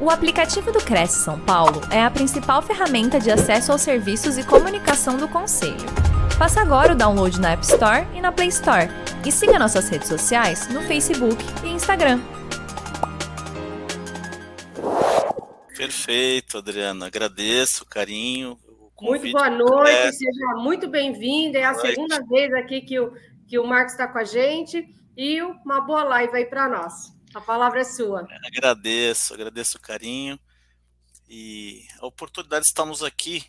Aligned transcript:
O 0.00 0.10
aplicativo 0.10 0.70
do 0.70 0.78
Cresce 0.78 1.24
São 1.24 1.40
Paulo 1.40 1.80
é 1.90 2.00
a 2.00 2.08
principal 2.08 2.62
ferramenta 2.62 3.18
de 3.18 3.32
acesso 3.32 3.72
aos 3.72 3.82
serviços 3.82 4.38
e 4.38 4.46
comunicação 4.46 5.16
do 5.16 5.26
Conselho. 5.26 5.74
Faça 6.38 6.60
agora 6.60 6.92
o 6.92 6.96
download 6.96 7.40
na 7.40 7.50
App 7.50 7.64
Store 7.64 8.06
e 8.14 8.20
na 8.20 8.30
Play 8.30 8.46
Store. 8.46 8.88
E 9.26 9.32
siga 9.32 9.58
nossas 9.58 9.88
redes 9.88 10.06
sociais 10.06 10.68
no 10.68 10.82
Facebook 10.82 11.36
e 11.64 11.70
Instagram. 11.70 12.20
Perfeito, 15.76 16.58
Adriana. 16.58 17.08
Agradeço 17.08 17.82
o 17.82 17.86
carinho. 17.86 18.56
O 18.96 19.04
muito 19.04 19.32
boa 19.32 19.50
noite, 19.50 19.90
é... 19.90 20.12
seja 20.12 20.54
muito 20.58 20.86
bem-vinda. 20.86 21.58
É 21.58 21.64
a 21.64 21.72
noite. 21.72 21.88
segunda 21.88 22.24
vez 22.24 22.54
aqui 22.54 22.82
que 22.82 23.00
o, 23.00 23.12
que 23.48 23.58
o 23.58 23.66
Marcos 23.66 23.94
está 23.94 24.06
com 24.06 24.18
a 24.18 24.24
gente. 24.24 24.86
E 25.16 25.42
uma 25.42 25.80
boa 25.80 26.04
live 26.04 26.36
aí 26.36 26.46
para 26.46 26.68
nós. 26.68 27.17
A 27.34 27.40
palavra 27.40 27.80
é 27.80 27.84
sua. 27.84 28.26
Agradeço, 28.44 29.34
agradeço 29.34 29.76
o 29.76 29.80
carinho 29.80 30.38
e 31.28 31.86
a 31.98 32.06
oportunidade 32.06 32.62
de 32.62 32.68
estarmos 32.68 33.02
aqui 33.02 33.44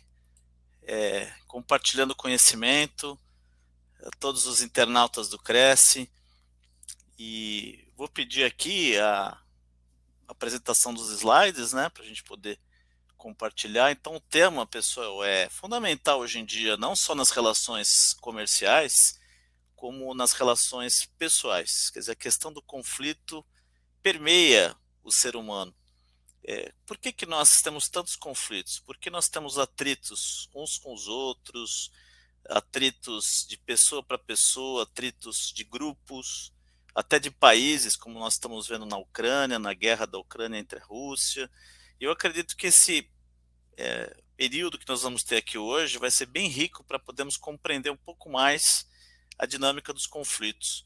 é, 0.82 1.32
compartilhando 1.46 2.14
conhecimento, 2.14 3.18
a 4.04 4.10
todos 4.18 4.46
os 4.46 4.62
internautas 4.62 5.28
do 5.28 5.38
Cresce. 5.38 6.10
E 7.18 7.86
vou 7.96 8.08
pedir 8.08 8.44
aqui 8.44 8.98
a 8.98 9.38
apresentação 10.26 10.92
dos 10.92 11.10
slides, 11.10 11.72
né, 11.72 11.88
para 11.88 12.02
a 12.02 12.06
gente 12.06 12.24
poder 12.24 12.58
compartilhar. 13.16 13.90
Então, 13.90 14.16
o 14.16 14.20
tema, 14.20 14.66
pessoal, 14.66 15.22
é 15.22 15.48
fundamental 15.48 16.20
hoje 16.20 16.38
em 16.38 16.44
dia, 16.44 16.76
não 16.76 16.96
só 16.96 17.14
nas 17.14 17.30
relações 17.30 18.14
comerciais, 18.14 19.20
como 19.76 20.14
nas 20.14 20.32
relações 20.32 21.06
pessoais. 21.18 21.90
Quer 21.90 22.00
dizer, 22.00 22.12
a 22.12 22.16
questão 22.16 22.52
do 22.52 22.62
conflito 22.62 23.44
permeia 24.02 24.76
o 25.02 25.12
ser 25.12 25.36
humano. 25.36 25.74
É, 26.42 26.72
por 26.86 26.96
que, 26.98 27.12
que 27.12 27.26
nós 27.26 27.60
temos 27.60 27.88
tantos 27.88 28.16
conflitos? 28.16 28.80
Porque 28.80 29.10
nós 29.10 29.28
temos 29.28 29.58
atritos 29.58 30.48
uns 30.54 30.78
com 30.78 30.94
os 30.94 31.06
outros, 31.06 31.92
atritos 32.48 33.46
de 33.48 33.56
pessoa 33.58 34.02
para 34.02 34.18
pessoa, 34.18 34.84
atritos 34.84 35.52
de 35.52 35.64
grupos, 35.64 36.52
até 36.94 37.18
de 37.18 37.30
países, 37.30 37.96
como 37.96 38.18
nós 38.18 38.34
estamos 38.34 38.66
vendo 38.66 38.86
na 38.86 38.96
Ucrânia, 38.96 39.58
na 39.58 39.74
guerra 39.74 40.06
da 40.06 40.18
Ucrânia 40.18 40.58
entre 40.58 40.78
a 40.78 40.84
Rússia. 40.84 41.50
Eu 42.00 42.10
acredito 42.10 42.56
que 42.56 42.66
esse 42.66 43.08
é, 43.76 44.16
período 44.36 44.78
que 44.78 44.88
nós 44.88 45.02
vamos 45.02 45.22
ter 45.22 45.36
aqui 45.36 45.58
hoje 45.58 45.98
vai 45.98 46.10
ser 46.10 46.26
bem 46.26 46.48
rico 46.48 46.82
para 46.84 46.98
podermos 46.98 47.36
compreender 47.36 47.90
um 47.90 47.96
pouco 47.96 48.30
mais 48.30 48.88
a 49.38 49.46
dinâmica 49.46 49.92
dos 49.92 50.06
conflitos. 50.06 50.84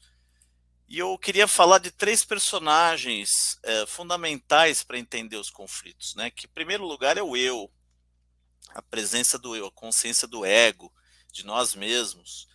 E 0.87 0.99
eu 0.99 1.17
queria 1.17 1.47
falar 1.47 1.79
de 1.79 1.89
três 1.89 2.23
personagens 2.23 3.57
é, 3.63 3.85
fundamentais 3.87 4.83
para 4.83 4.99
entender 4.99 5.37
os 5.37 5.49
conflitos, 5.49 6.13
né? 6.15 6.29
Que, 6.29 6.45
em 6.45 6.49
primeiro 6.49 6.85
lugar, 6.85 7.17
é 7.17 7.23
o 7.23 7.35
eu, 7.35 7.71
a 8.69 8.81
presença 8.81 9.39
do 9.39 9.55
eu, 9.55 9.65
a 9.67 9.71
consciência 9.71 10.27
do 10.27 10.45
ego, 10.45 10.93
de 11.31 11.45
nós 11.45 11.73
mesmos. 11.73 12.47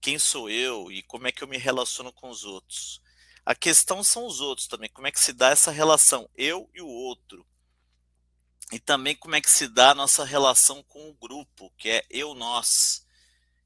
Quem 0.00 0.18
sou 0.18 0.48
eu 0.48 0.92
e 0.92 1.02
como 1.02 1.26
é 1.26 1.32
que 1.32 1.42
eu 1.42 1.48
me 1.48 1.58
relaciono 1.58 2.12
com 2.12 2.30
os 2.30 2.44
outros? 2.44 3.00
A 3.44 3.54
questão 3.54 4.02
são 4.02 4.26
os 4.26 4.40
outros 4.40 4.66
também, 4.66 4.90
como 4.90 5.06
é 5.06 5.12
que 5.12 5.20
se 5.20 5.32
dá 5.32 5.50
essa 5.50 5.70
relação, 5.70 6.28
eu 6.34 6.70
e 6.74 6.80
o 6.80 6.88
outro. 6.88 7.46
E 8.72 8.78
também 8.78 9.14
como 9.14 9.34
é 9.36 9.40
que 9.40 9.50
se 9.50 9.68
dá 9.68 9.90
a 9.90 9.94
nossa 9.94 10.24
relação 10.24 10.82
com 10.84 11.08
o 11.08 11.14
grupo, 11.14 11.72
que 11.76 11.88
é 11.88 12.04
eu-nós 12.10 13.05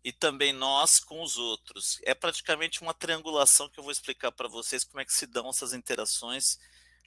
e 0.03 0.13
também 0.13 0.53
nós 0.53 0.99
com 0.99 1.23
os 1.23 1.37
outros. 1.37 2.01
É 2.05 2.15
praticamente 2.15 2.81
uma 2.81 2.95
triangulação 2.95 3.69
que 3.69 3.79
eu 3.79 3.85
vou 3.85 3.93
explicar 3.93 4.33
para 4.33 4.49
vocês 4.49 4.85
como 4.85 5.01
é 5.01 5.05
que 5.05 5.13
se 5.13 5.27
dão 5.27 5.49
essas 5.49 5.73
interações 5.73 6.59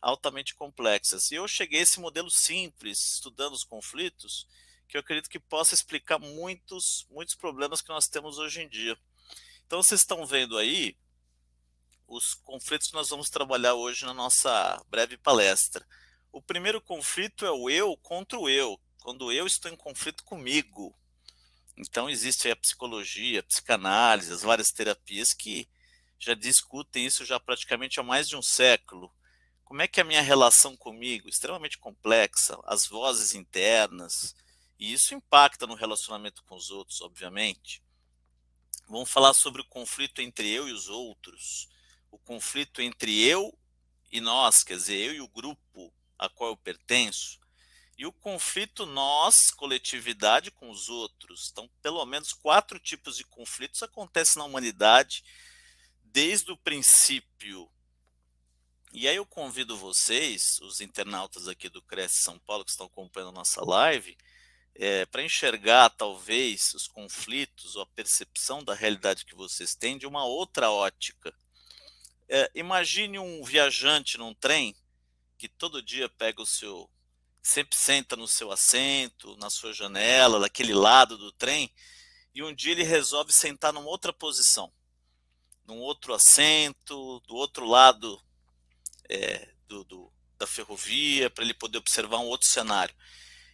altamente 0.02 0.54
complexas. 0.54 1.32
E 1.32 1.36
eu 1.36 1.48
cheguei 1.48 1.80
a 1.80 1.84
esse 1.84 2.00
modelo 2.00 2.30
simples, 2.30 3.16
estudando 3.16 3.54
os 3.54 3.64
conflitos, 3.64 4.48
que 4.88 4.98
eu 4.98 5.02
acredito 5.02 5.30
que 5.30 5.40
possa 5.40 5.74
explicar 5.74 6.20
muitos, 6.20 7.08
muitos 7.10 7.36
problemas 7.36 7.82
que 7.82 7.90
nós 7.90 8.08
temos 8.08 8.38
hoje 8.38 8.62
em 8.62 8.70
dia. 8.70 8.98
Então 9.66 9.82
vocês 9.82 10.02
estão 10.02 10.26
vendo 10.26 10.58
aí 10.58 10.96
os 12.08 12.36
conflitos 12.36 12.90
que 12.90 12.94
nós 12.94 13.10
vamos 13.10 13.30
trabalhar 13.30 13.74
hoje 13.74 14.06
na 14.06 14.14
nossa 14.14 14.80
breve 14.90 15.18
palestra. 15.18 15.88
O 16.32 16.42
primeiro 16.42 16.82
conflito 16.82 17.46
é 17.46 17.52
o 17.52 17.70
eu 17.70 17.98
contra 17.98 18.38
o 18.38 18.50
eu, 18.50 18.80
quando 19.02 19.32
eu 19.32 19.48
estou 19.48 19.72
em 19.72 19.76
conflito 19.76 20.24
comigo, 20.24 20.96
então 21.76 22.10
existe 22.10 22.50
a 22.50 22.56
psicologia, 22.56 23.40
a 23.40 23.44
psicanálise, 23.44 24.32
as 24.32 24.42
várias 24.42 24.72
terapias 24.72 25.34
que 25.34 25.68
já 26.20 26.34
discutem 26.34 27.06
isso 27.06 27.26
já 27.26 27.40
praticamente 27.40 28.00
há 28.00 28.04
mais 28.04 28.30
de 28.30 28.36
um 28.36 28.42
século. 28.42 29.14
Como 29.66 29.82
é 29.82 29.88
que 29.88 30.00
é 30.00 30.04
a 30.04 30.06
minha 30.06 30.22
relação 30.22 30.78
comigo? 30.78 31.28
Extremamente 31.28 31.78
complexa, 31.78 32.58
as 32.66 32.86
vozes 32.86 33.34
internas, 33.34 34.36
e 34.80 34.94
isso 34.94 35.16
impacta 35.16 35.66
no 35.66 35.74
relacionamento 35.74 36.44
com 36.44 36.56
os 36.56 36.70
outros, 36.70 37.02
obviamente. 37.02 37.82
Vamos 38.88 39.10
falar 39.10 39.34
sobre 39.34 39.62
o 39.62 39.66
conflito 39.66 40.22
entre 40.22 40.50
eu 40.50 40.68
e 40.68 40.72
os 40.72 40.90
outros, 40.90 41.68
o 42.12 42.18
conflito 42.20 42.82
entre 42.82 43.24
eu 43.24 43.58
e 44.12 44.22
nós, 44.22 44.64
quer 44.64 44.78
dizer, 44.78 44.98
eu 44.98 45.14
e 45.14 45.22
o 45.22 45.28
grupo 45.28 45.92
a 46.20 46.30
qual 46.30 46.52
eu 46.52 46.58
pertenço, 46.58 47.40
e 47.98 48.06
o 48.06 48.12
conflito 48.12 48.86
nós, 48.86 49.52
coletividade, 49.52 50.52
com 50.52 50.70
os 50.70 50.90
outros. 50.90 51.50
Então, 51.52 51.70
pelo 51.82 52.06
menos 52.06 52.34
quatro 52.34 52.80
tipos 52.80 53.18
de 53.18 53.24
conflitos 53.24 53.84
acontecem 53.84 54.40
na 54.40 54.46
humanidade 54.46 55.24
desde 56.04 56.52
o 56.52 56.58
princípio. 56.58 57.70
E 58.92 59.08
aí 59.08 59.16
eu 59.16 59.26
convido 59.26 59.78
vocês, 59.78 60.60
os 60.62 60.82
internautas 60.82 61.48
aqui 61.48 61.70
do 61.70 61.82
Cresce 61.82 62.22
São 62.22 62.38
Paulo 62.40 62.64
que 62.64 62.72
estão 62.72 62.86
acompanhando 62.86 63.30
a 63.30 63.40
nossa 63.40 63.64
live, 63.64 64.18
é, 64.76 65.06
para 65.06 65.24
enxergar 65.24 65.90
talvez 65.90 66.74
os 66.74 66.88
conflitos 66.88 67.76
ou 67.76 67.84
a 67.84 67.88
percepção 67.88 68.64
da 68.64 68.74
realidade 68.74 69.26
que 69.26 69.36
vocês 69.36 69.76
têm 69.76 69.98
de 69.98 70.08
uma 70.08 70.26
outra 70.26 70.72
ótica. 70.72 71.34
É, 72.28 72.50
imagine 72.56 73.20
um 73.20 73.44
viajante 73.44 74.18
num 74.18 74.34
trem 74.34 74.76
que 75.38 75.48
todo 75.48 75.82
dia 75.82 76.10
pega 76.10 76.42
o 76.42 76.48
seu 76.48 76.90
sempre 77.44 77.78
senta 77.78 78.16
no 78.16 78.28
seu 78.28 78.52
assento, 78.52 79.36
na 79.36 79.50
sua 79.50 79.74
janela, 79.74 80.40
daquele 80.40 80.74
lado 80.74 81.18
do 81.18 81.32
trem, 81.34 81.70
e 82.34 82.42
um 82.42 82.56
dia 82.56 82.72
ele 82.72 82.84
resolve 82.84 83.34
sentar 83.34 83.74
numa 83.74 83.90
outra 83.90 84.14
posição, 84.14 84.72
num 85.68 85.80
outro 85.80 86.14
assento, 86.14 87.20
do 87.28 87.36
outro 87.36 87.66
lado 87.66 88.20
é, 89.10 89.54
do, 89.68 89.84
do, 89.84 90.12
da 90.38 90.48
ferrovia, 90.48 91.30
para 91.30 91.44
ele 91.44 91.54
poder 91.54 91.78
observar 91.78 92.20
um 92.20 92.28
outro 92.28 92.48
cenário. 92.48 92.96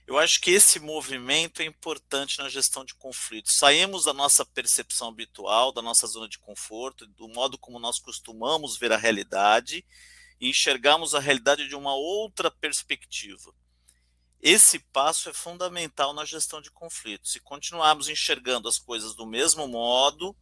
Eu 0.06 0.18
acho 0.18 0.40
que 0.42 0.52
esse 0.52 0.80
movimento 0.80 1.62
é 1.62 1.66
importante 1.66 2.40
na 2.40 2.50
gestão 2.50 2.84
de 2.84 2.96
conflitos. 2.96 3.56
Saímos 3.58 4.06
da 4.06 4.14
nossa 4.14 4.44
percepção 4.44 5.10
habitual, 5.10 5.72
da 5.72 5.84
nossa 5.84 6.08
zona 6.08 6.28
de 6.28 6.40
conforto, 6.40 7.06
do 7.06 7.28
modo 7.28 7.58
como 7.60 7.80
nós 7.80 8.00
costumamos 8.00 8.78
ver 8.78 8.92
a 8.92 8.98
realidade 8.98 9.86
e 10.40 10.50
enxergamos 10.50 11.14
a 11.14 11.20
realidade 11.20 11.68
de 11.68 11.76
uma 11.76 11.94
outra 11.94 12.50
perspectiva. 12.50 13.54
Esse 14.42 14.80
passo 14.80 15.30
é 15.30 15.34
fundamental 15.34 16.14
na 16.14 16.24
gestão 16.24 16.62
de 16.62 16.72
conflitos. 16.72 17.32
Se 17.34 17.40
continuarmos 17.40 18.08
enxergando 18.08 18.70
as 18.70 18.78
coisas 18.78 19.14
do 19.14 19.26
mesmo 19.26 19.68
modo, 19.68 20.36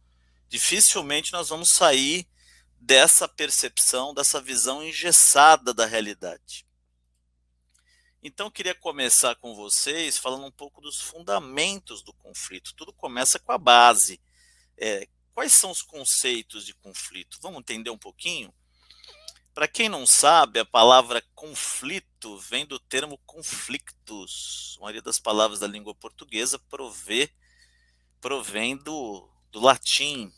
dificilmente 0.48 1.32
nós 1.32 1.48
vamos 1.48 1.70
sair 1.70 2.28
dessa 2.80 3.26
percepção, 3.26 4.14
dessa 4.14 4.40
visão 4.40 4.82
engessada 4.82 5.74
da 5.74 5.84
realidade. 5.84 6.64
Então, 8.22 8.50
queria 8.50 8.74
começar 8.74 9.34
com 9.36 9.54
vocês 9.54 10.18
falando 10.18 10.44
um 10.44 10.50
pouco 10.50 10.80
dos 10.80 11.00
fundamentos 11.00 12.02
do 12.02 12.12
conflito. 12.12 12.74
Tudo 12.74 12.92
começa 12.92 13.38
com 13.38 13.52
a 13.52 13.58
base. 13.58 14.20
É, 14.76 15.08
quais 15.32 15.52
são 15.52 15.70
os 15.70 15.82
conceitos 15.82 16.66
de 16.66 16.74
conflito? 16.74 17.38
Vamos 17.40 17.60
entender 17.60 17.90
um 17.90 17.98
pouquinho? 17.98 18.52
Para 19.58 19.66
quem 19.66 19.88
não 19.88 20.06
sabe, 20.06 20.60
a 20.60 20.64
palavra 20.64 21.20
conflito 21.34 22.38
vem 22.38 22.64
do 22.64 22.78
termo 22.78 23.18
conflictus. 23.26 24.76
A 24.78 24.82
maioria 24.82 25.02
das 25.02 25.18
palavras 25.18 25.58
da 25.58 25.66
língua 25.66 25.92
portuguesa 25.96 26.60
provê, 26.70 27.28
provém 28.20 28.76
do, 28.76 29.28
do 29.50 29.58
latim. 29.58 30.32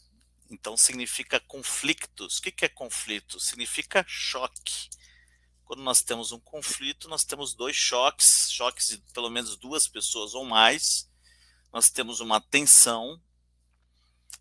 Então 0.50 0.74
significa 0.74 1.38
conflictos. 1.38 2.38
O 2.38 2.40
que 2.40 2.64
é 2.64 2.68
conflito? 2.70 3.38
Significa 3.38 4.02
choque. 4.08 4.88
Quando 5.66 5.82
nós 5.82 6.00
temos 6.00 6.32
um 6.32 6.40
conflito, 6.40 7.06
nós 7.06 7.22
temos 7.22 7.52
dois 7.52 7.76
choques, 7.76 8.50
choques 8.50 8.86
de 8.86 8.96
pelo 9.12 9.28
menos 9.28 9.54
duas 9.54 9.86
pessoas 9.86 10.32
ou 10.32 10.46
mais. 10.46 11.06
Nós 11.70 11.90
temos 11.90 12.20
uma 12.20 12.40
tensão, 12.40 13.20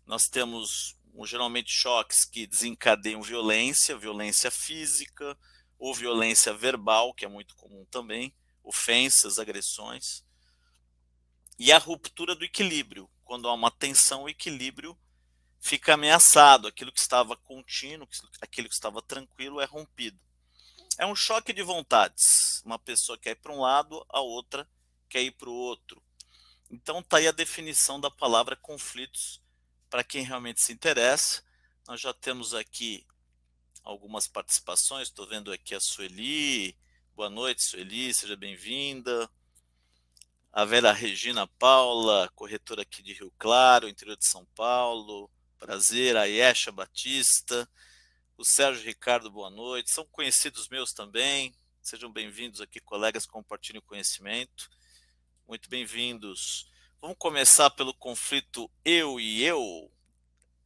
nós 0.06 0.26
temos 0.26 0.96
geralmente 1.24 1.70
choques 1.72 2.24
que 2.24 2.46
desencadeiam 2.46 3.22
violência, 3.22 3.96
violência 3.96 4.50
física 4.50 5.36
ou 5.78 5.94
violência 5.94 6.52
verbal, 6.52 7.14
que 7.14 7.24
é 7.24 7.28
muito 7.28 7.54
comum 7.56 7.84
também, 7.90 8.34
ofensas, 8.62 9.38
agressões. 9.38 10.24
E 11.58 11.72
a 11.72 11.78
ruptura 11.78 12.34
do 12.34 12.44
equilíbrio, 12.44 13.10
quando 13.24 13.48
há 13.48 13.52
uma 13.52 13.70
tensão, 13.70 14.24
o 14.24 14.28
equilíbrio 14.28 14.98
fica 15.60 15.94
ameaçado, 15.94 16.66
aquilo 16.66 16.92
que 16.92 17.00
estava 17.00 17.36
contínuo, 17.36 18.08
aquilo 18.40 18.68
que 18.68 18.74
estava 18.74 19.02
tranquilo 19.02 19.60
é 19.60 19.64
rompido. 19.64 20.18
É 20.98 21.06
um 21.06 21.14
choque 21.14 21.52
de 21.52 21.62
vontades. 21.62 22.62
Uma 22.64 22.78
pessoa 22.78 23.18
quer 23.18 23.30
ir 23.30 23.36
para 23.36 23.52
um 23.52 23.60
lado, 23.60 24.04
a 24.08 24.20
outra 24.20 24.68
quer 25.08 25.22
ir 25.22 25.32
para 25.32 25.48
o 25.48 25.54
outro. 25.54 26.02
Então 26.70 27.00
está 27.00 27.18
aí 27.18 27.26
a 27.26 27.32
definição 27.32 28.00
da 28.00 28.10
palavra 28.10 28.54
conflitos 28.56 29.40
para 29.90 30.04
quem 30.04 30.22
realmente 30.22 30.62
se 30.62 30.72
interessa. 30.72 31.42
Nós 31.86 32.00
já 32.00 32.14
temos 32.14 32.54
aqui 32.54 33.04
algumas 33.82 34.28
participações. 34.28 35.08
Estou 35.08 35.26
vendo 35.26 35.52
aqui 35.52 35.74
a 35.74 35.80
Sueli. 35.80 36.78
Boa 37.16 37.28
noite, 37.28 37.64
Sueli, 37.64 38.14
seja 38.14 38.36
bem-vinda. 38.36 39.28
A 40.52 40.64
Vera 40.64 40.92
Regina 40.92 41.46
Paula, 41.46 42.30
corretora 42.34 42.82
aqui 42.82 43.02
de 43.02 43.12
Rio 43.12 43.32
Claro, 43.36 43.88
interior 43.88 44.16
de 44.16 44.26
São 44.26 44.46
Paulo. 44.54 45.28
Prazer, 45.58 46.16
a 46.16 46.24
Yesha 46.24 46.70
Batista. 46.70 47.68
O 48.38 48.44
Sérgio 48.44 48.84
Ricardo, 48.84 49.30
boa 49.30 49.50
noite. 49.50 49.90
São 49.90 50.06
conhecidos 50.06 50.68
meus 50.68 50.92
também. 50.92 51.52
Sejam 51.82 52.12
bem-vindos 52.12 52.60
aqui, 52.60 52.78
colegas, 52.78 53.26
compartilhem 53.26 53.80
o 53.80 53.82
conhecimento. 53.82 54.70
Muito 55.48 55.68
bem-vindos. 55.68 56.69
Vamos 57.00 57.16
começar 57.18 57.70
pelo 57.70 57.94
conflito 57.94 58.70
eu 58.84 59.18
e 59.18 59.42
eu. 59.42 59.90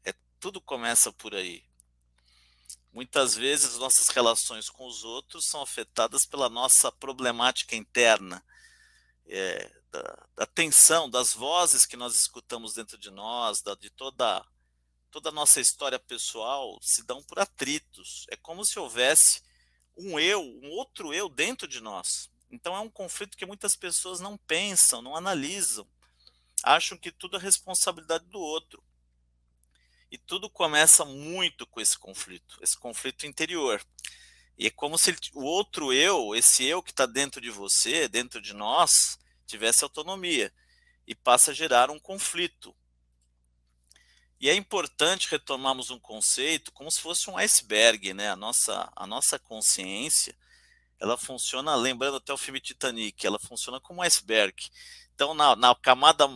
É, 0.05 0.13
tudo 0.41 0.61
começa 0.61 1.13
por 1.13 1.33
aí. 1.33 1.63
Muitas 2.93 3.37
vezes 3.37 3.79
nossas 3.79 4.09
relações 4.09 4.69
com 4.69 4.85
os 4.85 5.05
outros 5.05 5.47
são 5.47 5.63
afetadas 5.63 6.27
pela 6.27 6.49
nossa 6.49 6.91
problemática 6.91 7.77
interna, 7.77 8.45
é, 9.27 9.81
da, 9.93 10.27
da, 10.35 10.47
tensão, 10.47 11.09
das 11.09 11.33
vozes 11.33 11.87
que 11.87 11.97
nós 11.97 12.17
escutamos 12.17 12.75
dentro 12.75 12.99
de 12.99 13.13
nós, 13.13 13.63
da, 13.63 13.77
de 13.77 13.91
toda 13.91 14.45
toda 15.13 15.29
a 15.29 15.33
nossa 15.33 15.61
história 15.61 16.01
pessoal 16.01 16.77
se 16.83 17.05
dão 17.05 17.23
por 17.23 17.39
atritos. 17.39 18.27
É 18.29 18.37
como 18.37 18.65
se 18.65 18.77
houvesse 18.77 19.41
um 19.97 20.19
eu, 20.19 20.43
um 20.43 20.71
outro 20.71 21.15
eu 21.15 21.29
dentro 21.29 21.69
de 21.69 21.81
nós. 21.81 22.29
Então 22.51 22.75
é 22.75 22.81
um 22.81 22.91
conflito 22.91 23.37
que 23.37 23.47
muitas 23.47 23.77
pessoas 23.77 24.19
não 24.19 24.37
pensam, 24.37 25.01
não 25.01 25.15
analisam, 25.15 25.87
acham 26.65 26.99
que 26.99 27.13
tudo 27.13 27.37
é 27.37 27.41
responsabilidade 27.41 28.25
do 28.27 28.39
outro. 28.39 28.83
E 30.11 30.19
tudo 30.19 30.49
começa 30.49 31.05
muito 31.05 31.67
com 31.67 31.81
esse 31.81 31.99
conflito, 31.99 32.59
esse 32.63 32.79
conflito 32.79 33.27
interior. 33.27 33.85
E 34.57 34.67
é 34.67 34.71
como 34.71 34.97
se 34.97 35.15
o 35.33 35.43
outro 35.43 35.93
eu, 35.93 36.35
esse 36.35 36.65
eu 36.65 36.83
que 36.83 36.91
está 36.91 37.07
dentro 37.07 37.41
de 37.41 37.51
você, 37.51 38.09
dentro 38.09 38.41
de 38.41 38.55
nós, 38.55 39.19
tivesse 39.47 39.83
autonomia 39.83 40.53
e 41.07 41.15
passa 41.15 41.51
a 41.51 41.55
gerar 41.55 41.91
um 41.91 41.99
conflito. 41.99 42.75
E 44.41 44.49
é 44.49 44.55
importante 44.55 45.31
retomarmos 45.31 45.91
um 45.91 45.99
conceito 45.99 46.71
como 46.73 46.91
se 46.91 47.01
fosse 47.01 47.29
um 47.31 47.37
iceberg, 47.37 48.13
né? 48.15 48.31
A 48.31 48.37
nossa, 48.37 48.93
a 48.95 49.07
nossa 49.07 49.39
consciência, 49.39 50.37
ela 51.01 51.17
funciona, 51.17 51.75
lembrando 51.75 52.19
até 52.19 52.33
o 52.33 52.39
filme 52.39 52.61
Titanic, 52.61 53.27
ela 53.27 53.39
funciona 53.39 53.81
como 53.81 54.01
um 54.01 54.03
iceberg. 54.03 54.55
Então, 55.15 55.35
na, 55.35 55.57
na 55.57 55.75
camada 55.75 56.29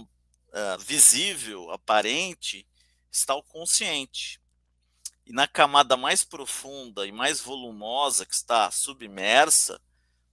uh, 0.58 0.78
visível, 0.78 1.70
aparente, 1.70 2.66
está 3.10 3.34
o 3.34 3.42
consciente. 3.42 4.40
E 5.24 5.32
na 5.32 5.46
camada 5.46 5.96
mais 5.96 6.24
profunda 6.24 7.06
e 7.06 7.12
mais 7.12 7.40
volumosa, 7.40 8.24
que 8.26 8.34
está 8.34 8.70
submersa, 8.70 9.80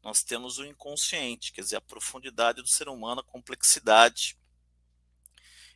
nós 0.02 0.24
temos 0.24 0.58
o 0.58 0.66
inconsciente, 0.66 1.52
quer 1.52 1.62
dizer, 1.62 1.78
a 1.78 1.82
profundidade 1.82 2.62
do 2.62 2.68
ser 2.68 2.88
humano, 2.88 3.22
a 3.22 3.32
complexidade 3.32 4.38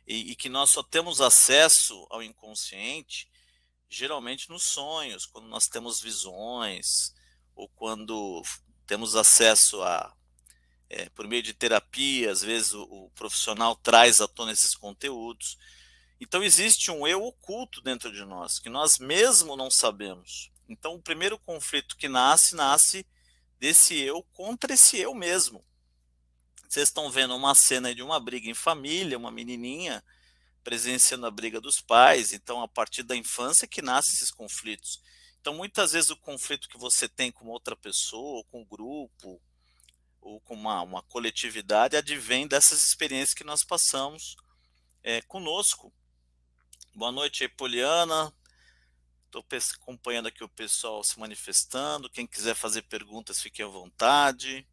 e, 0.06 0.30
e 0.30 0.36
que 0.36 0.48
nós 0.48 0.70
só 0.70 0.82
temos 0.82 1.20
acesso 1.20 2.06
ao 2.10 2.22
inconsciente 2.22 3.30
geralmente 3.90 4.48
nos 4.48 4.62
sonhos, 4.62 5.26
quando 5.26 5.48
nós 5.48 5.66
temos 5.66 6.00
visões 6.00 7.12
ou 7.56 7.68
quando 7.70 8.40
temos 8.86 9.16
acesso 9.16 9.82
a 9.82 10.16
é, 10.90 11.08
por 11.10 11.28
meio 11.28 11.42
de 11.42 11.54
terapia, 11.54 12.32
às 12.32 12.42
vezes 12.42 12.74
o, 12.74 12.82
o, 12.82 13.10
profissional 13.10 13.76
traz 13.76 14.20
à 14.20 14.26
tona 14.26 14.50
esses 14.50 14.74
conteúdos. 14.74 15.56
Então 16.20 16.42
existe 16.42 16.90
um 16.90 17.06
eu 17.06 17.22
oculto 17.24 17.80
dentro 17.80 18.12
de 18.12 18.24
nós, 18.24 18.58
que 18.58 18.68
nós 18.68 18.98
mesmo 18.98 19.56
não 19.56 19.70
sabemos. 19.70 20.50
Então 20.68 20.96
o 20.96 21.02
primeiro 21.02 21.38
conflito 21.38 21.96
que 21.96 22.08
nasce, 22.08 22.56
nasce 22.56 23.06
desse 23.58 23.96
eu 23.96 24.24
contra 24.32 24.74
esse 24.74 24.98
eu 24.98 25.14
mesmo. 25.14 25.64
Vocês 26.68 26.88
estão 26.88 27.08
vendo 27.08 27.36
uma 27.36 27.54
cena 27.54 27.94
de 27.94 28.02
uma 28.02 28.18
briga 28.18 28.50
em 28.50 28.54
família, 28.54 29.16
uma 29.16 29.30
menininha 29.30 30.04
presenciando 30.62 31.24
a 31.24 31.30
briga 31.30 31.60
dos 31.60 31.80
pais, 31.80 32.32
então 32.32 32.60
a 32.60 32.68
partir 32.68 33.02
da 33.02 33.16
infância 33.16 33.66
que 33.66 33.80
nascem 33.80 34.14
esses 34.14 34.30
conflitos. 34.30 35.00
Então 35.40 35.54
muitas 35.54 35.92
vezes 35.92 36.10
o 36.10 36.16
conflito 36.16 36.68
que 36.68 36.76
você 36.76 37.08
tem 37.08 37.30
com 37.30 37.46
outra 37.46 37.76
pessoa, 37.76 38.44
com 38.50 38.60
um 38.60 38.64
grupo, 38.64 39.40
ou 40.20 40.40
com 40.40 40.54
uma, 40.54 40.82
uma 40.82 41.02
coletividade, 41.02 41.96
advém 41.96 42.46
dessas 42.46 42.84
experiências 42.84 43.34
que 43.34 43.44
nós 43.44 43.64
passamos 43.64 44.36
é, 45.02 45.22
conosco. 45.22 45.92
Boa 46.94 47.12
noite 47.12 47.44
aí, 47.44 47.48
Poliana. 47.48 48.32
Estou 49.26 49.44
acompanhando 49.78 50.26
aqui 50.26 50.42
o 50.42 50.48
pessoal 50.48 51.04
se 51.04 51.18
manifestando. 51.18 52.10
Quem 52.10 52.26
quiser 52.26 52.54
fazer 52.54 52.82
perguntas, 52.82 53.40
fique 53.40 53.62
à 53.62 53.66
vontade. 53.66 54.66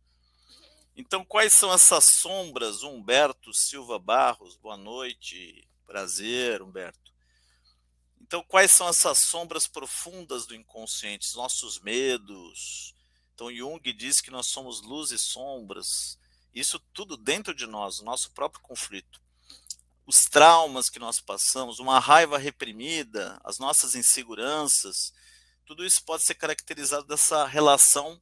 Então, 0.96 1.24
quais 1.24 1.54
são 1.54 1.72
essas 1.72 2.06
sombras, 2.06 2.82
Humberto 2.82 3.54
Silva 3.54 4.00
Barros? 4.00 4.58
Boa 4.58 4.76
noite, 4.76 5.70
prazer, 5.86 6.64
Humberto. 6.64 7.14
Então, 8.20 8.44
quais 8.44 8.72
são 8.72 8.90
essas 8.90 9.20
sombras 9.20 9.68
profundas 9.68 10.48
do 10.48 10.56
inconsciente, 10.56 11.36
nossos 11.36 11.80
medos? 11.80 12.97
Então, 13.38 13.54
Jung 13.54 13.94
diz 13.94 14.20
que 14.20 14.32
nós 14.32 14.48
somos 14.48 14.82
luz 14.82 15.12
e 15.12 15.20
sombras. 15.20 16.18
Isso 16.56 16.80
tudo 16.92 17.16
dentro 17.16 17.54
de 17.54 17.68
nós, 17.68 18.00
o 18.00 18.04
nosso 18.04 18.32
próprio 18.32 18.64
conflito. 18.64 19.22
Os 20.08 20.26
traumas 20.26 20.90
que 20.90 20.98
nós 20.98 21.20
passamos, 21.20 21.78
uma 21.78 22.00
raiva 22.00 22.40
reprimida, 22.40 23.40
as 23.44 23.60
nossas 23.60 23.94
inseguranças, 23.94 25.14
tudo 25.68 25.86
isso 25.86 26.04
pode 26.04 26.24
ser 26.24 26.34
caracterizado 26.34 27.06
dessa 27.06 27.46
relação 27.46 28.20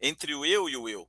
entre 0.00 0.34
o 0.34 0.44
eu 0.44 0.68
e 0.68 0.76
o 0.76 0.88
eu. 0.88 1.08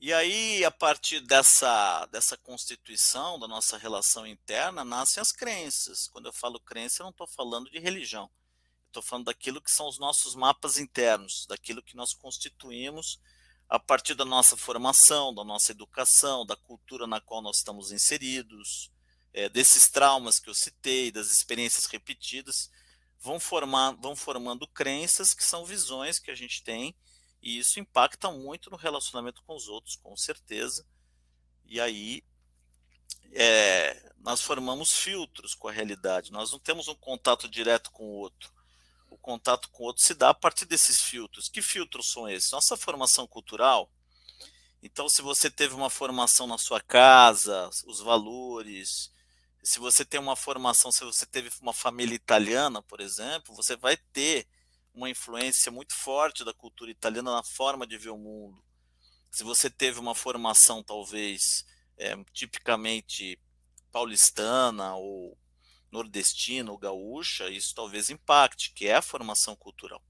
E 0.00 0.14
aí, 0.14 0.64
a 0.64 0.70
partir 0.70 1.20
dessa, 1.20 2.06
dessa 2.06 2.38
constituição 2.38 3.38
da 3.38 3.46
nossa 3.46 3.76
relação 3.76 4.26
interna, 4.26 4.82
nascem 4.82 5.20
as 5.20 5.30
crenças. 5.30 6.08
Quando 6.08 6.24
eu 6.24 6.32
falo 6.32 6.58
crença, 6.58 7.02
eu 7.02 7.04
não 7.04 7.10
estou 7.10 7.26
falando 7.26 7.70
de 7.70 7.78
religião. 7.78 8.30
Estou 8.94 9.02
falando 9.02 9.24
daquilo 9.24 9.60
que 9.60 9.72
são 9.72 9.88
os 9.88 9.98
nossos 9.98 10.36
mapas 10.36 10.78
internos, 10.78 11.46
daquilo 11.48 11.82
que 11.82 11.96
nós 11.96 12.14
constituímos 12.14 13.18
a 13.68 13.76
partir 13.76 14.14
da 14.14 14.24
nossa 14.24 14.56
formação, 14.56 15.34
da 15.34 15.42
nossa 15.42 15.72
educação, 15.72 16.46
da 16.46 16.54
cultura 16.54 17.04
na 17.04 17.20
qual 17.20 17.42
nós 17.42 17.56
estamos 17.56 17.90
inseridos, 17.90 18.92
é, 19.32 19.48
desses 19.48 19.90
traumas 19.90 20.38
que 20.38 20.48
eu 20.48 20.54
citei, 20.54 21.10
das 21.10 21.32
experiências 21.32 21.86
repetidas, 21.86 22.70
vão, 23.18 23.40
formar, 23.40 23.96
vão 23.96 24.14
formando 24.14 24.64
crenças 24.68 25.34
que 25.34 25.42
são 25.42 25.64
visões 25.64 26.20
que 26.20 26.30
a 26.30 26.34
gente 26.36 26.62
tem 26.62 26.94
e 27.42 27.58
isso 27.58 27.80
impacta 27.80 28.30
muito 28.30 28.70
no 28.70 28.76
relacionamento 28.76 29.42
com 29.42 29.56
os 29.56 29.66
outros, 29.66 29.96
com 29.96 30.16
certeza. 30.16 30.86
E 31.64 31.80
aí 31.80 32.22
é, 33.32 34.12
nós 34.18 34.40
formamos 34.40 34.92
filtros 34.92 35.52
com 35.52 35.66
a 35.66 35.72
realidade. 35.72 36.30
Nós 36.30 36.52
não 36.52 36.60
temos 36.60 36.86
um 36.86 36.94
contato 36.94 37.48
direto 37.48 37.90
com 37.90 38.04
o 38.04 38.18
outro. 38.18 38.53
O 39.14 39.18
contato 39.18 39.70
com 39.70 39.84
o 39.84 39.86
outro 39.86 40.02
se 40.02 40.12
dá 40.12 40.30
a 40.30 40.34
partir 40.34 40.64
desses 40.64 41.00
filtros. 41.00 41.48
Que 41.48 41.62
filtros 41.62 42.10
são 42.10 42.28
esses? 42.28 42.50
Nossa 42.50 42.76
formação 42.76 43.28
cultural. 43.28 43.88
Então, 44.82 45.08
se 45.08 45.22
você 45.22 45.48
teve 45.48 45.72
uma 45.72 45.88
formação 45.88 46.48
na 46.48 46.58
sua 46.58 46.80
casa, 46.80 47.70
os 47.86 48.00
valores, 48.00 49.12
se 49.62 49.78
você 49.78 50.04
tem 50.04 50.18
uma 50.18 50.34
formação, 50.34 50.90
se 50.90 51.04
você 51.04 51.24
teve 51.24 51.48
uma 51.62 51.72
família 51.72 52.16
italiana, 52.16 52.82
por 52.82 53.00
exemplo, 53.00 53.54
você 53.54 53.76
vai 53.76 53.96
ter 53.96 54.48
uma 54.92 55.08
influência 55.08 55.70
muito 55.70 55.94
forte 55.94 56.44
da 56.44 56.52
cultura 56.52 56.90
italiana 56.90 57.36
na 57.36 57.42
forma 57.44 57.86
de 57.86 57.96
ver 57.96 58.10
o 58.10 58.18
mundo. 58.18 58.62
Se 59.30 59.44
você 59.44 59.70
teve 59.70 60.00
uma 60.00 60.14
formação, 60.14 60.82
talvez, 60.82 61.64
é, 61.96 62.16
tipicamente 62.32 63.38
paulistana 63.92 64.96
ou 64.96 65.38
nordestina 65.94 66.72
ou 66.72 66.76
gaúcha, 66.76 67.48
isso 67.48 67.74
talvez 67.74 68.10
impacte, 68.10 68.72
que 68.72 68.86
é 68.86 68.96
a 68.96 69.02
formação 69.02 69.54
cultural. 69.54 70.02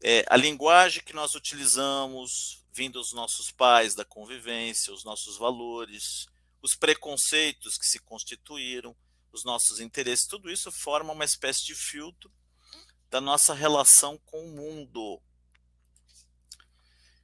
É, 0.00 0.24
a 0.30 0.36
linguagem 0.36 1.02
que 1.02 1.12
nós 1.12 1.34
utilizamos, 1.34 2.64
vindo 2.72 2.98
dos 2.98 3.12
nossos 3.12 3.50
pais, 3.50 3.94
da 3.94 4.04
convivência, 4.04 4.92
os 4.92 5.04
nossos 5.04 5.36
valores, 5.36 6.26
os 6.62 6.74
preconceitos 6.74 7.76
que 7.76 7.86
se 7.86 7.98
constituíram, 7.98 8.96
os 9.32 9.44
nossos 9.44 9.80
interesses, 9.80 10.26
tudo 10.26 10.50
isso 10.50 10.70
forma 10.70 11.12
uma 11.12 11.24
espécie 11.24 11.64
de 11.66 11.74
filtro 11.74 12.32
da 13.10 13.20
nossa 13.20 13.52
relação 13.52 14.16
com 14.24 14.46
o 14.46 14.52
mundo. 14.52 15.20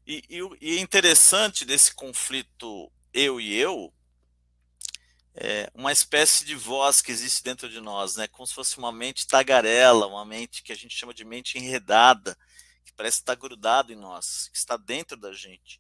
E, 0.05 0.23
e, 0.29 0.41
e 0.61 0.79
é 0.79 0.81
interessante 0.81 1.65
desse 1.65 1.95
conflito 1.95 2.91
eu 3.13 3.41
e 3.41 3.55
eu, 3.55 3.93
é 5.39 5.71
uma 5.75 5.93
espécie 5.93 6.47
de 6.47 6.55
voz 6.55 7.03
que 7.03 7.13
existe 7.13 7.45
dentro 7.45 7.69
de 7.69 7.79
nós, 7.79 8.17
né? 8.17 8.27
Como 8.27 8.47
se 8.47 8.55
fosse 8.55 8.79
uma 8.79 8.91
mente 8.91 9.27
tagarela, 9.27 10.07
uma 10.07 10.25
mente 10.25 10.63
que 10.63 10.73
a 10.73 10.77
gente 10.77 10.97
chama 10.97 11.13
de 11.13 11.27
mente 11.27 11.59
enredada, 11.59 12.37
que 12.85 12.93
parece 12.95 13.19
estar 13.19 13.35
grudado 13.35 13.93
em 13.93 13.97
nós, 13.97 14.49
que 14.49 14.57
está 14.57 14.79
dentro 14.79 15.15
da 15.17 15.35
gente. 15.35 15.79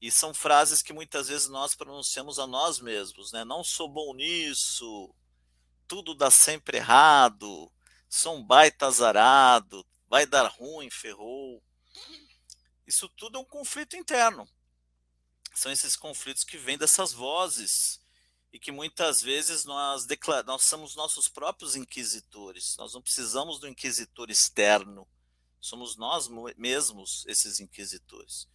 E 0.00 0.10
são 0.10 0.32
frases 0.32 0.80
que 0.80 0.94
muitas 0.94 1.28
vezes 1.28 1.46
nós 1.48 1.74
pronunciamos 1.74 2.38
a 2.38 2.46
nós 2.46 2.80
mesmos, 2.80 3.32
né? 3.32 3.44
Não 3.44 3.62
sou 3.62 3.86
bom 3.86 4.14
nisso, 4.14 5.14
tudo 5.86 6.14
dá 6.14 6.30
sempre 6.30 6.78
errado, 6.78 7.70
sou 8.08 8.36
um 8.36 8.42
baita 8.42 8.86
azarado, 8.86 9.86
vai 10.08 10.24
dar 10.24 10.46
ruim, 10.46 10.88
ferrou. 10.88 11.62
Isso 12.86 13.10
tudo 13.10 13.36
é 13.36 13.40
um 13.40 13.44
conflito 13.44 13.94
interno. 13.94 14.48
São 15.54 15.70
esses 15.70 15.96
conflitos 15.96 16.44
que 16.44 16.56
vêm 16.56 16.78
dessas 16.78 17.12
vozes 17.12 18.00
e 18.56 18.58
que 18.58 18.72
muitas 18.72 19.20
vezes 19.20 19.66
nós, 19.66 20.06
nós 20.46 20.62
somos 20.62 20.96
nossos 20.96 21.28
próprios 21.28 21.76
inquisitores. 21.76 22.74
Nós 22.78 22.94
não 22.94 23.02
precisamos 23.02 23.60
do 23.60 23.68
inquisitor 23.68 24.30
externo. 24.30 25.06
Somos 25.60 25.94
nós 25.94 26.26
mesmos 26.56 27.26
esses 27.26 27.60
inquisitores. 27.60 28.48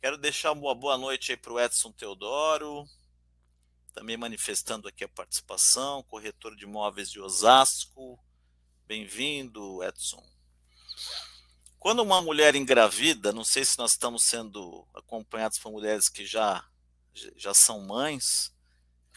Quero 0.00 0.18
deixar 0.18 0.50
uma 0.50 0.74
boa 0.74 0.98
noite 0.98 1.30
aí 1.30 1.36
para 1.36 1.52
o 1.52 1.60
Edson 1.60 1.92
Teodoro, 1.92 2.84
também 3.94 4.16
manifestando 4.16 4.88
aqui 4.88 5.04
a 5.04 5.08
participação, 5.08 6.02
corretor 6.02 6.56
de 6.56 6.64
imóveis 6.64 7.08
de 7.08 7.20
Osasco. 7.20 8.18
Bem-vindo, 8.88 9.84
Edson. 9.84 10.28
Quando 11.78 12.02
uma 12.02 12.20
mulher 12.20 12.56
engravida, 12.56 13.32
não 13.32 13.44
sei 13.44 13.64
se 13.64 13.78
nós 13.78 13.92
estamos 13.92 14.24
sendo 14.24 14.84
acompanhados 14.92 15.60
por 15.60 15.70
mulheres 15.70 16.08
que 16.08 16.26
já, 16.26 16.68
já 17.36 17.54
são 17.54 17.82
mães, 17.82 18.52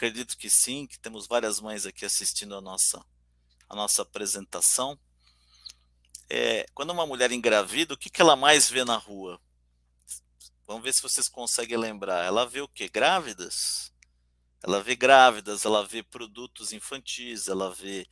acredito 0.01 0.35
que 0.35 0.49
sim, 0.49 0.87
que 0.87 0.97
temos 0.97 1.27
várias 1.27 1.59
mães 1.59 1.85
aqui 1.85 2.03
assistindo 2.03 2.55
a 2.55 2.61
nossa, 2.61 3.05
a 3.69 3.75
nossa 3.75 4.01
apresentação. 4.01 4.99
É, 6.27 6.65
quando 6.73 6.89
uma 6.89 7.05
mulher 7.05 7.31
engravida, 7.31 7.93
o 7.93 7.97
que, 7.97 8.09
que 8.09 8.19
ela 8.19 8.35
mais 8.35 8.67
vê 8.67 8.83
na 8.83 8.97
rua? 8.97 9.39
Vamos 10.65 10.81
ver 10.83 10.91
se 10.91 11.03
vocês 11.03 11.29
conseguem 11.29 11.77
lembrar. 11.77 12.25
Ela 12.25 12.47
vê 12.47 12.61
o 12.61 12.67
quê? 12.67 12.89
Grávidas. 12.89 13.93
Ela 14.63 14.81
vê 14.81 14.95
grávidas, 14.95 15.65
ela 15.65 15.85
vê 15.85 16.01
produtos 16.01 16.73
infantis, 16.73 17.47
ela 17.47 17.71
vê 17.71 18.07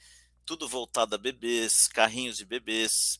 tudo 0.45 0.69
voltado 0.69 1.15
a 1.15 1.17
bebês, 1.17 1.87
carrinhos 1.87 2.37
de 2.37 2.45
bebês. 2.45 3.19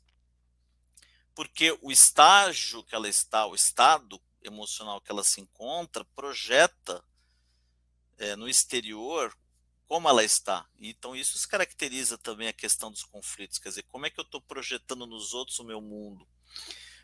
Porque 1.34 1.76
o 1.82 1.92
estágio 1.92 2.84
que 2.84 2.94
ela 2.94 3.10
está, 3.10 3.48
o 3.48 3.56
estado 3.56 4.22
emocional 4.44 5.02
que 5.02 5.12
ela 5.12 5.24
se 5.24 5.42
encontra, 5.42 6.06
projeta 6.16 7.04
é, 8.20 8.36
no 8.36 8.48
exterior 8.48 9.36
como 9.88 10.08
ela 10.08 10.24
está. 10.24 10.68
Então, 10.78 11.16
isso 11.16 11.50
caracteriza 11.50 12.16
também 12.16 12.48
a 12.48 12.54
questão 12.54 12.92
dos 12.92 13.04
conflitos. 13.04 13.58
Quer 13.58 13.70
dizer, 13.70 13.84
como 13.84 14.06
é 14.06 14.10
que 14.12 14.20
eu 14.20 14.24
estou 14.24 14.40
projetando 14.40 15.08
nos 15.08 15.34
outros 15.34 15.58
o 15.58 15.64
meu 15.64 15.82
mundo? 15.82 16.28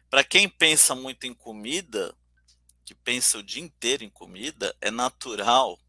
Para 0.07 0.23
quem 0.23 0.47
pensa 0.47 0.93
muito 0.93 1.25
em 1.25 1.33
comida, 1.33 2.15
que 2.85 2.93
pensa 2.93 3.39
o 3.39 3.43
dia 3.43 3.63
inteiro 3.63 4.03
em 4.03 4.09
comida, 4.09 4.75
é 4.79 4.91
natural 4.91 5.79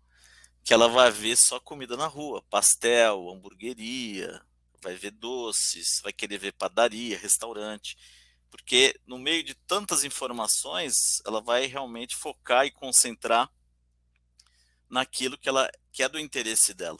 que 0.65 0.73
ela 0.73 0.89
vai 0.89 1.11
ver 1.11 1.37
só 1.37 1.61
comida 1.61 1.99
na 1.99 2.07
rua, 2.07 2.43
pastel, 2.49 3.31
hamburgueria, 3.31 4.43
vai 4.83 4.95
ver 4.97 5.11
doces, 5.11 6.01
vai 6.03 6.13
querer 6.15 6.39
ver 6.39 6.53
padaria, 6.53 7.19
restaurante, 7.19 7.97
porque 8.51 8.99
no 9.07 9.19
meio 9.19 9.45
de 9.45 9.55
tantas 9.55 10.03
informações, 10.03 11.21
ela 11.27 11.41
vai 11.43 11.67
realmente 11.67 12.17
focar 12.17 12.65
e 12.65 12.71
concentrar 12.71 13.53
naquilo 14.89 15.39
que 15.39 15.49
ela 15.49 15.71
que 15.93 16.03
é 16.03 16.09
do 16.09 16.19
interesse 16.19 16.75
dela. 16.75 16.99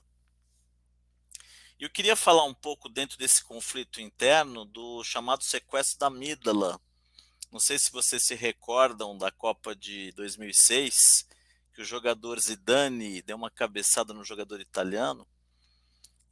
Eu 1.79 1.91
queria 1.91 2.17
falar 2.17 2.45
um 2.45 2.55
pouco 2.55 2.89
dentro 2.89 3.19
desse 3.19 3.45
conflito 3.45 4.01
interno 4.01 4.65
do 4.65 5.05
chamado 5.05 5.45
sequestro 5.45 5.99
da 5.99 6.07
amígdala, 6.07 6.81
não 7.53 7.61
sei 7.61 7.79
se 7.79 7.93
vocês 7.93 8.23
se 8.25 8.35
recordam 8.35 9.17
da 9.17 9.31
Copa 9.31 9.75
de 9.75 10.13
2006, 10.13 11.27
que 11.73 11.81
o 11.81 11.85
jogador 11.85 12.41
Zidane 12.41 13.23
deu 13.23 13.37
uma 13.37 13.51
cabeçada 13.51 14.13
no 14.13 14.25
jogador 14.25 14.61
italiano 14.61 15.27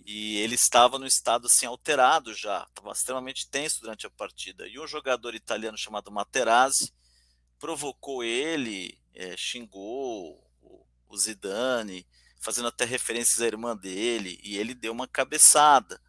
e 0.05 0.37
ele 0.39 0.55
estava 0.55 0.99
no 0.99 1.07
estado 1.07 1.47
assim 1.47 1.67
alterado 1.67 2.35
já, 2.35 2.67
estava 2.69 2.93
extremamente 2.93 3.49
tenso 3.49 3.81
durante 3.81 4.07
a 4.07 4.11
partida. 4.11 4.67
E 4.69 4.79
um 4.79 4.87
jogador 4.87 5.35
italiano 5.35 5.79
chamado 5.79 6.11
Materazzi 6.11 6.93
provocou 7.59 8.23
ele, 8.23 8.99
é, 9.15 9.35
xingou 9.37 10.44
o 11.09 11.17
Zidane, 11.17 12.07
fazendo 12.41 12.69
até 12.69 12.85
referências 12.85 13.41
à 13.41 13.47
irmã 13.47 13.77
dele, 13.77 14.39
e 14.43 14.57
ele 14.57 14.75
deu 14.75 14.93
uma 14.93 15.09
cabeçada. 15.09 16.01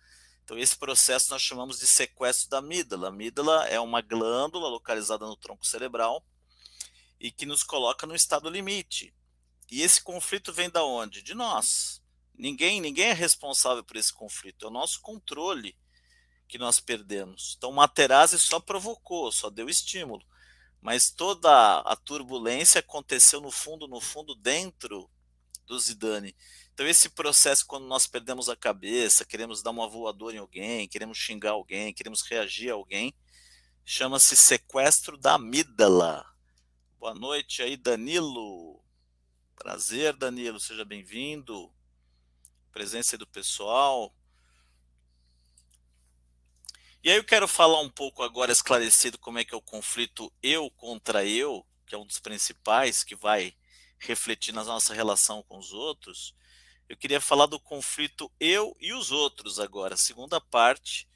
Então, 0.43 0.57
esse 0.57 0.75
processo 0.75 1.31
nós 1.31 1.41
chamamos 1.41 1.79
de 1.79 1.87
sequestro 1.87 2.49
da 2.49 2.59
amígdala. 2.59 3.07
A 3.07 3.09
amígdala 3.09 3.67
é 3.67 3.79
uma 3.79 4.01
glândula 4.01 4.69
localizada 4.69 5.25
no 5.25 5.35
tronco 5.35 5.65
cerebral 5.65 6.25
e 7.19 7.31
que 7.31 7.45
nos 7.45 7.63
coloca 7.63 8.05
no 8.05 8.15
estado 8.15 8.49
limite. 8.49 9.13
E 9.71 9.81
esse 9.81 10.01
conflito 10.01 10.53
vem 10.53 10.69
da 10.69 10.83
onde? 10.83 11.23
De 11.23 11.33
nós. 11.33 12.01
Ninguém, 12.37 12.81
ninguém 12.81 13.07
é 13.07 13.13
responsável 13.13 13.83
por 13.83 13.95
esse 13.95 14.13
conflito, 14.13 14.65
é 14.65 14.67
o 14.67 14.71
nosso 14.71 15.01
controle 15.01 15.75
que 16.47 16.57
nós 16.57 16.79
perdemos. 16.79 17.55
Então, 17.57 17.71
Materazzi 17.71 18.37
só 18.37 18.59
provocou, 18.59 19.31
só 19.31 19.49
deu 19.49 19.69
estímulo, 19.69 20.23
mas 20.85 21.09
toda 21.09 21.79
a 21.79 21.95
turbulência 21.95 22.77
aconteceu 22.77 23.41
no 23.41 23.49
fundo, 23.49 23.87
no 23.87 23.99
fundo, 23.99 24.35
dentro 24.35 25.09
do 25.65 25.79
Zidane. 25.79 26.35
Então, 26.71 26.85
esse 26.85 27.09
processo, 27.09 27.65
quando 27.65 27.87
nós 27.87 28.05
perdemos 28.05 28.49
a 28.49 28.55
cabeça, 28.55 29.25
queremos 29.25 29.63
dar 29.63 29.71
uma 29.71 29.89
voadora 29.89 30.35
em 30.35 30.37
alguém, 30.37 30.87
queremos 30.87 31.17
xingar 31.17 31.53
alguém, 31.53 31.91
queremos 31.91 32.21
reagir 32.21 32.69
a 32.69 32.75
alguém, 32.75 33.15
chama-se 33.83 34.37
sequestro 34.37 35.17
da 35.17 35.33
amígdala. 35.33 36.23
Boa 36.99 37.15
noite 37.15 37.63
aí, 37.63 37.75
Danilo. 37.75 38.79
Prazer, 39.55 40.15
Danilo, 40.15 40.59
seja 40.59 40.85
bem-vindo. 40.85 41.73
Presença 42.71 43.17
do 43.17 43.25
pessoal. 43.25 44.13
E 47.05 47.09
aí 47.11 47.17
eu 47.17 47.23
quero 47.23 47.47
falar 47.47 47.79
um 47.81 47.89
pouco 47.89 48.23
agora 48.23 48.51
esclarecido 48.51 49.17
como 49.19 49.37
é 49.37 49.45
que 49.45 49.53
é 49.53 49.57
o 49.57 49.61
conflito 49.61 50.33
eu 50.41 50.71
contra 50.71 51.23
eu, 51.23 51.63
que 51.85 51.93
é 51.93 51.97
um 51.97 52.05
dos 52.05 52.19
principais 52.19 53.03
que 53.03 53.15
vai 53.15 53.55
refletir 53.99 54.51
na 54.51 54.63
nossa 54.63 54.91
relação 54.91 55.43
com 55.43 55.57
os 55.59 55.71
outros 55.71 56.35
eu 56.87 56.95
queria 56.95 57.19
falar 57.19 57.47
do 57.47 57.59
conflito 57.59 58.31
eu 58.39 58.75
e 58.79 58.93
os 58.93 59.11
outros 59.11 59.59
agora, 59.59 59.97
segunda 59.97 60.39
parte 60.39 61.07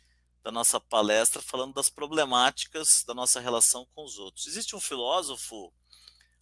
da 0.44 0.52
nossa 0.52 0.80
palestra, 0.80 1.44
falando 1.44 1.76
das 1.76 1.90
problemáticas 1.90 3.04
da 3.04 3.14
nossa 3.14 3.40
relação 3.40 3.86
com 3.94 4.04
os 4.04 4.18
outros. 4.18 4.48
Existe 4.48 4.76
um 4.76 4.80
filósofo 4.80 5.72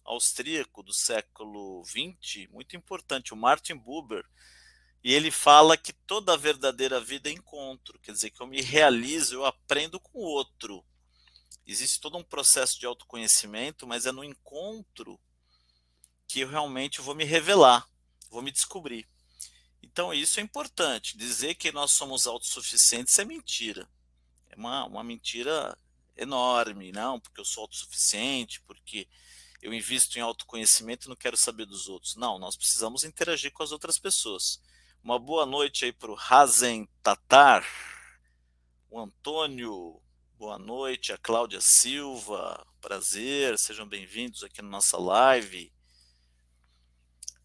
austríaco 0.02 0.82
do 0.82 0.94
século 0.94 1.82
XX, 1.84 2.48
muito 2.50 2.74
importante, 2.74 3.34
o 3.34 3.36
Martin 3.36 3.76
Buber, 3.76 4.24
e 5.02 5.14
ele 5.14 5.30
fala 5.30 5.76
que 5.76 5.92
toda 5.92 6.34
a 6.34 6.36
verdadeira 6.36 7.00
vida 7.00 7.28
é 7.28 7.32
encontro, 7.32 7.98
quer 8.00 8.12
dizer, 8.12 8.30
que 8.30 8.40
eu 8.40 8.46
me 8.46 8.60
realizo, 8.60 9.34
eu 9.34 9.44
aprendo 9.44 10.00
com 10.00 10.18
o 10.18 10.22
outro. 10.22 10.84
Existe 11.66 12.00
todo 12.00 12.16
um 12.16 12.24
processo 12.24 12.80
de 12.80 12.86
autoconhecimento, 12.86 13.86
mas 13.86 14.06
é 14.06 14.12
no 14.12 14.24
encontro 14.24 15.18
que 16.26 16.40
eu 16.40 16.48
realmente 16.48 17.00
vou 17.00 17.14
me 17.14 17.24
revelar, 17.24 17.88
vou 18.30 18.42
me 18.42 18.50
descobrir. 18.50 19.08
Então, 19.82 20.12
isso 20.12 20.40
é 20.40 20.42
importante. 20.42 21.16
Dizer 21.16 21.54
que 21.54 21.72
nós 21.72 21.92
somos 21.92 22.26
autossuficientes 22.26 23.18
é 23.18 23.24
mentira. 23.24 23.88
É 24.48 24.56
uma, 24.56 24.84
uma 24.84 25.04
mentira 25.04 25.76
enorme. 26.16 26.92
Não, 26.92 27.18
porque 27.18 27.40
eu 27.40 27.44
sou 27.44 27.62
autossuficiente, 27.62 28.60
porque 28.62 29.08
eu 29.62 29.72
invisto 29.72 30.18
em 30.18 30.22
autoconhecimento 30.22 31.06
e 31.06 31.08
não 31.08 31.16
quero 31.16 31.36
saber 31.36 31.66
dos 31.66 31.88
outros. 31.88 32.16
Não, 32.16 32.38
nós 32.38 32.56
precisamos 32.56 33.04
interagir 33.04 33.52
com 33.52 33.62
as 33.62 33.72
outras 33.72 33.98
pessoas. 33.98 34.60
Uma 35.02 35.18
boa 35.18 35.46
noite 35.46 35.84
aí 35.84 35.92
para 35.92 36.10
o 36.10 36.14
Razen 36.14 36.86
Tatar, 37.02 37.64
o 38.90 39.00
Antônio, 39.00 40.02
boa 40.36 40.58
noite, 40.58 41.12
a 41.12 41.16
Cláudia 41.16 41.60
Silva, 41.60 42.66
prazer, 42.80 43.58
sejam 43.58 43.86
bem-vindos 43.86 44.42
aqui 44.42 44.60
na 44.60 44.68
nossa 44.68 44.98
live. 44.98 45.72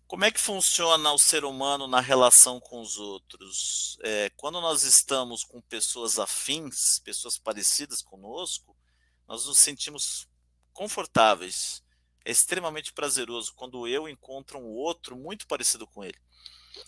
Como 0.07 0.25
é 0.25 0.31
que 0.31 0.41
funciona 0.41 1.13
o 1.13 1.19
ser 1.19 1.45
humano 1.45 1.87
na 1.87 2.01
relação 2.01 2.59
com 2.59 2.81
os 2.81 2.97
outros? 2.97 3.97
É, 4.01 4.29
quando 4.35 4.59
nós 4.59 4.83
estamos 4.83 5.43
com 5.43 5.61
pessoas 5.61 6.19
afins, 6.19 6.99
pessoas 6.99 7.37
parecidas 7.37 8.01
conosco, 8.01 8.75
nós 9.27 9.45
nos 9.45 9.59
sentimos 9.59 10.27
confortáveis. 10.73 11.83
É 12.25 12.31
extremamente 12.31 12.91
prazeroso 12.91 13.53
quando 13.53 13.87
eu 13.87 14.09
encontro 14.09 14.59
um 14.59 14.71
outro 14.71 15.15
muito 15.15 15.47
parecido 15.47 15.87
com 15.87 16.03
ele. 16.03 16.19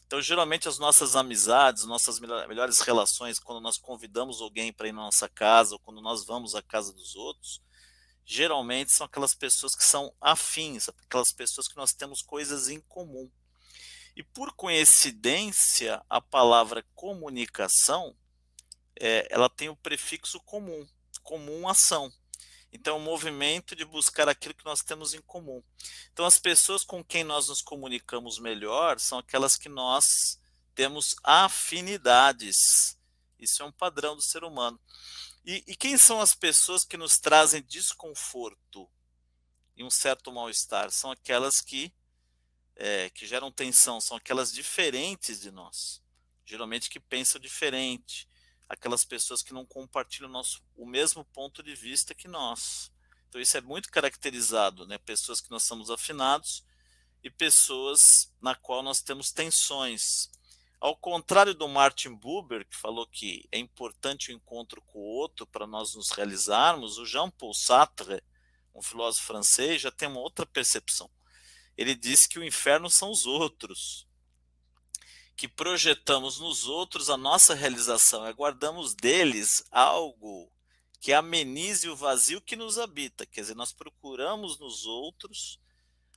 Então, 0.06 0.22
geralmente, 0.22 0.68
as 0.68 0.78
nossas 0.78 1.16
amizades, 1.16 1.84
nossas 1.86 2.20
melhores 2.20 2.80
relações, 2.80 3.40
quando 3.40 3.62
nós 3.62 3.78
convidamos 3.78 4.42
alguém 4.42 4.72
para 4.72 4.88
ir 4.88 4.92
na 4.92 5.02
nossa 5.02 5.30
casa, 5.30 5.76
ou 5.76 5.80
quando 5.80 6.02
nós 6.02 6.26
vamos 6.26 6.56
à 6.56 6.62
casa 6.62 6.94
dos 6.94 7.16
outros, 7.16 7.62
geralmente 8.26 8.92
são 8.92 9.06
aquelas 9.06 9.36
pessoas 9.36 9.76
que 9.76 9.84
são 9.84 10.14
afins, 10.20 10.90
aquelas 10.90 11.32
pessoas 11.32 11.68
que 11.68 11.76
nós 11.76 11.94
temos 11.94 12.22
coisas 12.22 12.70
em 12.70 12.80
comum. 12.82 13.30
E 14.16 14.24
por 14.24 14.54
coincidência, 14.54 16.02
a 16.10 16.22
palavra 16.22 16.86
comunicação, 16.96 18.16
é, 19.00 19.28
ela 19.30 19.50
tem 19.50 19.70
o 19.70 19.76
prefixo 19.76 20.40
comum, 20.42 20.88
comum 21.22 21.68
ação. 21.68 22.12
Então, 22.76 22.98
um 22.98 23.02
movimento 23.02 23.74
de 23.74 23.86
buscar 23.86 24.28
aquilo 24.28 24.54
que 24.54 24.66
nós 24.66 24.82
temos 24.82 25.14
em 25.14 25.22
comum. 25.22 25.64
Então, 26.12 26.26
as 26.26 26.38
pessoas 26.38 26.84
com 26.84 27.02
quem 27.02 27.24
nós 27.24 27.48
nos 27.48 27.62
comunicamos 27.62 28.38
melhor 28.38 29.00
são 29.00 29.18
aquelas 29.18 29.56
que 29.56 29.70
nós 29.70 30.42
temos 30.76 31.16
afinidades. 31.24 33.00
Isso 33.40 33.64
é 33.64 33.66
um 33.66 33.72
padrão 33.72 34.14
do 34.14 34.22
ser 34.22 34.44
humano. 34.44 34.78
E, 35.46 35.64
e 35.66 35.74
quem 35.74 35.98
são 35.98 36.20
as 36.20 36.36
pessoas 36.36 36.84
que 36.84 36.98
nos 36.98 37.18
trazem 37.18 37.64
desconforto 37.64 38.90
e 39.78 39.82
um 39.82 39.90
certo 39.90 40.30
mal-estar? 40.30 40.92
São 40.92 41.12
aquelas 41.12 41.62
que, 41.62 41.94
é, 42.76 43.10
que 43.10 43.26
geram 43.26 43.50
tensão, 43.54 44.02
são 44.02 44.18
aquelas 44.18 44.52
diferentes 44.52 45.40
de 45.40 45.50
nós. 45.50 46.04
Geralmente 46.44 46.90
que 46.90 47.00
pensam 47.00 47.40
diferente, 47.40 48.28
aquelas 48.68 49.06
pessoas 49.06 49.42
que 49.42 49.54
não 49.54 49.66
compartilham 49.66 50.30
o, 50.30 50.32
nosso, 50.32 50.64
o 50.76 50.86
mesmo 50.86 51.24
ponto 51.26 51.62
de 51.62 51.76
vista 51.76 52.16
que 52.16 52.28
nós. 52.28 52.92
Então 53.30 53.40
isso 53.42 53.58
é 53.58 53.62
muito 53.62 53.92
caracterizado, 53.92 54.86
né? 54.88 54.98
Pessoas 54.98 55.42
que 55.42 55.52
nós 55.52 55.64
somos 55.64 55.90
afinados 55.90 56.64
e 57.24 57.30
pessoas 57.30 58.32
na 58.42 58.56
qual 58.56 58.82
nós 58.82 59.02
temos 59.02 59.32
tensões. 59.32 60.30
Ao 60.80 60.96
contrário 60.96 61.54
do 61.54 61.68
Martin 61.68 62.14
Buber, 62.14 62.68
que 62.68 62.76
falou 62.76 63.08
que 63.08 63.48
é 63.52 63.58
importante 63.58 64.32
o 64.32 64.36
encontro 64.36 64.82
com 64.82 65.00
o 65.00 65.16
outro 65.18 65.48
para 65.48 65.66
nós 65.66 65.96
nos 65.96 66.12
realizarmos, 66.12 66.98
o 66.98 67.06
Jean-Paul 67.06 67.54
Sartre, 67.54 68.22
um 68.74 68.82
filósofo 68.82 69.26
francês, 69.26 69.82
já 69.82 69.90
tem 69.90 70.08
uma 70.08 70.20
outra 70.20 70.46
percepção. 70.46 71.10
Ele 71.78 71.96
disse 71.96 72.30
que 72.30 72.38
o 72.38 72.44
inferno 72.44 72.90
são 72.90 73.10
os 73.10 73.26
outros, 73.26 74.08
que 75.36 75.48
projetamos 75.48 76.40
nos 76.40 76.66
outros 76.66 77.10
a 77.10 77.18
nossa 77.18 77.54
realização, 77.54 78.24
aguardamos 78.24 78.94
deles 78.94 79.66
algo 79.70 80.50
que 81.00 81.14
amenize 81.14 81.90
o 81.90 81.96
vazio 81.96 82.42
que 82.42 82.56
nos 82.56 82.80
habita. 82.80 83.26
Quer 83.26 83.42
dizer, 83.42 83.56
nós 83.56 83.74
procuramos 83.74 84.58
nos 84.58 84.86
outros 84.86 85.60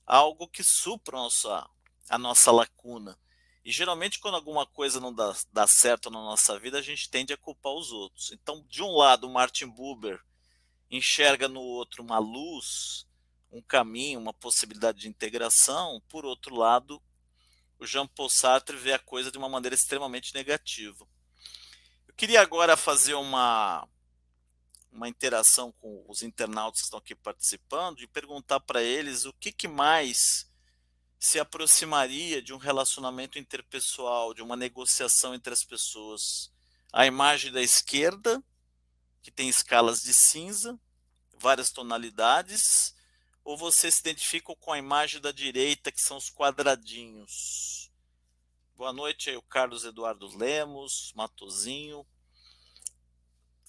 algo 0.07 0.49
que 0.49 0.63
supra 0.63 1.19
a 1.19 1.23
nossa, 1.23 1.71
a 2.09 2.19
nossa 2.19 2.51
lacuna. 2.51 3.19
E 3.65 3.71
geralmente, 3.71 4.19
quando 4.19 4.37
alguma 4.37 4.65
coisa 4.65 4.99
não 4.99 5.13
dá, 5.13 5.37
dá 5.53 5.67
certo 5.67 6.09
na 6.09 6.21
nossa 6.21 6.59
vida, 6.59 6.79
a 6.79 6.83
gente 6.83 7.11
tende 7.11 7.35
a 7.35 7.37
culpar 7.37 7.75
os 7.75 7.93
outros. 7.93 8.33
Então, 8.33 8.65
de 8.67 8.83
um 8.83 8.97
lado, 8.97 9.29
Martin 9.29 9.67
Buber 9.67 10.23
enxerga 10.91 11.49
no 11.49 11.61
outro 11.61 12.03
uma 12.03 12.19
luz, 12.19 13.07
um 13.53 13.61
caminho, 13.61 14.21
uma 14.21 14.33
possibilidade 14.33 15.01
de 15.01 15.09
integração. 15.09 16.01
Por 16.09 16.25
outro 16.25 16.55
lado, 16.55 17.03
o 17.78 17.87
Jean-Paul 17.87 18.28
Sartre 18.28 18.76
vê 18.76 18.92
a 18.92 18.99
coisa 18.99 19.30
de 19.30 19.38
uma 19.38 19.49
maneira 19.49 19.75
extremamente 19.75 20.35
negativa. 20.35 21.06
Eu 22.06 22.14
queria 22.14 22.40
agora 22.40 22.76
fazer 22.76 23.14
uma, 23.14 23.88
uma 24.90 25.08
interação 25.08 25.73
com 25.73 26.04
os 26.08 26.23
internautas 26.23 26.80
que 26.80 26.87
estão 26.87 26.99
aqui 26.99 27.14
participando 27.14 28.00
e 28.00 28.06
perguntar 28.06 28.61
para 28.61 28.82
eles 28.82 29.25
o 29.25 29.32
que, 29.32 29.52
que 29.52 29.68
mais 29.68 30.49
se 31.18 31.38
aproximaria 31.38 32.40
de 32.40 32.52
um 32.52 32.58
relacionamento 32.58 33.38
interpessoal, 33.38 34.32
de 34.32 34.42
uma 34.42 34.56
negociação 34.56 35.35
entre 35.35 35.52
as 35.52 35.64
pessoas. 35.64 36.52
A 36.92 37.06
imagem 37.06 37.52
da 37.52 37.61
esquerda, 37.61 38.42
que 39.23 39.30
tem 39.30 39.49
escalas 39.49 40.00
de 40.00 40.14
cinza, 40.14 40.78
várias 41.38 41.70
tonalidades, 41.70 42.94
ou 43.49 43.57
você 43.57 43.90
se 43.90 44.00
identifica 44.00 44.55
com 44.57 44.71
a 44.71 44.76
imagem 44.76 45.23
da 45.23 45.33
direita, 45.33 45.90
que 45.90 46.02
são 46.02 46.19
os 46.19 46.28
quadradinhos? 46.28 47.90
Boa 48.76 48.93
noite 48.93 49.31
aí, 49.31 49.38
o 49.38 49.43
Carlos 49.43 49.87
Eduardo 49.87 50.28
Lemos, 50.37 51.14
Matozinho. 51.17 52.07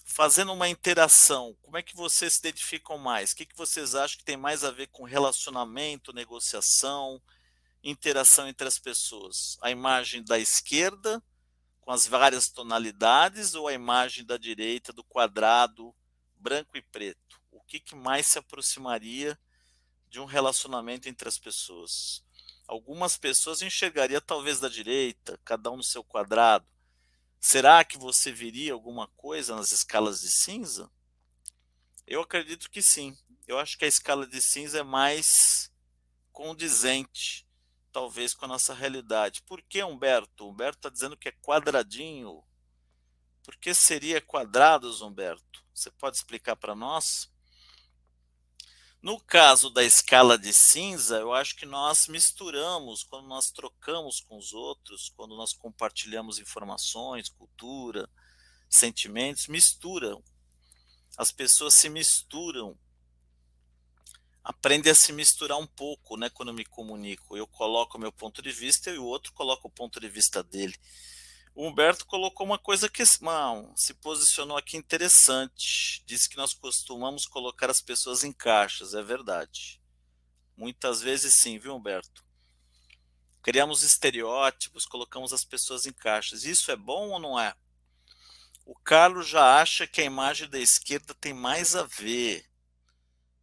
Fazendo 0.04 0.52
uma 0.52 0.68
interação, 0.68 1.56
como 1.62 1.78
é 1.78 1.82
que 1.82 1.96
vocês 1.96 2.34
se 2.34 2.40
identificam 2.40 2.98
mais? 2.98 3.32
O 3.32 3.36
que, 3.36 3.46
que 3.46 3.56
vocês 3.56 3.94
acham 3.94 4.18
que 4.18 4.24
tem 4.24 4.36
mais 4.36 4.64
a 4.64 4.70
ver 4.70 4.88
com 4.88 5.04
relacionamento, 5.04 6.12
negociação, 6.12 7.18
interação 7.82 8.46
entre 8.46 8.68
as 8.68 8.78
pessoas? 8.78 9.56
A 9.62 9.70
imagem 9.70 10.22
da 10.22 10.38
esquerda, 10.38 11.22
com 11.80 11.90
as 11.90 12.06
várias 12.06 12.50
tonalidades, 12.50 13.54
ou 13.54 13.66
a 13.66 13.72
imagem 13.72 14.26
da 14.26 14.36
direita, 14.36 14.92
do 14.92 15.02
quadrado 15.02 15.96
branco 16.36 16.76
e 16.76 16.82
preto? 16.82 17.40
O 17.50 17.62
que, 17.62 17.80
que 17.80 17.94
mais 17.94 18.26
se 18.26 18.38
aproximaria 18.38 19.38
de 20.10 20.20
um 20.20 20.24
relacionamento 20.24 21.08
entre 21.08 21.28
as 21.28 21.38
pessoas? 21.38 22.22
Algumas 22.66 23.16
pessoas 23.16 23.62
enxergaria 23.62 24.20
talvez 24.20 24.60
da 24.60 24.68
direita, 24.68 25.40
cada 25.44 25.70
um 25.70 25.76
no 25.76 25.82
seu 25.82 26.04
quadrado. 26.04 26.66
Será 27.40 27.82
que 27.84 27.96
você 27.96 28.30
viria 28.30 28.72
alguma 28.72 29.06
coisa 29.16 29.56
nas 29.56 29.70
escalas 29.70 30.20
de 30.20 30.28
cinza? 30.28 30.90
Eu 32.06 32.20
acredito 32.20 32.70
que 32.70 32.82
sim. 32.82 33.16
Eu 33.46 33.58
acho 33.58 33.78
que 33.78 33.84
a 33.84 33.88
escala 33.88 34.26
de 34.26 34.42
cinza 34.42 34.80
é 34.80 34.82
mais 34.82 35.72
condizente 36.32 37.46
talvez 37.92 38.34
com 38.34 38.44
a 38.44 38.48
nossa 38.48 38.74
realidade. 38.74 39.42
Por 39.42 39.62
que 39.62 39.82
Humberto? 39.82 40.48
Humberto 40.48 40.78
está 40.78 40.90
dizendo 40.90 41.16
que 41.16 41.28
é 41.28 41.32
quadradinho. 41.32 42.42
Por 43.42 43.56
que 43.56 43.74
seria 43.74 44.20
quadrados, 44.20 45.00
Humberto? 45.00 45.64
Você 45.74 45.90
pode 45.90 46.16
explicar 46.16 46.56
para 46.56 46.74
nós? 46.74 47.29
No 49.02 49.18
caso 49.18 49.70
da 49.70 49.82
escala 49.82 50.36
de 50.36 50.52
cinza, 50.52 51.18
eu 51.18 51.32
acho 51.32 51.56
que 51.56 51.64
nós 51.64 52.06
misturamos, 52.06 53.02
quando 53.02 53.26
nós 53.26 53.50
trocamos 53.50 54.20
com 54.20 54.36
os 54.36 54.52
outros, 54.52 55.10
quando 55.16 55.34
nós 55.36 55.52
compartilhamos 55.52 56.38
informações, 56.38 57.28
cultura, 57.28 58.08
sentimentos, 58.68 59.48
misturam. 59.48 60.22
As 61.16 61.32
pessoas 61.32 61.74
se 61.74 61.88
misturam 61.88 62.78
aprende 64.42 64.90
a 64.90 64.94
se 64.94 65.12
misturar 65.12 65.58
um 65.58 65.66
pouco, 65.66 66.16
né, 66.16 66.28
quando 66.30 66.48
eu 66.48 66.54
me 66.54 66.64
comunico. 66.64 67.36
Eu 67.36 67.46
coloco 67.46 67.96
o 67.96 68.00
meu 68.00 68.12
ponto 68.12 68.42
de 68.42 68.50
vista 68.50 68.90
e 68.90 68.98
o 68.98 69.04
outro 69.04 69.32
coloca 69.32 69.66
o 69.66 69.70
ponto 69.70 70.00
de 70.00 70.08
vista 70.08 70.42
dele. 70.42 70.74
O 71.54 71.66
Humberto 71.66 72.06
colocou 72.06 72.46
uma 72.46 72.58
coisa 72.58 72.88
que 72.88 73.02
não, 73.20 73.74
se 73.76 73.92
posicionou 73.94 74.56
aqui 74.56 74.76
interessante. 74.76 76.02
Disse 76.06 76.28
que 76.28 76.36
nós 76.36 76.54
costumamos 76.54 77.26
colocar 77.26 77.68
as 77.68 77.82
pessoas 77.82 78.24
em 78.24 78.32
caixas, 78.32 78.94
é 78.94 79.02
verdade. 79.02 79.80
Muitas 80.56 81.00
vezes 81.02 81.34
sim, 81.34 81.58
viu, 81.58 81.74
Humberto? 81.74 82.24
Criamos 83.42 83.82
estereótipos, 83.82 84.86
colocamos 84.86 85.32
as 85.32 85.44
pessoas 85.44 85.86
em 85.86 85.92
caixas. 85.92 86.44
Isso 86.44 86.70
é 86.70 86.76
bom 86.76 87.10
ou 87.10 87.18
não 87.18 87.38
é? 87.38 87.54
O 88.64 88.74
Carlos 88.74 89.26
já 89.26 89.60
acha 89.60 89.86
que 89.86 90.00
a 90.00 90.04
imagem 90.04 90.48
da 90.48 90.58
esquerda 90.58 91.14
tem 91.14 91.32
mais 91.32 91.74
a 91.74 91.82
ver 91.82 92.50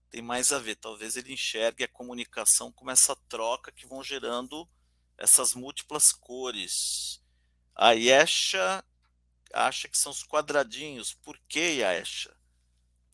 tem 0.10 0.22
mais 0.22 0.52
a 0.52 0.60
ver. 0.60 0.76
Talvez 0.76 1.16
ele 1.16 1.34
enxergue 1.34 1.84
a 1.84 1.88
comunicação 1.88 2.72
como 2.72 2.92
essa 2.92 3.16
troca 3.30 3.72
que 3.72 3.86
vão 3.86 4.04
gerando 4.04 4.68
essas 5.18 5.54
múltiplas 5.54 6.12
cores. 6.12 7.22
A 7.80 7.92
Yesha 7.92 8.84
acha 9.54 9.88
que 9.88 9.98
são 9.98 10.12
os 10.12 10.24
quadradinhos. 10.24 11.14
Por 11.14 11.38
que, 11.48 11.60
Yesha? 11.60 12.36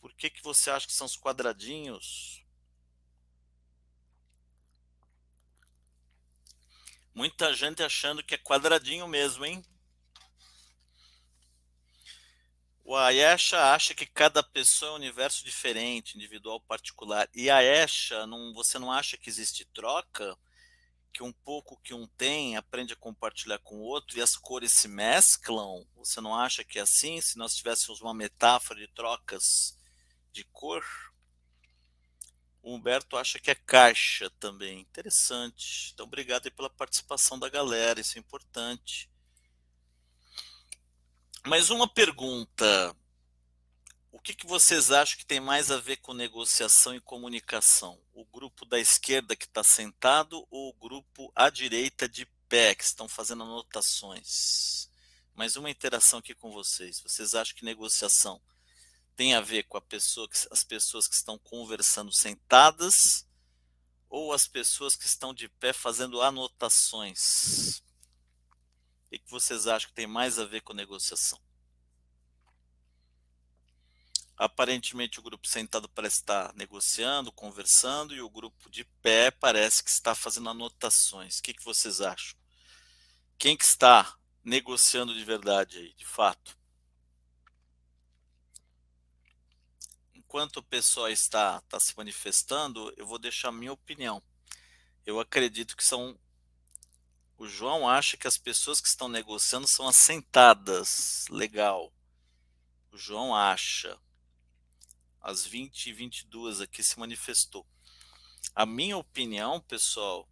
Por 0.00 0.14
que, 0.14 0.30
que 0.30 0.42
você 0.42 0.70
acha 0.70 0.86
que 0.86 0.92
são 0.94 1.06
os 1.06 1.18
quadradinhos? 1.18 2.42
Muita 7.14 7.52
gente 7.52 7.82
achando 7.82 8.24
que 8.24 8.34
é 8.34 8.38
quadradinho 8.38 9.06
mesmo, 9.06 9.44
hein? 9.44 9.62
O 12.82 12.96
Ayesha 12.96 13.72
acha 13.72 13.94
que 13.94 14.06
cada 14.06 14.42
pessoa 14.42 14.90
é 14.90 14.92
um 14.92 14.96
universo 14.96 15.44
diferente, 15.44 16.16
individual, 16.16 16.60
particular. 16.60 17.28
E 17.34 17.50
a 17.50 17.56
Ayesha, 17.56 18.26
não, 18.26 18.52
você 18.54 18.78
não 18.78 18.90
acha 18.90 19.16
que 19.18 19.28
existe 19.28 19.64
troca? 19.66 20.36
Que 21.14 21.22
um 21.22 21.32
pouco 21.32 21.80
que 21.80 21.94
um 21.94 22.08
tem 22.08 22.56
aprende 22.56 22.92
a 22.92 22.96
compartilhar 22.96 23.60
com 23.60 23.76
o 23.76 23.84
outro 23.84 24.18
e 24.18 24.20
as 24.20 24.36
cores 24.36 24.72
se 24.72 24.88
mesclam? 24.88 25.86
Você 25.94 26.20
não 26.20 26.34
acha 26.34 26.64
que 26.64 26.76
é 26.76 26.82
assim? 26.82 27.20
Se 27.20 27.38
nós 27.38 27.54
tivéssemos 27.54 28.00
uma 28.00 28.12
metáfora 28.12 28.80
de 28.80 28.88
trocas 28.88 29.78
de 30.32 30.42
cor? 30.46 30.84
O 32.60 32.74
Humberto 32.74 33.16
acha 33.16 33.38
que 33.38 33.50
é 33.50 33.54
caixa 33.54 34.28
também. 34.40 34.80
Interessante. 34.80 35.92
Então, 35.94 36.04
obrigado 36.04 36.50
pela 36.50 36.68
participação 36.68 37.38
da 37.38 37.48
galera, 37.48 38.00
isso 38.00 38.18
é 38.18 38.20
importante. 38.20 39.08
Mas 41.46 41.70
uma 41.70 41.86
pergunta: 41.86 42.96
que, 44.24 44.34
que 44.34 44.46
vocês 44.46 44.90
acham 44.90 45.18
que 45.18 45.26
tem 45.26 45.38
mais 45.38 45.70
a 45.70 45.76
ver 45.76 45.98
com 45.98 46.14
negociação 46.14 46.94
e 46.94 47.00
comunicação? 47.00 48.00
O 48.14 48.24
grupo 48.24 48.64
da 48.64 48.80
esquerda 48.80 49.36
que 49.36 49.44
está 49.44 49.62
sentado 49.62 50.46
ou 50.50 50.70
o 50.70 50.72
grupo 50.72 51.30
à 51.36 51.50
direita 51.50 52.08
de 52.08 52.24
pé, 52.48 52.74
que 52.74 52.82
estão 52.82 53.06
fazendo 53.06 53.42
anotações? 53.42 54.88
Mais 55.34 55.56
uma 55.56 55.68
interação 55.68 56.20
aqui 56.20 56.34
com 56.34 56.50
vocês. 56.50 57.02
Vocês 57.02 57.34
acham 57.34 57.54
que 57.54 57.66
negociação 57.66 58.40
tem 59.14 59.34
a 59.34 59.42
ver 59.42 59.64
com 59.64 59.76
a 59.76 59.82
pessoa, 59.82 60.26
as 60.50 60.64
pessoas 60.64 61.06
que 61.06 61.14
estão 61.14 61.38
conversando 61.38 62.10
sentadas 62.10 63.26
ou 64.08 64.32
as 64.32 64.48
pessoas 64.48 64.96
que 64.96 65.04
estão 65.04 65.34
de 65.34 65.50
pé 65.50 65.74
fazendo 65.74 66.22
anotações? 66.22 67.82
O 69.12 69.18
que 69.18 69.30
vocês 69.30 69.66
acham 69.66 69.90
que 69.90 69.94
tem 69.94 70.06
mais 70.06 70.38
a 70.38 70.46
ver 70.46 70.62
com 70.62 70.72
negociação? 70.72 71.38
Aparentemente, 74.36 75.20
o 75.20 75.22
grupo 75.22 75.46
sentado 75.46 75.88
parece 75.88 76.16
estar 76.16 76.52
negociando, 76.54 77.30
conversando, 77.30 78.14
e 78.14 78.20
o 78.20 78.28
grupo 78.28 78.68
de 78.68 78.84
pé 79.00 79.30
parece 79.30 79.82
que 79.82 79.90
está 79.90 80.14
fazendo 80.14 80.50
anotações. 80.50 81.38
O 81.38 81.42
que, 81.42 81.54
que 81.54 81.64
vocês 81.64 82.00
acham? 82.00 82.36
Quem 83.38 83.56
que 83.56 83.64
está 83.64 84.16
negociando 84.42 85.14
de 85.14 85.24
verdade 85.24 85.78
aí, 85.78 85.94
de 85.94 86.04
fato? 86.04 86.58
Enquanto 90.12 90.56
o 90.56 90.62
pessoal 90.64 91.08
está, 91.08 91.62
está 91.64 91.78
se 91.78 91.96
manifestando, 91.96 92.92
eu 92.96 93.06
vou 93.06 93.20
deixar 93.20 93.50
a 93.50 93.52
minha 93.52 93.72
opinião. 93.72 94.20
Eu 95.06 95.20
acredito 95.20 95.76
que 95.76 95.84
são. 95.84 96.18
O 97.36 97.46
João 97.46 97.88
acha 97.88 98.16
que 98.16 98.26
as 98.26 98.36
pessoas 98.36 98.80
que 98.80 98.88
estão 98.88 99.08
negociando 99.08 99.68
são 99.68 99.86
assentadas. 99.86 101.26
Legal. 101.30 101.92
O 102.90 102.98
João 102.98 103.32
acha. 103.34 103.96
Às 105.24 105.46
20 105.46 105.86
e 105.86 105.92
22 105.94 106.60
aqui 106.60 106.82
se 106.82 106.98
manifestou. 106.98 107.66
A 108.54 108.66
minha 108.66 108.98
opinião, 108.98 109.58
pessoal, 109.58 110.28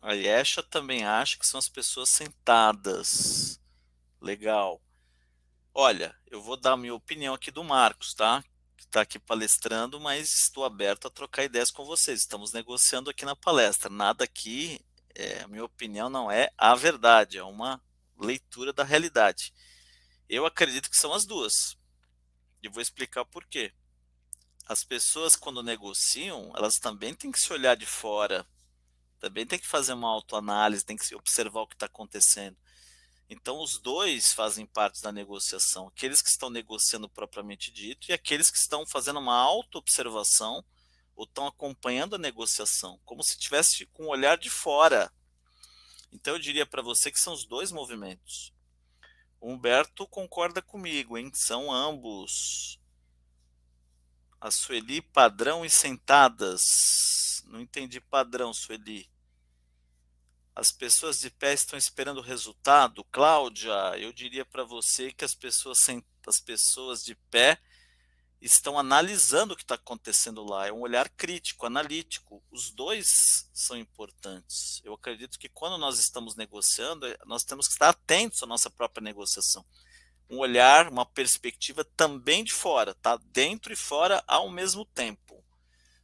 a 0.00 0.14
Yesha 0.14 0.62
também 0.62 1.04
acha 1.04 1.38
que 1.38 1.46
são 1.46 1.58
as 1.58 1.68
pessoas 1.68 2.08
sentadas. 2.08 3.60
Legal. 4.18 4.80
Olha, 5.74 6.16
eu 6.26 6.40
vou 6.40 6.56
dar 6.56 6.72
a 6.72 6.76
minha 6.76 6.94
opinião 6.94 7.34
aqui 7.34 7.50
do 7.50 7.62
Marcos, 7.62 8.14
tá? 8.14 8.42
Que 8.78 8.84
está 8.84 9.02
aqui 9.02 9.18
palestrando, 9.18 10.00
mas 10.00 10.34
estou 10.34 10.64
aberto 10.64 11.06
a 11.06 11.10
trocar 11.10 11.44
ideias 11.44 11.70
com 11.70 11.84
vocês. 11.84 12.20
Estamos 12.20 12.50
negociando 12.50 13.10
aqui 13.10 13.26
na 13.26 13.36
palestra. 13.36 13.90
Nada 13.90 14.24
aqui, 14.24 14.80
é, 15.14 15.42
a 15.42 15.48
minha 15.48 15.64
opinião 15.64 16.08
não 16.08 16.30
é 16.30 16.48
a 16.56 16.74
verdade, 16.74 17.36
é 17.36 17.44
uma 17.44 17.78
leitura 18.18 18.72
da 18.72 18.84
realidade. 18.84 19.52
Eu 20.30 20.46
acredito 20.46 20.88
que 20.88 20.96
são 20.96 21.12
as 21.12 21.26
duas. 21.26 21.76
E 22.62 22.70
vou 22.70 22.80
explicar 22.80 23.26
por 23.26 23.44
quê. 23.44 23.70
As 24.66 24.82
pessoas, 24.82 25.36
quando 25.36 25.62
negociam, 25.62 26.52
elas 26.56 26.78
também 26.78 27.14
têm 27.14 27.30
que 27.30 27.40
se 27.40 27.52
olhar 27.52 27.76
de 27.76 27.86
fora 27.86 28.46
também 29.24 29.46
tem 29.46 29.58
que 29.58 29.66
fazer 29.66 29.94
uma 29.94 30.10
autoanálise, 30.10 30.84
tem 30.84 30.98
que 30.98 31.14
observar 31.14 31.62
o 31.62 31.66
que 31.66 31.74
está 31.74 31.86
acontecendo. 31.86 32.58
Então, 33.26 33.58
os 33.58 33.78
dois 33.78 34.34
fazem 34.34 34.66
parte 34.66 35.00
da 35.00 35.10
negociação, 35.10 35.88
aqueles 35.88 36.20
que 36.20 36.28
estão 36.28 36.50
negociando 36.50 37.08
propriamente 37.08 37.72
dito 37.72 38.10
e 38.10 38.12
aqueles 38.12 38.50
que 38.50 38.58
estão 38.58 38.86
fazendo 38.86 39.18
uma 39.18 39.34
auto-observação 39.34 40.62
ou 41.16 41.24
estão 41.24 41.46
acompanhando 41.46 42.16
a 42.16 42.18
negociação, 42.18 43.00
como 43.02 43.22
se 43.22 43.38
tivesse 43.38 43.86
com 43.86 44.04
um 44.04 44.08
olhar 44.08 44.36
de 44.36 44.50
fora. 44.50 45.10
Então, 46.12 46.34
eu 46.34 46.38
diria 46.38 46.66
para 46.66 46.82
você 46.82 47.10
que 47.10 47.18
são 47.18 47.32
os 47.32 47.46
dois 47.46 47.72
movimentos. 47.72 48.52
O 49.40 49.50
Humberto 49.50 50.06
concorda 50.06 50.60
comigo, 50.60 51.16
hein? 51.16 51.30
São 51.32 51.72
ambos. 51.72 52.78
A 54.44 54.50
Sueli, 54.50 55.00
padrão 55.00 55.64
e 55.64 55.70
sentadas. 55.70 57.42
Não 57.46 57.62
entendi 57.62 57.98
padrão, 57.98 58.52
Sueli. 58.52 59.08
As 60.54 60.70
pessoas 60.70 61.18
de 61.18 61.30
pé 61.30 61.54
estão 61.54 61.78
esperando 61.78 62.18
o 62.18 62.22
resultado. 62.22 63.02
Cláudia, 63.04 63.72
eu 63.96 64.12
diria 64.12 64.44
para 64.44 64.62
você 64.62 65.10
que 65.10 65.24
as 65.24 65.34
pessoas, 65.34 65.88
as 66.26 66.40
pessoas 66.40 67.02
de 67.02 67.14
pé 67.30 67.58
estão 68.38 68.78
analisando 68.78 69.54
o 69.54 69.56
que 69.56 69.62
está 69.62 69.76
acontecendo 69.76 70.44
lá. 70.44 70.66
É 70.66 70.72
um 70.72 70.82
olhar 70.82 71.08
crítico, 71.08 71.64
analítico. 71.64 72.44
Os 72.50 72.70
dois 72.70 73.48
são 73.54 73.78
importantes. 73.78 74.82
Eu 74.84 74.92
acredito 74.92 75.38
que 75.38 75.48
quando 75.48 75.78
nós 75.78 75.98
estamos 75.98 76.36
negociando, 76.36 77.06
eh, 77.06 77.16
nós 77.24 77.44
temos 77.44 77.66
que 77.66 77.72
estar 77.72 77.88
atentos 77.88 78.42
à 78.42 78.46
nossa 78.46 78.68
própria 78.68 79.02
negociação. 79.02 79.64
Um 80.28 80.38
olhar, 80.38 80.88
uma 80.88 81.04
perspectiva 81.04 81.84
também 81.84 82.42
de 82.42 82.52
fora, 82.52 82.94
tá? 82.94 83.16
Dentro 83.32 83.72
e 83.72 83.76
fora 83.76 84.22
ao 84.26 84.50
mesmo 84.50 84.84
tempo. 84.84 85.44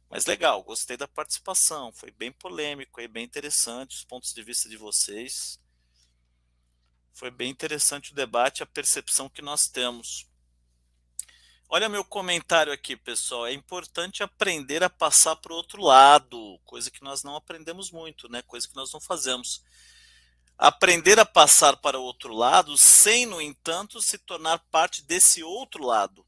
Mas 0.09 0.25
legal, 0.25 0.61
gostei 0.61 0.97
da 0.97 1.07
participação, 1.07 1.91
foi 1.93 2.11
bem 2.11 2.31
polêmico, 2.31 2.99
e 2.99 3.07
bem 3.07 3.23
interessante 3.23 3.95
os 3.95 4.03
pontos 4.03 4.33
de 4.33 4.43
vista 4.43 4.67
de 4.67 4.75
vocês. 4.75 5.57
Foi 7.13 7.31
bem 7.31 7.49
interessante 7.49 8.11
o 8.11 8.15
debate, 8.15 8.61
a 8.61 8.65
percepção 8.65 9.29
que 9.29 9.41
nós 9.41 9.67
temos. 9.67 10.27
Olha 11.69 11.87
meu 11.87 12.03
comentário 12.03 12.73
aqui, 12.73 12.97
pessoal. 12.97 13.47
É 13.47 13.53
importante 13.53 14.21
aprender 14.21 14.83
a 14.83 14.89
passar 14.89 15.37
para 15.37 15.53
o 15.53 15.55
outro 15.55 15.81
lado, 15.81 16.59
coisa 16.65 16.91
que 16.91 17.01
nós 17.01 17.23
não 17.23 17.37
aprendemos 17.37 17.89
muito, 17.89 18.27
né? 18.27 18.41
Coisa 18.41 18.67
que 18.67 18.75
nós 18.75 18.91
não 18.91 18.99
fazemos. 18.99 19.63
Aprender 20.63 21.19
a 21.19 21.25
passar 21.25 21.75
para 21.77 21.97
o 21.97 22.03
outro 22.03 22.35
lado, 22.35 22.77
sem, 22.77 23.25
no 23.25 23.41
entanto, 23.41 23.99
se 23.99 24.19
tornar 24.19 24.59
parte 24.69 25.01
desse 25.01 25.41
outro 25.41 25.83
lado. 25.83 26.23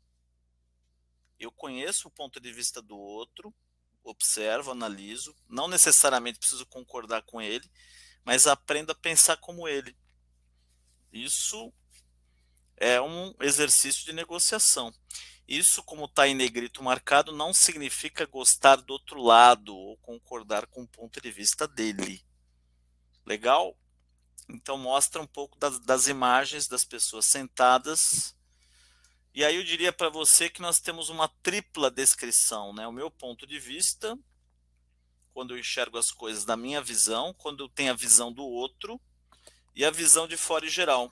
Eu 1.38 1.52
conheço 1.52 2.08
o 2.08 2.12
ponto 2.12 2.40
de 2.40 2.52
vista 2.52 2.82
do 2.82 2.98
outro, 2.98 3.54
observo, 4.04 4.72
analiso, 4.72 5.36
não 5.48 5.68
necessariamente 5.68 6.40
preciso 6.40 6.66
concordar 6.66 7.22
com 7.22 7.40
ele, 7.40 7.70
mas 8.26 8.48
aprendo 8.48 8.92
a 8.92 8.96
pensar 8.96 9.38
como 9.38 9.68
ele. 9.68 9.96
Isso 11.12 11.72
é 12.76 13.00
um 13.00 13.36
exercício 13.40 14.04
de 14.04 14.14
negociação. 14.14 14.92
Isso, 15.48 15.84
como 15.84 16.06
está 16.06 16.28
em 16.28 16.34
negrito 16.34 16.82
marcado, 16.82 17.32
não 17.32 17.54
significa 17.54 18.26
gostar 18.26 18.78
do 18.78 18.94
outro 18.94 19.22
lado 19.22 19.76
ou 19.76 19.96
concordar 19.98 20.66
com 20.66 20.82
o 20.82 20.88
ponto 20.88 21.22
de 21.22 21.32
vista 21.32 21.68
dele. 21.68 22.26
Legal? 23.24 23.78
Então 24.50 24.78
mostra 24.78 25.22
um 25.22 25.28
pouco 25.28 25.58
das, 25.58 25.80
das 25.80 26.08
imagens 26.08 26.68
das 26.68 26.84
pessoas 26.84 27.26
sentadas 27.26 28.36
e 29.36 29.44
aí 29.44 29.56
eu 29.56 29.64
diria 29.64 29.92
para 29.92 30.10
você 30.10 30.48
que 30.48 30.62
nós 30.62 30.80
temos 30.80 31.10
uma 31.10 31.28
tripla 31.28 31.90
descrição, 31.90 32.72
né? 32.72 32.88
O 32.88 32.92
meu 32.92 33.10
ponto 33.10 33.48
de 33.48 33.60
vista, 33.60 34.16
quando 35.34 35.56
eu 35.56 35.58
enxergo 35.58 35.98
as 35.98 36.12
coisas 36.12 36.46
da 36.46 36.56
minha 36.56 36.80
visão, 36.80 37.34
quando 37.34 37.64
eu 37.64 37.70
tenho 37.70 37.92
a 37.92 37.96
visão 37.96 38.32
do 38.32 38.44
outro 38.44 39.02
e 39.76 39.84
a 39.84 39.90
visão 39.90 40.28
de 40.28 40.38
fora 40.38 40.68
e 40.68 40.70
geral. 40.70 41.12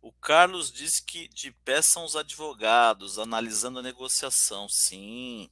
O 0.00 0.10
Carlos 0.10 0.72
disse 0.72 1.04
que 1.04 1.28
de 1.28 1.52
pé 1.52 1.82
são 1.82 2.02
os 2.02 2.16
advogados, 2.16 3.18
analisando 3.18 3.80
a 3.80 3.82
negociação. 3.82 4.66
Sim. 4.70 5.50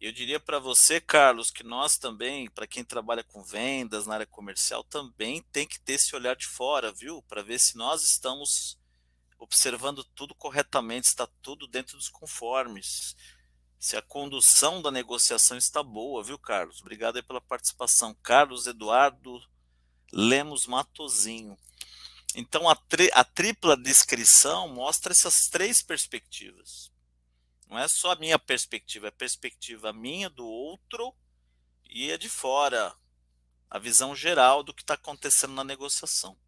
Eu 0.00 0.12
diria 0.12 0.38
para 0.38 0.60
você, 0.60 1.00
Carlos, 1.00 1.50
que 1.50 1.64
nós 1.64 1.98
também, 1.98 2.48
para 2.48 2.68
quem 2.68 2.84
trabalha 2.84 3.24
com 3.24 3.42
vendas 3.42 4.06
na 4.06 4.14
área 4.14 4.26
comercial, 4.26 4.84
também 4.84 5.42
tem 5.50 5.66
que 5.66 5.80
ter 5.80 5.94
esse 5.94 6.14
olhar 6.14 6.36
de 6.36 6.46
fora, 6.46 6.92
viu? 6.92 7.20
Para 7.22 7.42
ver 7.42 7.58
se 7.58 7.76
nós 7.76 8.04
estamos 8.04 8.78
observando 9.38 10.04
tudo 10.14 10.36
corretamente, 10.36 11.08
está 11.08 11.26
tudo 11.42 11.66
dentro 11.66 11.96
dos 11.96 12.08
conformes. 12.08 13.16
Se 13.78 13.96
a 13.96 14.02
condução 14.02 14.80
da 14.80 14.90
negociação 14.90 15.56
está 15.56 15.82
boa, 15.82 16.22
viu, 16.22 16.38
Carlos? 16.38 16.80
Obrigado 16.80 17.16
aí 17.16 17.22
pela 17.22 17.40
participação. 17.40 18.14
Carlos 18.22 18.66
Eduardo 18.66 19.40
Lemos 20.12 20.66
Matozinho. 20.66 21.58
Então, 22.36 22.68
a, 22.68 22.76
tri 22.76 23.10
a 23.14 23.24
tripla 23.24 23.76
descrição 23.76 24.68
mostra 24.68 25.12
essas 25.12 25.48
três 25.48 25.82
perspectivas. 25.82 26.92
Não 27.68 27.78
é 27.78 27.86
só 27.86 28.12
a 28.12 28.16
minha 28.16 28.38
perspectiva, 28.38 29.06
é 29.06 29.10
a 29.10 29.12
perspectiva 29.12 29.92
minha, 29.92 30.30
do 30.30 30.46
outro 30.46 31.14
e 31.84 32.10
a 32.10 32.16
de 32.16 32.28
fora. 32.28 32.94
A 33.68 33.78
visão 33.78 34.16
geral 34.16 34.62
do 34.62 34.72
que 34.72 34.80
está 34.82 34.94
acontecendo 34.94 35.52
na 35.52 35.62
negociação. 35.62 36.38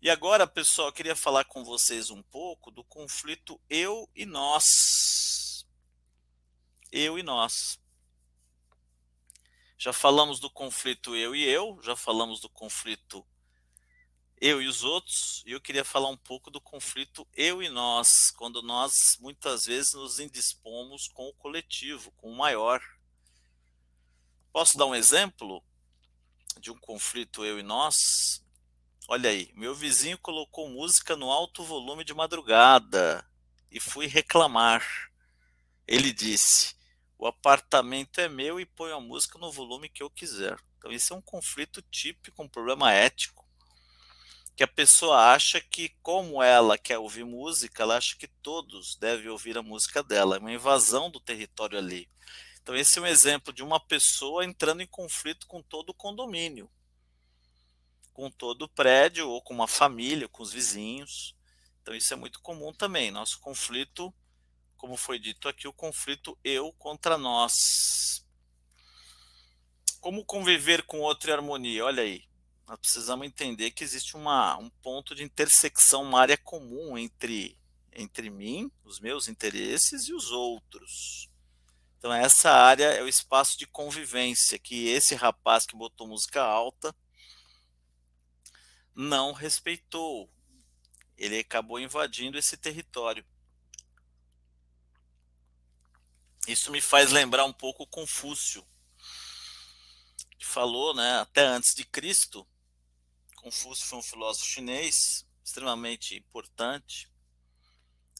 E 0.00 0.10
agora, 0.10 0.48
pessoal, 0.48 0.88
eu 0.88 0.92
queria 0.92 1.14
falar 1.14 1.44
com 1.44 1.64
vocês 1.64 2.10
um 2.10 2.20
pouco 2.24 2.72
do 2.72 2.82
conflito 2.82 3.60
eu 3.70 4.10
e 4.16 4.26
nós. 4.26 5.64
Eu 6.90 7.16
e 7.16 7.22
nós. 7.22 7.78
Já 9.78 9.92
falamos 9.92 10.40
do 10.40 10.50
conflito 10.50 11.14
eu 11.14 11.36
e 11.36 11.44
eu, 11.44 11.78
já 11.82 11.94
falamos 11.94 12.40
do 12.40 12.48
conflito 12.48 13.24
eu 14.42 14.60
e 14.60 14.66
os 14.66 14.82
outros, 14.82 15.40
e 15.46 15.52
eu 15.52 15.60
queria 15.60 15.84
falar 15.84 16.08
um 16.08 16.16
pouco 16.16 16.50
do 16.50 16.60
conflito 16.60 17.24
eu 17.32 17.62
e 17.62 17.68
nós, 17.68 18.32
quando 18.32 18.60
nós 18.60 19.16
muitas 19.20 19.66
vezes 19.66 19.92
nos 19.92 20.18
indispomos 20.18 21.06
com 21.06 21.28
o 21.28 21.34
coletivo, 21.34 22.10
com 22.16 22.28
o 22.28 22.36
maior. 22.36 22.82
Posso 24.52 24.76
dar 24.76 24.86
um 24.86 24.96
exemplo 24.96 25.62
de 26.58 26.72
um 26.72 26.76
conflito 26.76 27.44
eu 27.44 27.60
e 27.60 27.62
nós? 27.62 28.44
Olha 29.06 29.30
aí, 29.30 29.52
meu 29.54 29.76
vizinho 29.76 30.18
colocou 30.18 30.68
música 30.68 31.14
no 31.14 31.30
alto 31.30 31.62
volume 31.62 32.02
de 32.02 32.12
madrugada 32.12 33.24
e 33.70 33.78
fui 33.78 34.08
reclamar. 34.08 34.84
Ele 35.86 36.12
disse: 36.12 36.74
O 37.16 37.28
apartamento 37.28 38.20
é 38.20 38.28
meu 38.28 38.58
e 38.58 38.66
ponho 38.66 38.96
a 38.96 39.00
música 39.00 39.38
no 39.38 39.52
volume 39.52 39.88
que 39.88 40.02
eu 40.02 40.10
quiser. 40.10 40.58
Então, 40.78 40.90
isso 40.90 41.14
é 41.14 41.16
um 41.16 41.22
conflito 41.22 41.80
típico, 41.80 42.42
um 42.42 42.48
problema 42.48 42.92
ético. 42.92 43.41
Que 44.54 44.64
a 44.64 44.68
pessoa 44.68 45.32
acha 45.32 45.60
que, 45.60 45.90
como 46.02 46.42
ela 46.42 46.76
quer 46.76 46.98
ouvir 46.98 47.24
música, 47.24 47.82
ela 47.82 47.96
acha 47.96 48.16
que 48.16 48.28
todos 48.28 48.96
devem 48.96 49.28
ouvir 49.28 49.56
a 49.56 49.62
música 49.62 50.02
dela. 50.02 50.36
É 50.36 50.38
uma 50.38 50.52
invasão 50.52 51.10
do 51.10 51.20
território 51.20 51.78
ali. 51.78 52.08
Então, 52.62 52.76
esse 52.76 52.98
é 52.98 53.02
um 53.02 53.06
exemplo 53.06 53.52
de 53.52 53.62
uma 53.62 53.80
pessoa 53.80 54.44
entrando 54.44 54.82
em 54.82 54.86
conflito 54.86 55.46
com 55.46 55.62
todo 55.62 55.90
o 55.90 55.94
condomínio 55.94 56.70
com 58.12 58.30
todo 58.30 58.62
o 58.62 58.68
prédio 58.68 59.28
ou 59.28 59.42
com 59.42 59.54
uma 59.54 59.66
família, 59.66 60.28
com 60.28 60.42
os 60.42 60.52
vizinhos. 60.52 61.34
Então 61.80 61.94
isso 61.94 62.12
é 62.12 62.16
muito 62.16 62.40
comum 62.40 62.72
também. 62.72 63.10
Nosso 63.10 63.40
conflito, 63.40 64.14
como 64.76 64.96
foi 64.96 65.18
dito 65.18 65.48
aqui, 65.48 65.66
o 65.66 65.72
conflito 65.72 66.38
eu 66.44 66.72
contra 66.74 67.16
nós. 67.18 68.24
Como 70.00 70.24
conviver 70.24 70.82
com 70.82 71.00
outro 71.00 71.30
em 71.30 71.32
harmonia? 71.32 71.84
Olha 71.84 72.02
aí, 72.02 72.24
nós 72.72 72.80
precisamos 72.80 73.26
entender 73.26 73.70
que 73.72 73.84
existe 73.84 74.16
uma, 74.16 74.56
um 74.56 74.70
ponto 74.70 75.14
de 75.14 75.22
intersecção, 75.22 76.04
uma 76.04 76.18
área 76.18 76.38
comum 76.38 76.96
entre, 76.96 77.54
entre 77.92 78.30
mim, 78.30 78.72
os 78.82 78.98
meus 78.98 79.28
interesses 79.28 80.08
e 80.08 80.14
os 80.14 80.30
outros. 80.30 81.28
Então 81.98 82.10
essa 82.10 82.50
área 82.50 82.86
é 82.86 83.02
o 83.02 83.08
espaço 83.08 83.58
de 83.58 83.66
convivência 83.66 84.58
que 84.58 84.88
esse 84.88 85.14
rapaz 85.14 85.66
que 85.66 85.76
botou 85.76 86.06
música 86.08 86.42
alta 86.42 86.96
não 88.94 89.32
respeitou. 89.32 90.32
Ele 91.18 91.40
acabou 91.40 91.78
invadindo 91.78 92.38
esse 92.38 92.56
território. 92.56 93.22
Isso 96.48 96.72
me 96.72 96.80
faz 96.80 97.12
lembrar 97.12 97.44
um 97.44 97.52
pouco 97.52 97.86
Confúcio, 97.86 98.66
que 100.38 100.46
falou, 100.46 100.94
né, 100.94 101.18
até 101.20 101.42
antes 101.44 101.74
de 101.74 101.84
Cristo. 101.84 102.48
Confúcio 103.42 103.88
foi 103.88 103.98
um 103.98 104.02
filósofo 104.02 104.46
chinês 104.46 105.26
extremamente 105.44 106.16
importante 106.16 107.10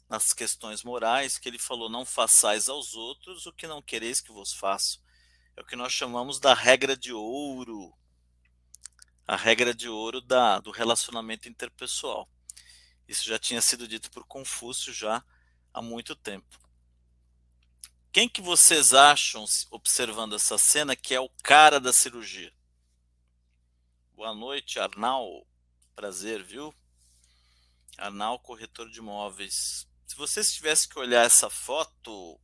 nas 0.08 0.32
questões 0.32 0.82
morais, 0.82 1.38
que 1.38 1.48
ele 1.48 1.60
falou: 1.60 1.88
não 1.88 2.04
façais 2.04 2.68
aos 2.68 2.94
outros 2.94 3.46
o 3.46 3.52
que 3.52 3.68
não 3.68 3.80
quereis 3.80 4.20
que 4.20 4.32
vos 4.32 4.52
façam. 4.52 5.00
É 5.56 5.60
o 5.60 5.64
que 5.64 5.76
nós 5.76 5.92
chamamos 5.92 6.40
da 6.40 6.52
regra 6.54 6.96
de 6.96 7.12
ouro, 7.12 7.96
a 9.24 9.36
regra 9.36 9.72
de 9.72 9.88
ouro 9.88 10.20
da, 10.20 10.58
do 10.58 10.72
relacionamento 10.72 11.48
interpessoal. 11.48 12.28
Isso 13.06 13.24
já 13.24 13.38
tinha 13.38 13.60
sido 13.60 13.86
dito 13.86 14.10
por 14.10 14.26
Confúcio 14.26 14.92
já 14.92 15.24
há 15.72 15.80
muito 15.80 16.16
tempo. 16.16 16.58
Quem 18.10 18.28
que 18.28 18.42
vocês 18.42 18.92
acham, 18.92 19.44
observando 19.70 20.34
essa 20.34 20.58
cena, 20.58 20.96
que 20.96 21.14
é 21.14 21.20
o 21.20 21.30
cara 21.44 21.78
da 21.78 21.92
cirurgia? 21.92 22.52
Boa 24.22 24.36
noite, 24.36 24.78
Arnal. 24.78 25.44
Prazer, 25.96 26.44
viu? 26.44 26.72
Arnal, 27.98 28.38
corretor 28.38 28.88
de 28.88 29.00
imóveis. 29.00 29.84
Se 30.06 30.14
vocês 30.14 30.54
tivessem 30.54 30.88
que 30.88 30.96
olhar 30.96 31.26
essa 31.26 31.50
foto, 31.50 32.40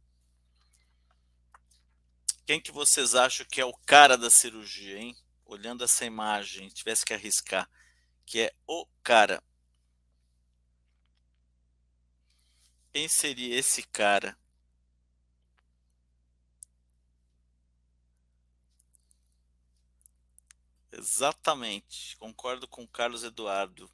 quem 2.44 2.60
que 2.60 2.72
vocês 2.72 3.14
acham 3.14 3.46
que 3.46 3.60
é 3.60 3.64
o 3.64 3.72
cara 3.72 4.18
da 4.18 4.28
cirurgia, 4.28 4.98
hein? 4.98 5.16
Olhando 5.44 5.84
essa 5.84 6.04
imagem, 6.04 6.68
tivesse 6.68 7.06
que 7.06 7.14
arriscar, 7.14 7.70
que 8.26 8.40
é 8.40 8.54
o 8.66 8.84
cara. 9.04 9.40
Quem 12.92 13.06
seria 13.06 13.56
esse 13.56 13.84
cara? 13.84 14.36
Exatamente, 20.98 22.16
concordo 22.16 22.66
com 22.66 22.84
Carlos 22.84 23.22
Eduardo. 23.22 23.88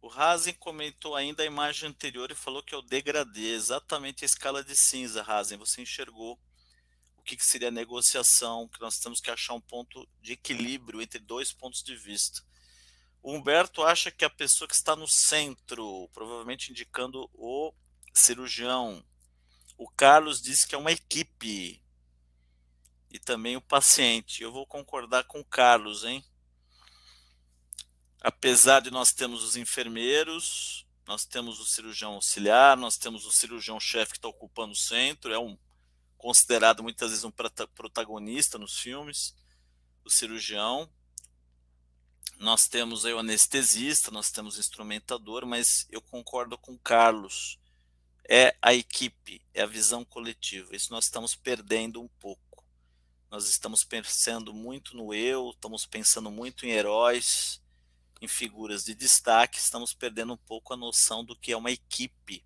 O 0.00 0.06
Razen 0.06 0.54
comentou 0.54 1.16
ainda 1.16 1.42
a 1.42 1.46
imagem 1.46 1.88
anterior 1.88 2.30
e 2.30 2.36
falou 2.36 2.62
que 2.62 2.72
é 2.72 2.78
o 2.78 2.82
degradê, 2.82 3.52
exatamente 3.52 4.24
a 4.24 4.26
escala 4.26 4.62
de 4.62 4.76
cinza, 4.76 5.20
Razen. 5.20 5.58
Você 5.58 5.82
enxergou 5.82 6.38
o 7.16 7.22
que, 7.22 7.36
que 7.36 7.44
seria 7.44 7.68
a 7.68 7.72
negociação, 7.72 8.68
que 8.68 8.80
nós 8.80 9.00
temos 9.00 9.20
que 9.20 9.32
achar 9.32 9.54
um 9.54 9.60
ponto 9.60 10.08
de 10.22 10.34
equilíbrio 10.34 11.02
entre 11.02 11.18
dois 11.18 11.52
pontos 11.52 11.82
de 11.82 11.96
vista. 11.96 12.42
O 13.20 13.32
Humberto 13.32 13.82
acha 13.82 14.12
que 14.12 14.24
a 14.24 14.30
pessoa 14.30 14.68
que 14.68 14.74
está 14.76 14.94
no 14.94 15.08
centro, 15.08 16.08
provavelmente 16.12 16.70
indicando 16.70 17.28
o 17.34 17.74
cirurgião. 18.14 19.04
O 19.76 19.88
Carlos 19.88 20.40
disse 20.40 20.68
que 20.68 20.76
é 20.76 20.78
uma 20.78 20.92
equipe. 20.92 21.82
E 23.10 23.18
também 23.18 23.56
o 23.56 23.60
paciente. 23.60 24.42
Eu 24.42 24.52
vou 24.52 24.66
concordar 24.66 25.24
com 25.24 25.40
o 25.40 25.44
Carlos, 25.44 26.04
hein? 26.04 26.24
apesar 28.20 28.80
de 28.80 28.90
nós 28.90 29.12
termos 29.12 29.42
os 29.42 29.56
enfermeiros, 29.56 30.86
nós 31.06 31.24
temos 31.24 31.58
o 31.58 31.64
cirurgião 31.64 32.12
auxiliar, 32.12 32.76
nós 32.76 32.96
temos 32.96 33.24
o 33.24 33.32
cirurgião-chefe 33.32 34.12
que 34.12 34.18
está 34.18 34.28
ocupando 34.28 34.72
o 34.72 34.76
centro, 34.76 35.32
é 35.32 35.38
um 35.38 35.58
considerado 36.18 36.82
muitas 36.82 37.10
vezes 37.10 37.24
um 37.24 37.32
protagonista 37.74 38.58
nos 38.58 38.78
filmes, 38.78 39.34
o 40.04 40.10
cirurgião. 40.10 40.88
Nós 42.38 42.68
temos 42.68 43.06
aí 43.06 43.12
o 43.14 43.18
anestesista, 43.18 44.10
nós 44.10 44.30
temos 44.30 44.56
o 44.56 44.60
instrumentador, 44.60 45.46
mas 45.46 45.86
eu 45.90 46.00
concordo 46.02 46.58
com 46.58 46.74
o 46.74 46.78
Carlos. 46.78 47.58
É 48.28 48.54
a 48.62 48.74
equipe, 48.74 49.42
é 49.52 49.62
a 49.62 49.66
visão 49.66 50.04
coletiva. 50.04 50.76
Isso 50.76 50.92
nós 50.92 51.06
estamos 51.06 51.34
perdendo 51.34 52.00
um 52.00 52.08
pouco. 52.20 52.49
Nós 53.30 53.48
estamos 53.48 53.84
pensando 53.84 54.52
muito 54.52 54.96
no 54.96 55.14
eu, 55.14 55.50
estamos 55.50 55.86
pensando 55.86 56.32
muito 56.32 56.66
em 56.66 56.70
heróis, 56.70 57.62
em 58.20 58.26
figuras 58.26 58.84
de 58.84 58.92
destaque, 58.92 59.56
estamos 59.56 59.94
perdendo 59.94 60.32
um 60.32 60.36
pouco 60.36 60.74
a 60.74 60.76
noção 60.76 61.24
do 61.24 61.36
que 61.36 61.52
é 61.52 61.56
uma 61.56 61.70
equipe, 61.70 62.44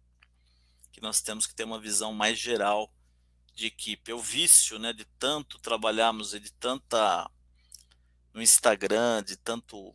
que 0.92 1.01
nós 1.01 1.23
temos 1.23 1.47
que 1.47 1.55
ter 1.55 1.64
uma 1.64 1.81
visão 1.81 2.12
mais 2.12 2.38
geral 2.38 2.92
de 3.55 3.64
equipe. 3.64 4.11
É 4.11 4.14
o 4.14 4.20
vício, 4.20 4.79
né, 4.79 4.92
de 4.92 5.07
tanto 5.18 5.59
trabalharmos 5.59 6.35
e 6.35 6.38
de 6.38 6.53
tanta 6.53 7.31
no 8.35 8.42
Instagram, 8.42 9.23
de 9.23 9.37
tanto 9.38 9.94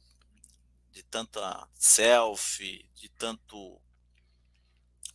de 0.91 1.03
tanta 1.03 1.67
selfie, 1.75 2.89
de 2.95 3.09
tanto 3.09 3.79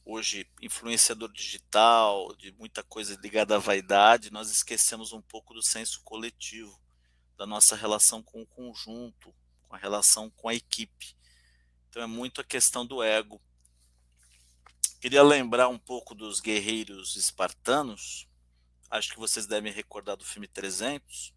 hoje 0.05 0.47
influenciador 0.61 1.33
digital, 1.33 2.35
de 2.37 2.53
muita 2.53 2.83
coisa 2.83 3.19
ligada 3.23 3.57
à 3.57 3.59
vaidade, 3.59 4.31
nós 4.31 4.51
esquecemos 4.51 5.13
um 5.13 5.23
pouco 5.23 5.55
do 5.55 5.63
senso 5.63 6.03
coletivo, 6.03 6.79
da 7.37 7.47
nossa 7.47 7.75
relação 7.75 8.23
com 8.23 8.43
o 8.43 8.47
conjunto, 8.47 9.35
com 9.63 9.75
a 9.75 9.79
relação 9.79 10.31
com 10.31 10.49
a 10.49 10.55
equipe. 10.55 11.17
Então 11.89 12.03
é 12.03 12.07
muito 12.07 12.41
a 12.41 12.45
questão 12.45 12.85
do 12.85 13.03
ego. 13.03 13.41
Queria 15.01 15.23
lembrar 15.23 15.69
um 15.69 15.79
pouco 15.79 16.15
dos 16.15 16.41
guerreiros 16.41 17.17
espartanos. 17.17 18.29
Acho 18.91 19.13
que 19.13 19.19
vocês 19.19 19.47
devem 19.47 19.73
recordar 19.73 20.17
do 20.17 20.25
filme 20.25 20.47
300, 20.47 21.35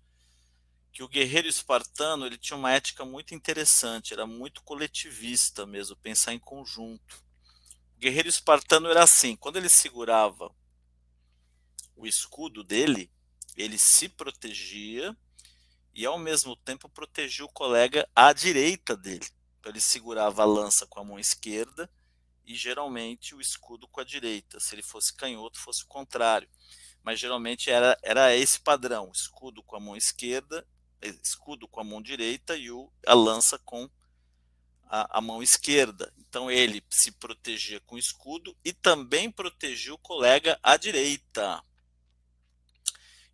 que 0.92 1.04
o 1.04 1.08
guerreiro 1.08 1.48
espartano 1.48 2.26
ele 2.26 2.38
tinha 2.38 2.58
uma 2.58 2.72
ética 2.72 3.06
muito 3.06 3.34
interessante, 3.34 4.14
era 4.14 4.26
muito 4.26 4.64
coletivista 4.64 5.66
mesmo, 5.66 5.96
pensar 5.96 6.34
em 6.34 6.40
conjunto. 6.40 7.27
Guerreiro 8.00 8.30
espartano 8.30 8.90
era 8.90 9.04
assim, 9.04 9.36
quando 9.36 9.58
ele 9.58 9.70
segurava 9.70 10.54
o 11.96 12.06
escudo 12.06 12.64
dele, 12.64 13.12
ele 13.56 13.78
se 13.78 14.08
protegia 14.08 15.18
e 15.96 16.06
ao 16.06 16.20
mesmo 16.20 16.56
tempo 16.56 16.88
protegia 16.88 17.44
o 17.44 17.50
colega 17.50 18.08
à 18.16 18.32
direita 18.32 18.96
dele. 18.96 19.28
Então 19.60 19.72
ele 19.72 19.82
segurava 19.82 20.44
a 20.44 20.46
lança 20.46 20.86
com 20.86 21.00
a 21.00 21.04
mão 21.04 21.18
esquerda 21.18 21.90
e 22.46 22.54
geralmente 22.54 23.34
o 23.34 23.42
escudo 23.42 23.88
com 23.88 24.00
a 24.00 24.04
direita. 24.04 24.60
Se 24.60 24.76
ele 24.76 24.84
fosse 24.84 25.16
canhoto, 25.16 25.60
fosse 25.60 25.84
o 25.84 25.88
contrário. 25.88 26.48
Mas 27.04 27.20
geralmente 27.20 27.72
era, 27.72 27.98
era 28.04 28.36
esse 28.36 28.60
padrão: 28.60 29.12
escudo 29.12 29.64
com 29.64 29.76
a 29.76 29.80
mão 29.80 29.98
esquerda, 29.98 30.68
eh, 31.02 31.16
escudo 31.24 31.68
com 31.68 31.80
a 31.80 31.84
mão 31.84 32.00
direita 32.00 32.56
e 32.56 32.70
o, 32.70 32.92
a 33.08 33.16
lança 33.16 33.58
com 33.58 33.90
a, 34.90 35.18
a 35.18 35.22
mão 35.22 35.42
esquerda. 35.42 36.14
Então 36.18 36.50
ele 36.50 36.84
se 36.90 37.12
protegia 37.12 37.80
com 37.82 37.96
o 37.96 38.00
escudo 38.00 38.56
e 38.64 38.74
também 38.74 39.32
protegia 39.32 39.94
o 39.94 39.98
colega 39.98 40.60
à 40.62 40.78
direita. 40.78 41.64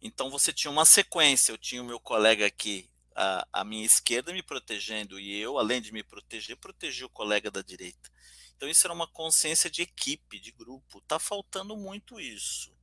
Então 0.01 0.29
você 0.29 0.51
tinha 0.51 0.71
uma 0.71 0.85
sequência. 0.85 1.51
Eu 1.51 1.57
tinha 1.57 1.81
o 1.81 1.85
meu 1.85 1.99
colega 1.99 2.45
aqui 2.45 2.89
à, 3.15 3.47
à 3.51 3.63
minha 3.63 3.85
esquerda 3.85 4.33
me 4.33 4.43
protegendo 4.43 5.19
e 5.19 5.39
eu, 5.39 5.57
além 5.57 5.81
de 5.81 5.91
me 5.91 6.03
proteger, 6.03 6.57
protegi 6.57 7.03
o 7.03 7.09
colega 7.09 7.49
da 7.49 7.61
direita. 7.61 8.11
Então 8.55 8.69
isso 8.69 8.85
era 8.85 8.93
uma 8.93 9.07
consciência 9.07 9.69
de 9.69 9.81
equipe, 9.81 10.39
de 10.39 10.51
grupo. 10.51 10.99
Está 10.99 11.19
faltando 11.19 11.75
muito 11.75 12.19
isso. 12.19 12.73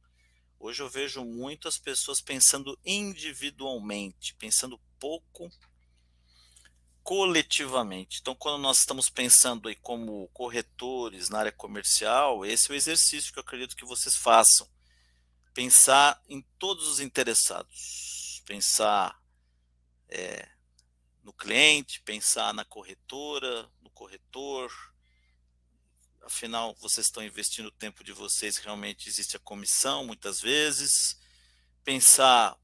Hoje 0.59 0.83
eu 0.83 0.91
vejo 0.91 1.25
muitas 1.25 1.79
pessoas 1.79 2.21
pensando 2.21 2.79
individualmente, 2.85 4.35
pensando 4.35 4.79
pouco 4.99 5.51
coletivamente. 7.11 8.21
Então, 8.21 8.37
quando 8.37 8.63
nós 8.63 8.79
estamos 8.79 9.11
pensando 9.11 9.69
aí 9.69 9.75
como 9.75 10.29
corretores 10.29 11.29
na 11.29 11.41
área 11.41 11.51
comercial, 11.51 12.47
esse 12.47 12.71
é 12.71 12.73
o 12.73 12.77
exercício 12.77 13.33
que 13.33 13.41
eu 13.41 13.43
acredito 13.43 13.75
que 13.75 13.85
vocês 13.85 14.15
façam 14.15 14.71
pensar 15.53 16.23
em 16.29 16.41
todos 16.57 16.87
os 16.87 17.01
interessados, 17.01 18.45
pensar 18.47 19.21
é, 20.09 20.49
no 21.25 21.33
cliente, 21.33 22.01
pensar 22.03 22.55
na 22.55 22.65
corretora, 22.65 23.69
no 23.83 23.91
corretor. 23.91 24.71
Afinal, 26.23 26.77
vocês 26.77 27.09
estão 27.09 27.25
investindo 27.25 27.67
o 27.67 27.73
tempo 27.73 28.05
de 28.05 28.13
vocês, 28.13 28.57
realmente 28.59 29.09
existe 29.09 29.37
a 29.37 29.41
comissão 29.41 30.07
muitas 30.07 30.41
vezes. 30.41 31.19
Pensar 31.83 32.57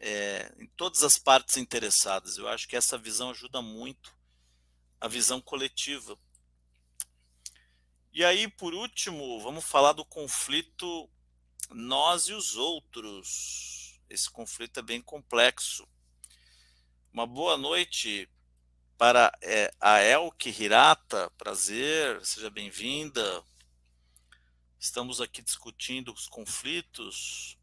é, 0.00 0.52
em 0.58 0.66
todas 0.68 1.04
as 1.04 1.18
partes 1.18 1.56
interessadas. 1.56 2.38
Eu 2.38 2.48
acho 2.48 2.66
que 2.66 2.76
essa 2.76 2.98
visão 2.98 3.30
ajuda 3.30 3.60
muito 3.60 4.12
a 5.00 5.06
visão 5.06 5.40
coletiva. 5.40 6.18
E 8.12 8.24
aí, 8.24 8.48
por 8.48 8.74
último, 8.74 9.40
vamos 9.40 9.64
falar 9.64 9.92
do 9.92 10.04
conflito 10.04 11.08
nós 11.70 12.28
e 12.28 12.32
os 12.32 12.56
outros. 12.56 14.00
Esse 14.08 14.28
conflito 14.28 14.80
é 14.80 14.82
bem 14.82 15.00
complexo. 15.00 15.86
Uma 17.12 17.26
boa 17.26 17.56
noite 17.56 18.28
para 18.98 19.32
é, 19.40 19.70
a 19.80 20.02
Elke 20.02 20.50
Hirata, 20.50 21.30
prazer, 21.38 22.24
seja 22.24 22.50
bem-vinda. 22.50 23.44
Estamos 24.78 25.20
aqui 25.20 25.42
discutindo 25.42 26.12
os 26.12 26.26
conflitos. 26.26 27.59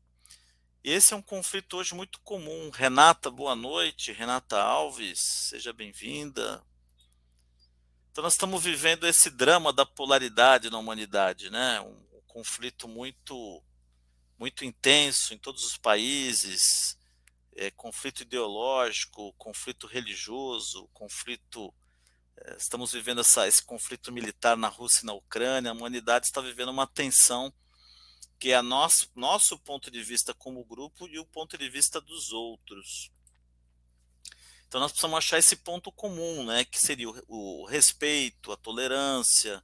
Esse 0.90 1.14
é 1.14 1.18
um 1.18 1.22
conflito 1.22 1.76
hoje 1.76 1.94
muito 1.94 2.18
comum. 2.22 2.70
Renata, 2.70 3.30
boa 3.30 3.54
noite. 3.54 4.14
Renata 4.14 4.58
Alves, 4.58 5.20
seja 5.20 5.74
bem-vinda. 5.74 6.64
Então 8.10 8.24
nós 8.24 8.36
estamos 8.36 8.64
vivendo 8.64 9.06
esse 9.06 9.30
drama 9.30 9.74
da 9.74 9.86
polaridade 9.86 10.70
na 10.70 10.78
humanidade, 10.78 11.50
né? 11.50 11.82
Um, 11.82 11.90
um 11.90 12.22
conflito 12.26 12.88
muito 12.88 13.62
muito 14.40 14.64
intenso 14.64 15.34
em 15.34 15.38
todos 15.38 15.66
os 15.66 15.78
países, 15.78 16.98
é, 17.58 17.70
conflito 17.70 18.22
ideológico, 18.22 19.34
conflito 19.34 19.88
religioso, 19.88 20.88
conflito 20.94 21.74
é, 22.38 22.56
estamos 22.56 22.94
vivendo 22.94 23.20
essa, 23.20 23.46
esse 23.46 23.62
conflito 23.62 24.10
militar 24.10 24.56
na 24.56 24.70
Rússia 24.70 25.02
e 25.04 25.06
na 25.08 25.14
Ucrânia, 25.14 25.70
a 25.70 25.74
humanidade 25.74 26.28
está 26.28 26.40
vivendo 26.40 26.70
uma 26.70 26.88
tensão 26.88 27.54
que 28.40 28.52
é 28.52 28.62
nosso, 28.62 29.10
nosso 29.16 29.58
ponto 29.58 29.90
de 29.90 30.04
vista 30.04 30.34
como 30.34 30.64
grupo 30.66 31.08
e 31.08 31.20
o 31.20 31.26
ponto 31.26 31.58
de 31.58 31.70
vista 31.70 32.00
dos 32.00 32.32
outros. 32.32 33.12
Então 34.68 34.82
nós 34.82 34.92
precisamos 34.92 35.18
achar 35.18 35.40
esse 35.40 35.56
ponto 35.56 35.92
comum, 35.92 36.46
né, 36.46 36.66
que 36.66 36.80
seria 36.80 37.10
o, 37.10 37.24
o 37.28 37.66
respeito, 37.66 38.52
a 38.52 38.58
tolerância, 38.58 39.64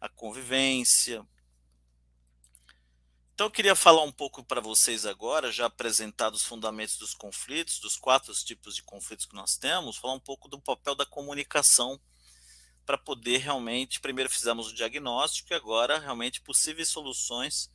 a 0.00 0.08
convivência. 0.08 1.26
Então 3.34 3.48
eu 3.48 3.50
queria 3.50 3.74
falar 3.74 4.02
um 4.02 4.12
pouco 4.12 4.42
para 4.42 4.60
vocês 4.60 5.04
agora, 5.04 5.52
já 5.52 5.66
apresentado 5.66 6.34
os 6.34 6.44
fundamentos 6.44 6.96
dos 6.96 7.12
conflitos, 7.12 7.80
dos 7.80 7.96
quatro 7.96 8.32
tipos 8.32 8.74
de 8.74 8.82
conflitos 8.82 9.26
que 9.26 9.34
nós 9.34 9.56
temos, 9.56 9.98
falar 9.98 10.14
um 10.14 10.20
pouco 10.20 10.48
do 10.48 10.60
papel 10.60 10.94
da 10.94 11.04
comunicação 11.04 12.00
para 12.86 12.96
poder 12.96 13.38
realmente, 13.38 14.00
primeiro 14.00 14.30
fizemos 14.30 14.68
o 14.68 14.74
diagnóstico 14.74 15.52
e 15.52 15.56
agora 15.56 15.98
realmente 15.98 16.40
possíveis 16.40 16.88
soluções 16.88 17.68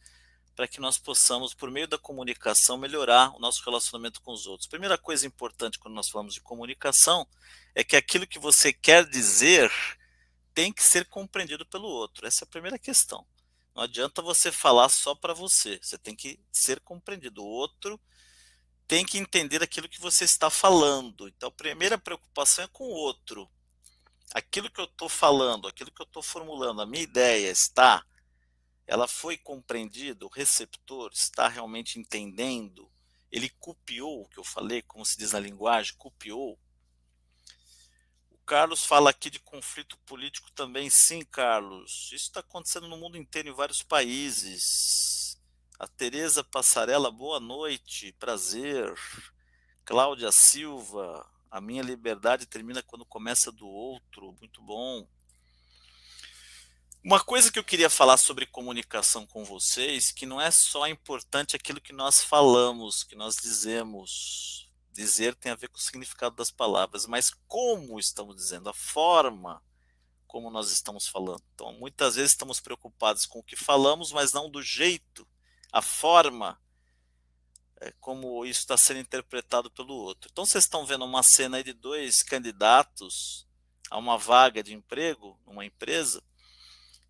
para 0.56 0.68
que 0.68 0.80
nós 0.80 0.98
possamos, 0.98 1.54
por 1.54 1.72
meio 1.72 1.88
da 1.88 1.98
comunicação, 1.98 2.78
melhorar 2.78 3.36
o 3.36 3.40
nosso 3.40 3.64
relacionamento 3.64 4.22
com 4.22 4.32
os 4.32 4.46
outros. 4.46 4.68
Primeira 4.68 4.98
coisa 4.98 5.26
importante 5.26 5.80
quando 5.80 5.96
nós 5.96 6.10
falamos 6.10 6.34
de 6.34 6.42
comunicação 6.42 7.28
é 7.74 7.84
que 7.84 7.96
aquilo 7.96 8.28
que 8.28 8.40
você 8.40 8.74
quer 8.74 9.08
dizer 9.08 9.72
tem 10.54 10.72
que 10.72 10.84
ser 10.84 11.06
compreendido 11.06 11.66
pelo 11.66 11.88
outro. 11.88 12.28
Essa 12.28 12.44
é 12.44 12.46
a 12.46 12.50
primeira 12.50 12.78
questão. 12.78 13.26
Não 13.74 13.84
adianta 13.84 14.22
você 14.22 14.52
falar 14.52 14.90
só 14.90 15.16
para 15.16 15.34
você, 15.34 15.80
você 15.82 15.98
tem 15.98 16.16
que 16.16 16.40
ser 16.52 16.82
compreendido. 16.82 17.42
O 17.42 17.48
outro 17.48 18.00
tem 18.88 19.06
que 19.06 19.18
entender 19.18 19.64
aquilo 19.64 19.88
que 19.88 20.02
você 20.02 20.26
está 20.26 20.50
falando. 20.50 21.28
Então, 21.30 21.48
a 21.48 21.52
primeira 21.52 21.98
preocupação 21.98 22.66
é 22.66 22.68
com 22.68 22.84
o 22.84 22.92
outro. 22.92 23.50
Aquilo 24.34 24.70
que 24.70 24.82
eu 24.82 24.86
estou 24.86 25.08
falando, 25.08 25.68
aquilo 25.68 25.92
que 25.92 26.02
eu 26.02 26.06
estou 26.06 26.22
formulando, 26.22 26.82
a 26.82 26.86
minha 26.86 27.04
ideia 27.04 27.50
está 27.50 28.06
ela 28.92 29.08
foi 29.08 29.38
compreendida, 29.38 30.26
o 30.26 30.30
receptor 30.30 31.12
está 31.14 31.48
realmente 31.48 31.98
entendendo, 31.98 32.92
ele 33.32 33.50
copiou 33.52 34.22
o 34.22 34.28
que 34.28 34.38
eu 34.38 34.44
falei, 34.44 34.82
como 34.82 35.06
se 35.06 35.18
diz 35.18 35.32
na 35.32 35.40
linguagem, 35.40 35.96
copiou. 35.96 36.60
O 38.30 38.38
Carlos 38.46 38.84
fala 38.84 39.10
aqui 39.10 39.30
de 39.30 39.40
conflito 39.40 39.98
político 40.00 40.52
também, 40.52 40.90
sim, 40.90 41.24
Carlos. 41.24 42.08
Isso 42.08 42.26
está 42.26 42.42
acontecendo 42.42 42.90
no 42.90 42.98
mundo 42.98 43.16
inteiro, 43.16 43.48
em 43.48 43.54
vários 43.54 43.82
países. 43.82 45.40
A 45.80 45.88
Tereza 45.88 46.44
Passarela, 46.44 47.10
boa 47.10 47.40
noite, 47.40 48.12
prazer. 48.20 48.94
Cláudia 49.86 50.34
Silva, 50.34 51.26
a 51.50 51.62
minha 51.62 51.82
liberdade 51.82 52.46
termina 52.46 52.84
quando 52.84 53.06
começa 53.06 53.54
do 53.54 53.66
outro, 53.66 54.36
muito 54.38 54.62
bom. 54.62 55.08
Uma 57.04 57.20
coisa 57.20 57.52
que 57.52 57.58
eu 57.58 57.64
queria 57.64 57.90
falar 57.90 58.16
sobre 58.18 58.46
comunicação 58.46 59.26
com 59.26 59.44
vocês, 59.44 60.12
que 60.12 60.24
não 60.24 60.40
é 60.40 60.52
só 60.52 60.88
importante 60.88 61.56
aquilo 61.56 61.82
que 61.82 61.92
nós 61.92 62.24
falamos, 62.24 63.04
que 63.04 63.16
nós 63.16 63.36
dizemos. 63.36 64.70
Dizer 64.94 65.34
tem 65.34 65.52
a 65.52 65.56
ver 65.56 65.70
com 65.70 65.78
o 65.78 65.82
significado 65.82 66.36
das 66.36 66.52
palavras, 66.52 67.08
mas 67.08 67.32
como 67.48 67.98
estamos 67.98 68.36
dizendo, 68.36 68.70
a 68.70 68.74
forma 68.74 69.64
como 70.28 70.52
nós 70.52 70.70
estamos 70.70 71.08
falando. 71.08 71.42
Então, 71.56 71.74
muitas 71.74 72.16
vezes 72.16 72.34
estamos 72.34 72.60
preocupados 72.60 73.26
com 73.26 73.40
o 73.40 73.44
que 73.44 73.56
falamos, 73.56 74.12
mas 74.12 74.32
não 74.32 74.50
do 74.50 74.62
jeito, 74.62 75.28
a 75.72 75.82
forma 75.82 76.62
é, 77.78 77.92
como 78.00 78.46
isso 78.46 78.60
está 78.60 78.78
sendo 78.78 79.00
interpretado 79.00 79.72
pelo 79.72 79.94
outro. 79.94 80.30
Então, 80.32 80.46
vocês 80.46 80.66
estão 80.66 80.86
vendo 80.86 81.06
uma 81.06 81.24
cena 81.24 81.64
de 81.64 81.74
dois 81.74 82.22
candidatos 82.22 83.48
a 83.90 83.98
uma 83.98 84.18
vaga 84.18 84.62
de 84.62 84.74
emprego 84.74 85.40
numa 85.48 85.66
empresa 85.66 86.22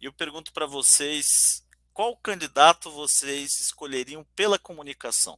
e 0.01 0.05
eu 0.05 0.11
pergunto 0.11 0.51
para 0.51 0.65
vocês, 0.65 1.63
qual 1.93 2.17
candidato 2.17 2.89
vocês 2.89 3.61
escolheriam 3.61 4.25
pela 4.35 4.57
comunicação? 4.57 5.37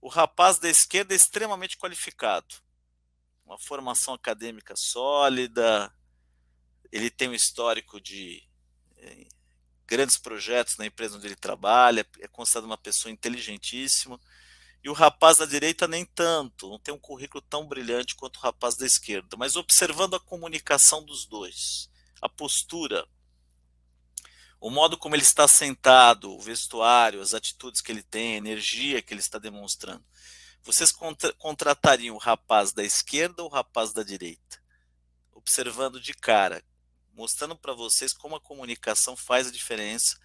O 0.00 0.08
rapaz 0.08 0.58
da 0.58 0.68
esquerda 0.68 1.12
é 1.12 1.16
extremamente 1.16 1.76
qualificado, 1.76 2.54
uma 3.44 3.58
formação 3.58 4.14
acadêmica 4.14 4.76
sólida, 4.76 5.92
ele 6.92 7.10
tem 7.10 7.28
um 7.28 7.34
histórico 7.34 8.00
de 8.00 8.48
é, 8.96 9.26
grandes 9.86 10.16
projetos 10.16 10.76
na 10.76 10.86
empresa 10.86 11.16
onde 11.16 11.26
ele 11.26 11.34
trabalha, 11.34 12.06
é 12.20 12.28
considerado 12.28 12.66
uma 12.66 12.78
pessoa 12.78 13.10
inteligentíssima. 13.10 14.20
E 14.84 14.88
o 14.88 14.92
rapaz 14.92 15.38
da 15.38 15.46
direita 15.46 15.88
nem 15.88 16.04
tanto, 16.04 16.68
não 16.68 16.78
tem 16.78 16.94
um 16.94 16.98
currículo 16.98 17.42
tão 17.42 17.66
brilhante 17.66 18.14
quanto 18.14 18.36
o 18.36 18.40
rapaz 18.40 18.76
da 18.76 18.86
esquerda. 18.86 19.36
Mas 19.36 19.56
observando 19.56 20.14
a 20.14 20.20
comunicação 20.20 21.02
dos 21.02 21.26
dois, 21.26 21.90
a 22.20 22.28
postura, 22.28 23.06
o 24.64 24.70
modo 24.70 24.96
como 24.96 25.14
ele 25.14 25.22
está 25.22 25.46
sentado, 25.46 26.32
o 26.32 26.40
vestuário, 26.40 27.20
as 27.20 27.34
atitudes 27.34 27.82
que 27.82 27.92
ele 27.92 28.02
tem, 28.02 28.32
a 28.32 28.38
energia 28.38 29.02
que 29.02 29.12
ele 29.12 29.20
está 29.20 29.38
demonstrando. 29.38 30.02
Vocês 30.62 30.90
contra 30.90 31.34
contratariam 31.34 32.16
o 32.16 32.18
rapaz 32.18 32.72
da 32.72 32.82
esquerda 32.82 33.42
ou 33.42 33.50
o 33.50 33.52
rapaz 33.52 33.92
da 33.92 34.02
direita? 34.02 34.62
Observando 35.32 36.00
de 36.00 36.14
cara, 36.14 36.64
mostrando 37.12 37.54
para 37.54 37.74
vocês 37.74 38.14
como 38.14 38.36
a 38.36 38.40
comunicação 38.40 39.14
faz 39.14 39.48
a 39.48 39.52
diferença, 39.52 40.18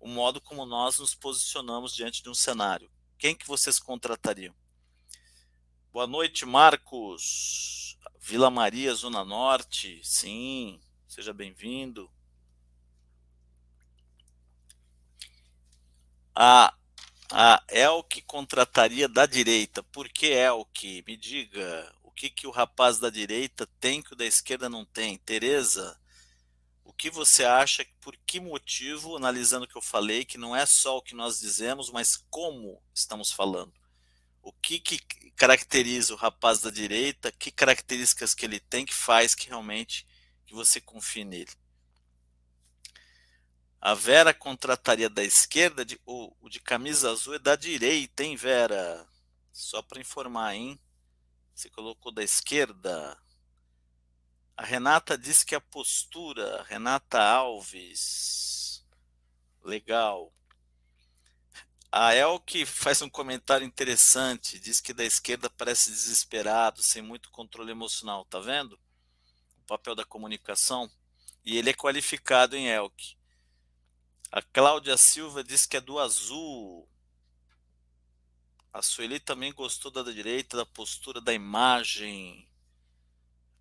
o 0.00 0.08
modo 0.08 0.40
como 0.40 0.64
nós 0.64 0.98
nos 0.98 1.14
posicionamos 1.14 1.94
diante 1.94 2.22
de 2.22 2.30
um 2.30 2.34
cenário. 2.34 2.90
Quem 3.18 3.36
que 3.36 3.46
vocês 3.46 3.78
contratariam? 3.78 4.54
Boa 5.92 6.06
noite, 6.06 6.46
Marcos. 6.46 7.98
Vila 8.18 8.48
Maria, 8.48 8.94
Zona 8.94 9.26
Norte. 9.26 10.00
Sim, 10.02 10.80
seja 11.06 11.34
bem-vindo. 11.34 12.10
A, 16.34 16.74
a 17.30 17.62
Elk 17.68 18.22
contrataria 18.22 19.08
da 19.08 19.26
direita. 19.26 19.82
Por 19.82 20.08
que 20.08 20.26
Elk? 20.26 21.04
Me 21.06 21.16
diga, 21.16 21.92
o 22.02 22.10
que, 22.10 22.28
que 22.28 22.46
o 22.46 22.50
rapaz 22.50 22.98
da 22.98 23.10
direita 23.10 23.66
tem 23.80 24.02
que 24.02 24.12
o 24.12 24.16
da 24.16 24.24
esquerda 24.24 24.68
não 24.68 24.84
tem? 24.84 25.18
Tereza, 25.18 25.98
o 26.84 26.92
que 26.92 27.10
você 27.10 27.44
acha, 27.44 27.86
por 28.00 28.16
que 28.26 28.40
motivo, 28.40 29.16
analisando 29.16 29.64
o 29.64 29.68
que 29.68 29.76
eu 29.76 29.82
falei, 29.82 30.24
que 30.24 30.38
não 30.38 30.54
é 30.54 30.66
só 30.66 30.98
o 30.98 31.02
que 31.02 31.14
nós 31.14 31.38
dizemos, 31.38 31.90
mas 31.90 32.16
como 32.30 32.82
estamos 32.94 33.30
falando? 33.32 33.72
O 34.42 34.52
que, 34.52 34.78
que 34.78 34.98
caracteriza 35.36 36.12
o 36.12 36.16
rapaz 36.16 36.60
da 36.60 36.70
direita? 36.70 37.32
Que 37.32 37.50
características 37.50 38.34
que 38.34 38.44
ele 38.44 38.60
tem 38.60 38.84
que 38.84 38.94
faz 38.94 39.34
que 39.34 39.48
realmente 39.48 40.06
que 40.46 40.54
você 40.54 40.80
confie 40.80 41.24
nele? 41.24 41.50
A 43.84 43.92
Vera 43.92 44.32
contrataria 44.32 45.10
da 45.10 45.22
esquerda, 45.22 45.84
de, 45.84 46.00
o, 46.06 46.34
o 46.40 46.48
de 46.48 46.58
camisa 46.58 47.10
azul 47.10 47.34
é 47.34 47.38
da 47.38 47.54
direita, 47.54 48.24
hein, 48.24 48.34
Vera? 48.34 49.06
Só 49.52 49.82
para 49.82 50.00
informar, 50.00 50.54
hein? 50.54 50.80
Você 51.54 51.68
colocou 51.68 52.10
da 52.10 52.24
esquerda. 52.24 53.14
A 54.56 54.64
Renata 54.64 55.18
disse 55.18 55.44
que 55.44 55.54
a 55.54 55.60
postura, 55.60 56.62
Renata 56.62 57.22
Alves. 57.22 58.82
Legal. 59.62 60.32
A 61.92 62.14
Elke 62.14 62.64
faz 62.64 63.02
um 63.02 63.10
comentário 63.10 63.66
interessante, 63.66 64.58
diz 64.58 64.80
que 64.80 64.94
da 64.94 65.04
esquerda 65.04 65.50
parece 65.50 65.90
desesperado, 65.90 66.82
sem 66.82 67.02
muito 67.02 67.30
controle 67.30 67.72
emocional, 67.72 68.24
tá 68.24 68.40
vendo? 68.40 68.80
O 69.58 69.66
papel 69.66 69.94
da 69.94 70.06
comunicação. 70.06 70.90
E 71.44 71.58
ele 71.58 71.68
é 71.68 71.74
qualificado 71.74 72.56
em 72.56 72.68
Elke. 72.68 73.22
A 74.36 74.42
Cláudia 74.42 74.96
Silva 74.96 75.44
diz 75.44 75.64
que 75.64 75.76
é 75.76 75.80
do 75.80 75.96
azul. 75.96 76.88
A 78.72 78.82
Sueli 78.82 79.20
também 79.20 79.52
gostou 79.52 79.92
da 79.92 80.02
direita, 80.02 80.56
da 80.56 80.66
postura, 80.66 81.20
da 81.20 81.32
imagem. 81.32 82.50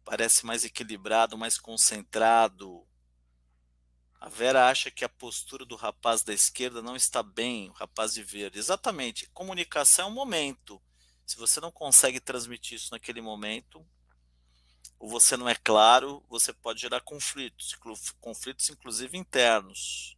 parece 0.03 0.43
mais 0.47 0.65
equilibrado, 0.65 1.37
mais 1.37 1.59
concentrado. 1.59 2.83
A 4.19 4.27
Vera 4.27 4.67
acha 4.67 4.89
que 4.89 5.05
a 5.05 5.09
postura 5.09 5.63
do 5.63 5.75
rapaz 5.75 6.23
da 6.23 6.33
esquerda 6.33 6.81
não 6.81 6.95
está 6.95 7.21
bem, 7.21 7.69
o 7.69 7.73
rapaz 7.73 8.15
de 8.15 8.23
verde. 8.23 8.57
Exatamente. 8.57 9.27
Comunicação 9.27 10.07
é 10.07 10.09
um 10.09 10.11
momento. 10.15 10.81
Se 11.23 11.37
você 11.37 11.61
não 11.61 11.71
consegue 11.71 12.19
transmitir 12.19 12.77
isso 12.77 12.89
naquele 12.89 13.21
momento, 13.21 13.85
ou 14.97 15.07
você 15.07 15.37
não 15.37 15.47
é 15.47 15.53
claro, 15.53 16.25
você 16.27 16.51
pode 16.51 16.81
gerar 16.81 17.01
conflitos, 17.01 17.77
conflitos 18.19 18.69
inclusive 18.69 19.15
internos. 19.15 20.17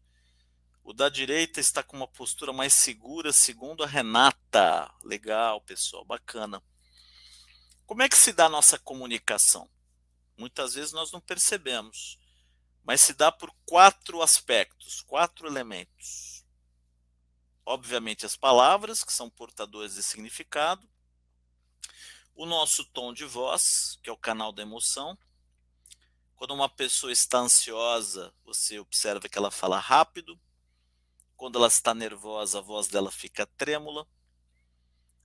O 0.85 0.93
da 0.93 1.09
direita 1.09 1.59
está 1.59 1.81
com 1.81 1.97
uma 1.97 2.07
postura 2.07 2.53
mais 2.53 2.71
segura, 2.71 3.33
segundo 3.33 3.83
a 3.83 3.87
Renata. 3.87 4.93
Legal, 5.01 5.59
pessoal, 5.61 6.05
bacana. 6.05 6.61
Como 7.87 8.03
é 8.03 8.07
que 8.07 8.15
se 8.15 8.31
dá 8.31 8.45
a 8.45 8.49
nossa 8.49 8.77
comunicação? 8.77 9.67
Muitas 10.37 10.75
vezes 10.75 10.93
nós 10.93 11.11
não 11.11 11.19
percebemos, 11.19 12.19
mas 12.83 13.01
se 13.01 13.15
dá 13.15 13.31
por 13.31 13.51
quatro 13.65 14.21
aspectos, 14.21 15.01
quatro 15.01 15.47
elementos. 15.47 16.45
Obviamente, 17.65 18.23
as 18.23 18.37
palavras, 18.37 19.03
que 19.03 19.11
são 19.11 19.27
portadoras 19.27 19.95
de 19.95 20.03
significado, 20.03 20.87
o 22.35 22.45
nosso 22.45 22.85
tom 22.85 23.11
de 23.11 23.25
voz, 23.25 23.97
que 24.03 24.09
é 24.11 24.13
o 24.13 24.17
canal 24.17 24.51
da 24.51 24.61
emoção. 24.61 25.17
Quando 26.35 26.53
uma 26.53 26.69
pessoa 26.69 27.11
está 27.11 27.39
ansiosa, 27.39 28.31
você 28.43 28.77
observa 28.77 29.27
que 29.27 29.37
ela 29.39 29.49
fala 29.49 29.79
rápido. 29.79 30.39
Quando 31.35 31.57
ela 31.57 31.67
está 31.67 31.93
nervosa, 31.93 32.59
a 32.59 32.61
voz 32.61 32.87
dela 32.87 33.11
fica 33.11 33.45
trêmula. 33.45 34.07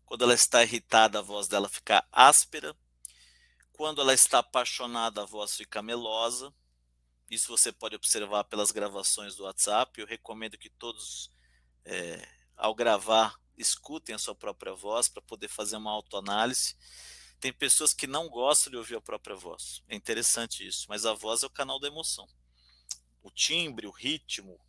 Quando 0.04 0.24
ela 0.24 0.34
está 0.34 0.62
irritada, 0.62 1.20
a 1.20 1.22
voz 1.22 1.46
dela 1.46 1.68
fica 1.68 2.04
áspera. 2.10 2.76
Quando 3.72 4.00
ela 4.00 4.12
está 4.12 4.40
apaixonada, 4.40 5.22
a 5.22 5.24
voz 5.24 5.56
fica 5.56 5.80
melosa. 5.80 6.52
Isso 7.30 7.48
você 7.48 7.70
pode 7.70 7.94
observar 7.94 8.44
pelas 8.44 8.72
gravações 8.72 9.36
do 9.36 9.44
WhatsApp. 9.44 10.00
Eu 10.00 10.06
recomendo 10.06 10.58
que 10.58 10.68
todos, 10.68 11.30
é, 11.84 12.26
ao 12.56 12.74
gravar, 12.74 13.40
escutem 13.56 14.14
a 14.14 14.18
sua 14.18 14.34
própria 14.34 14.74
voz 14.74 15.08
para 15.08 15.22
poder 15.22 15.48
fazer 15.48 15.76
uma 15.76 15.92
autoanálise. 15.92 16.76
Tem 17.38 17.52
pessoas 17.52 17.94
que 17.94 18.06
não 18.06 18.28
gostam 18.28 18.70
de 18.70 18.76
ouvir 18.76 18.96
a 18.96 19.00
própria 19.00 19.36
voz. 19.36 19.82
É 19.88 19.94
interessante 19.94 20.66
isso, 20.66 20.86
mas 20.88 21.06
a 21.06 21.14
voz 21.14 21.42
é 21.42 21.46
o 21.46 21.50
canal 21.50 21.78
da 21.78 21.86
emoção. 21.86 22.28
O 23.22 23.30
timbre, 23.30 23.86
o 23.86 23.90
ritmo, 23.90 24.60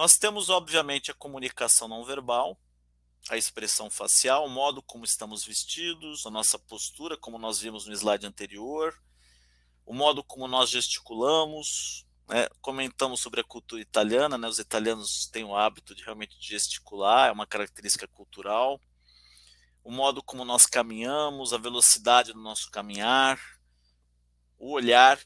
nós 0.00 0.16
temos, 0.16 0.48
obviamente, 0.48 1.10
a 1.10 1.14
comunicação 1.14 1.86
não 1.86 2.02
verbal, 2.02 2.58
a 3.28 3.36
expressão 3.36 3.90
facial, 3.90 4.46
o 4.46 4.48
modo 4.48 4.80
como 4.80 5.04
estamos 5.04 5.44
vestidos, 5.44 6.24
a 6.24 6.30
nossa 6.30 6.58
postura, 6.58 7.18
como 7.18 7.38
nós 7.38 7.58
vimos 7.58 7.84
no 7.84 7.92
slide 7.92 8.24
anterior, 8.24 8.98
o 9.84 9.92
modo 9.92 10.24
como 10.24 10.48
nós 10.48 10.70
gesticulamos, 10.70 12.06
né? 12.26 12.48
comentamos 12.62 13.20
sobre 13.20 13.42
a 13.42 13.44
cultura 13.44 13.82
italiana, 13.82 14.38
né? 14.38 14.48
os 14.48 14.58
italianos 14.58 15.26
têm 15.26 15.44
o 15.44 15.54
hábito 15.54 15.94
de 15.94 16.02
realmente 16.02 16.34
gesticular, 16.40 17.28
é 17.28 17.32
uma 17.32 17.46
característica 17.46 18.08
cultural, 18.08 18.80
o 19.84 19.92
modo 19.92 20.22
como 20.22 20.46
nós 20.46 20.64
caminhamos, 20.64 21.52
a 21.52 21.58
velocidade 21.58 22.32
do 22.32 22.40
nosso 22.40 22.70
caminhar, 22.70 23.38
o 24.58 24.72
olhar, 24.72 25.20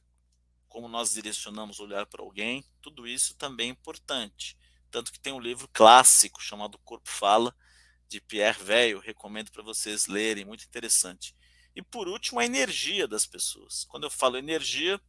como 0.68 0.88
nós 0.88 1.12
direcionamos 1.12 1.78
o 1.78 1.84
olhar 1.84 2.06
para 2.06 2.24
alguém, 2.24 2.64
tudo 2.82 3.06
isso 3.06 3.36
também 3.36 3.68
é 3.68 3.70
importante. 3.70 4.58
Tanto 4.94 5.10
que 5.10 5.18
tem 5.18 5.32
um 5.32 5.40
livro 5.40 5.68
clássico 5.72 6.40
chamado 6.40 6.78
Corpo 6.78 7.10
Fala, 7.10 7.52
de 8.06 8.20
Pierre 8.20 8.62
Veil, 8.62 9.00
recomendo 9.00 9.50
para 9.50 9.60
vocês 9.60 10.06
lerem, 10.06 10.44
muito 10.44 10.64
interessante. 10.64 11.34
E 11.74 11.82
por 11.82 12.06
último, 12.06 12.38
a 12.38 12.44
energia 12.44 13.08
das 13.08 13.26
pessoas. 13.26 13.82
Quando 13.86 14.04
eu 14.04 14.10
falo 14.10 14.36
energia, 14.36 15.00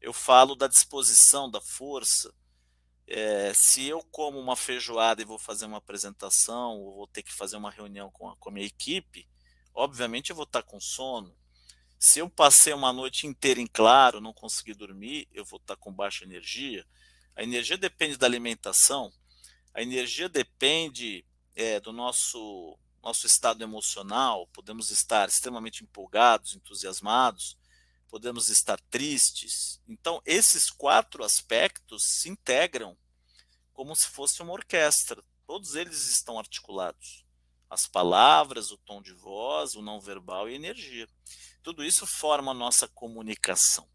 eu 0.00 0.12
falo 0.12 0.54
da 0.54 0.68
disposição, 0.68 1.50
da 1.50 1.60
força. 1.60 2.32
É, 3.04 3.52
se 3.52 3.84
eu 3.84 4.00
como 4.12 4.38
uma 4.38 4.54
feijoada 4.54 5.20
e 5.20 5.24
vou 5.24 5.40
fazer 5.40 5.64
uma 5.64 5.78
apresentação, 5.78 6.78
ou 6.78 6.94
vou 6.94 7.08
ter 7.08 7.24
que 7.24 7.32
fazer 7.32 7.56
uma 7.56 7.72
reunião 7.72 8.12
com 8.12 8.30
a, 8.30 8.36
com 8.36 8.48
a 8.48 8.52
minha 8.52 8.66
equipe, 8.66 9.26
obviamente 9.74 10.30
eu 10.30 10.36
vou 10.36 10.44
estar 10.44 10.62
com 10.62 10.78
sono. 10.78 11.36
Se 11.98 12.20
eu 12.20 12.30
passei 12.30 12.72
uma 12.72 12.92
noite 12.92 13.26
inteira 13.26 13.60
em 13.60 13.66
claro, 13.66 14.20
não 14.20 14.32
consegui 14.32 14.72
dormir, 14.72 15.26
eu 15.32 15.44
vou 15.44 15.58
estar 15.58 15.74
com 15.74 15.92
baixa 15.92 16.24
energia. 16.24 16.86
A 17.40 17.42
energia 17.42 17.78
depende 17.78 18.18
da 18.18 18.26
alimentação, 18.26 19.10
a 19.72 19.80
energia 19.80 20.28
depende 20.28 21.24
é, 21.56 21.80
do 21.80 21.90
nosso, 21.90 22.78
nosso 23.02 23.26
estado 23.26 23.64
emocional. 23.64 24.46
Podemos 24.48 24.90
estar 24.90 25.26
extremamente 25.26 25.82
empolgados, 25.82 26.54
entusiasmados, 26.54 27.56
podemos 28.10 28.50
estar 28.50 28.78
tristes. 28.90 29.80
Então, 29.88 30.20
esses 30.26 30.70
quatro 30.70 31.24
aspectos 31.24 32.04
se 32.04 32.28
integram 32.28 32.94
como 33.72 33.96
se 33.96 34.08
fosse 34.08 34.42
uma 34.42 34.52
orquestra. 34.52 35.24
Todos 35.46 35.76
eles 35.76 36.08
estão 36.08 36.38
articulados. 36.38 37.24
As 37.70 37.86
palavras, 37.86 38.70
o 38.70 38.76
tom 38.76 39.00
de 39.00 39.14
voz, 39.14 39.74
o 39.74 39.80
não 39.80 39.98
verbal 39.98 40.46
e 40.46 40.52
a 40.52 40.56
energia. 40.56 41.08
Tudo 41.62 41.82
isso 41.82 42.06
forma 42.06 42.50
a 42.50 42.54
nossa 42.54 42.86
comunicação. 42.86 43.88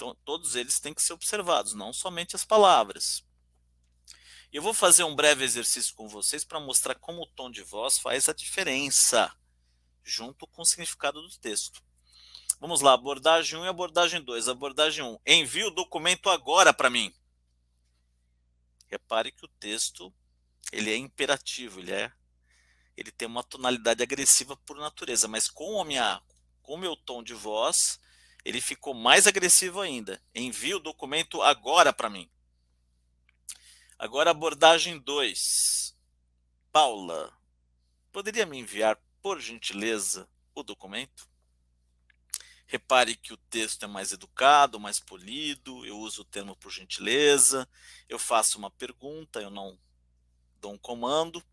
Então, 0.00 0.16
todos 0.24 0.56
eles 0.56 0.80
têm 0.80 0.94
que 0.94 1.02
ser 1.02 1.12
observados, 1.12 1.74
não 1.74 1.92
somente 1.92 2.34
as 2.34 2.42
palavras. 2.42 3.22
Eu 4.50 4.62
vou 4.62 4.72
fazer 4.72 5.04
um 5.04 5.14
breve 5.14 5.44
exercício 5.44 5.94
com 5.94 6.08
vocês 6.08 6.42
para 6.42 6.58
mostrar 6.58 6.94
como 6.94 7.20
o 7.20 7.26
tom 7.26 7.50
de 7.50 7.60
voz 7.60 7.98
faz 7.98 8.26
a 8.26 8.32
diferença, 8.32 9.30
junto 10.02 10.46
com 10.46 10.62
o 10.62 10.64
significado 10.64 11.20
do 11.20 11.36
texto. 11.36 11.82
Vamos 12.58 12.80
lá, 12.80 12.94
abordagem 12.94 13.58
1 13.58 13.66
e 13.66 13.68
abordagem 13.68 14.22
2. 14.22 14.48
Abordagem 14.48 15.04
1. 15.04 15.18
Envie 15.26 15.64
o 15.64 15.70
documento 15.70 16.30
agora 16.30 16.72
para 16.72 16.88
mim. 16.88 17.14
Repare 18.86 19.30
que 19.30 19.44
o 19.44 19.48
texto 19.60 20.10
ele 20.72 20.90
é 20.90 20.96
imperativo, 20.96 21.78
ele 21.78 21.92
é 21.92 22.10
ele 22.96 23.10
tem 23.10 23.28
uma 23.28 23.44
tonalidade 23.44 24.02
agressiva 24.02 24.56
por 24.56 24.78
natureza, 24.78 25.28
mas 25.28 25.50
com 25.50 25.78
a 25.78 25.84
minha 25.84 26.22
com 26.62 26.76
o 26.76 26.78
meu 26.78 26.96
tom 26.96 27.22
de 27.22 27.34
voz, 27.34 28.00
ele 28.44 28.60
ficou 28.60 28.94
mais 28.94 29.26
agressivo 29.26 29.80
ainda. 29.80 30.22
Envie 30.34 30.74
o 30.74 30.80
documento 30.80 31.42
agora 31.42 31.92
para 31.92 32.10
mim. 32.10 32.30
Agora, 33.98 34.30
abordagem 34.30 34.98
2. 34.98 35.94
Paula, 36.72 37.36
poderia 38.12 38.46
me 38.46 38.58
enviar, 38.58 38.98
por 39.20 39.40
gentileza, 39.40 40.28
o 40.54 40.62
documento? 40.62 41.28
Repare 42.66 43.16
que 43.16 43.32
o 43.32 43.36
texto 43.36 43.84
é 43.84 43.88
mais 43.88 44.12
educado, 44.12 44.78
mais 44.78 45.00
polido, 45.00 45.84
eu 45.84 45.98
uso 45.98 46.22
o 46.22 46.24
termo 46.24 46.54
por 46.56 46.70
gentileza, 46.70 47.68
eu 48.08 48.18
faço 48.18 48.56
uma 48.56 48.70
pergunta, 48.70 49.40
eu 49.40 49.50
não 49.50 49.78
dou 50.60 50.72
um 50.72 50.78
comando, 50.78 51.44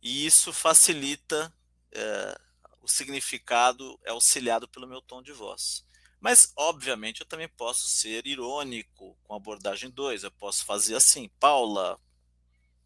e 0.00 0.24
isso 0.24 0.52
facilita 0.52 1.52
é, 1.92 2.40
o 2.86 2.88
significado 2.88 3.98
é 4.04 4.10
auxiliado 4.10 4.68
pelo 4.68 4.86
meu 4.86 5.02
tom 5.02 5.20
de 5.20 5.32
voz. 5.32 5.84
Mas, 6.20 6.52
obviamente, 6.56 7.20
eu 7.20 7.26
também 7.26 7.48
posso 7.48 7.88
ser 7.88 8.24
irônico 8.28 9.18
com 9.24 9.34
a 9.34 9.36
abordagem 9.36 9.90
2. 9.90 10.22
Eu 10.22 10.30
posso 10.30 10.64
fazer 10.64 10.94
assim: 10.94 11.28
Paula, 11.40 12.00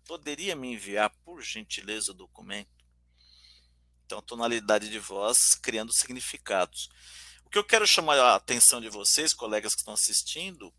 poderia 0.06 0.56
me 0.56 0.72
enviar, 0.72 1.10
por 1.22 1.42
gentileza, 1.42 2.12
o 2.12 2.14
documento? 2.14 2.70
Então, 4.06 4.22
tonalidade 4.22 4.88
de 4.88 4.98
voz 4.98 5.54
criando 5.54 5.92
significados. 5.92 6.88
O 7.44 7.50
que 7.50 7.58
eu 7.58 7.64
quero 7.64 7.86
chamar 7.86 8.18
a 8.18 8.36
atenção 8.36 8.80
de 8.80 8.88
vocês, 8.88 9.34
colegas 9.34 9.74
que 9.74 9.82
estão 9.82 9.94
assistindo, 9.94 10.72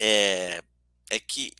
é, 0.00 0.64
é 1.08 1.20
que 1.20 1.54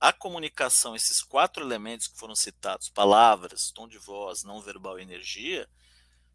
a 0.00 0.12
comunicação, 0.12 0.96
esses 0.96 1.22
quatro 1.22 1.62
elementos 1.62 2.08
que 2.08 2.18
foram 2.18 2.34
citados, 2.34 2.88
palavras, 2.88 3.70
tom 3.70 3.86
de 3.86 3.98
voz, 3.98 4.42
não 4.42 4.62
verbal 4.62 4.98
e 4.98 5.02
energia, 5.02 5.68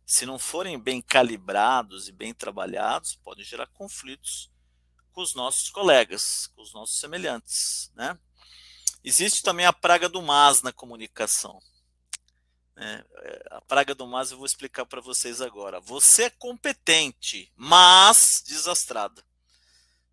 se 0.05 0.25
não 0.25 0.37
forem 0.37 0.77
bem 0.77 1.01
calibrados 1.01 2.07
e 2.07 2.11
bem 2.11 2.31
trabalhados, 2.31 3.15
podem 3.15 3.43
gerar 3.43 3.65
conflitos 3.67 4.51
com 5.11 5.21
os 5.21 5.33
nossos 5.33 5.71
colegas, 5.71 6.47
com 6.55 6.61
os 6.61 6.73
nossos 6.73 6.99
semelhantes. 6.99 7.91
Né? 7.95 8.15
Existe 9.03 9.41
também 9.41 9.65
a 9.65 9.73
praga 9.73 10.07
do 10.07 10.21
mas 10.21 10.61
na 10.61 10.71
comunicação. 10.71 11.59
Né? 12.75 13.03
A 13.49 13.61
praga 13.61 13.95
do 13.95 14.05
mas 14.05 14.29
eu 14.29 14.37
vou 14.37 14.45
explicar 14.45 14.85
para 14.85 15.01
vocês 15.01 15.41
agora. 15.41 15.79
Você 15.79 16.25
é 16.25 16.29
competente, 16.29 17.51
mas 17.55 18.43
desastrada. 18.45 19.25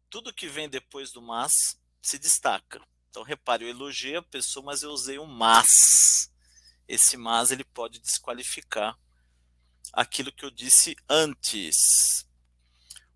Tudo 0.08 0.32
que 0.32 0.48
vem 0.48 0.70
depois 0.70 1.12
do 1.12 1.20
mas 1.20 1.78
se 2.00 2.18
destaca. 2.18 2.80
Então, 3.12 3.22
repare, 3.22 3.66
eu 3.66 3.68
elogiei 3.68 4.16
a 4.16 4.22
pessoa, 4.22 4.64
mas 4.64 4.82
eu 4.82 4.90
usei 4.90 5.18
o 5.18 5.26
mas. 5.26 6.32
Esse 6.88 7.14
mas 7.18 7.50
ele 7.50 7.62
pode 7.62 7.98
desqualificar 7.98 8.98
aquilo 9.92 10.32
que 10.32 10.46
eu 10.46 10.50
disse 10.50 10.96
antes. 11.06 12.26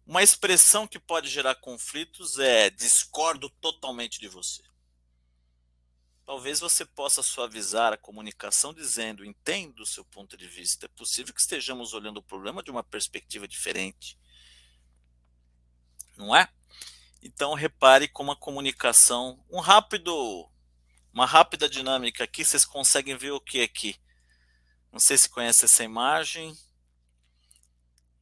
Uma 0.05 0.22
expressão 0.22 0.86
que 0.86 0.99
pode 0.99 1.30
gerar 1.30 1.55
conflitos 1.55 2.38
é 2.38 2.68
discordo 2.68 3.49
totalmente 3.49 4.20
de 4.20 4.28
você. 4.28 4.62
talvez 6.26 6.61
você 6.61 6.84
possa 6.84 7.22
suavizar 7.22 7.94
a 7.94 7.97
comunicação 7.97 8.74
dizendo: 8.74 9.24
entendo 9.24 9.80
o 9.80 9.86
seu 9.86 10.05
ponto 10.05 10.36
de 10.36 10.47
vista. 10.47 10.84
É 10.84 10.88
possível 10.90 11.32
que 11.32 11.40
estejamos 11.40 11.94
olhando 11.94 12.18
o 12.18 12.22
problema 12.22 12.62
de 12.62 12.70
uma 12.70 12.84
perspectiva 12.84 13.49
diferente. 13.49 14.18
Não 16.18 16.36
é? 16.36 16.51
Então 17.27 17.55
repare 17.55 18.07
como 18.07 18.31
a 18.31 18.37
comunicação, 18.37 19.45
um 19.51 19.59
rápido, 19.59 20.49
uma 21.12 21.27
rápida 21.27 21.68
dinâmica 21.68 22.22
aqui, 22.22 22.45
vocês 22.45 22.64
conseguem 22.64 23.16
ver 23.16 23.33
o 23.33 23.41
que 23.41 23.62
aqui? 23.62 23.97
Não 24.93 25.01
sei 25.01 25.18
se 25.18 25.29
conhece 25.29 25.64
essa 25.64 25.83
imagem. 25.83 26.57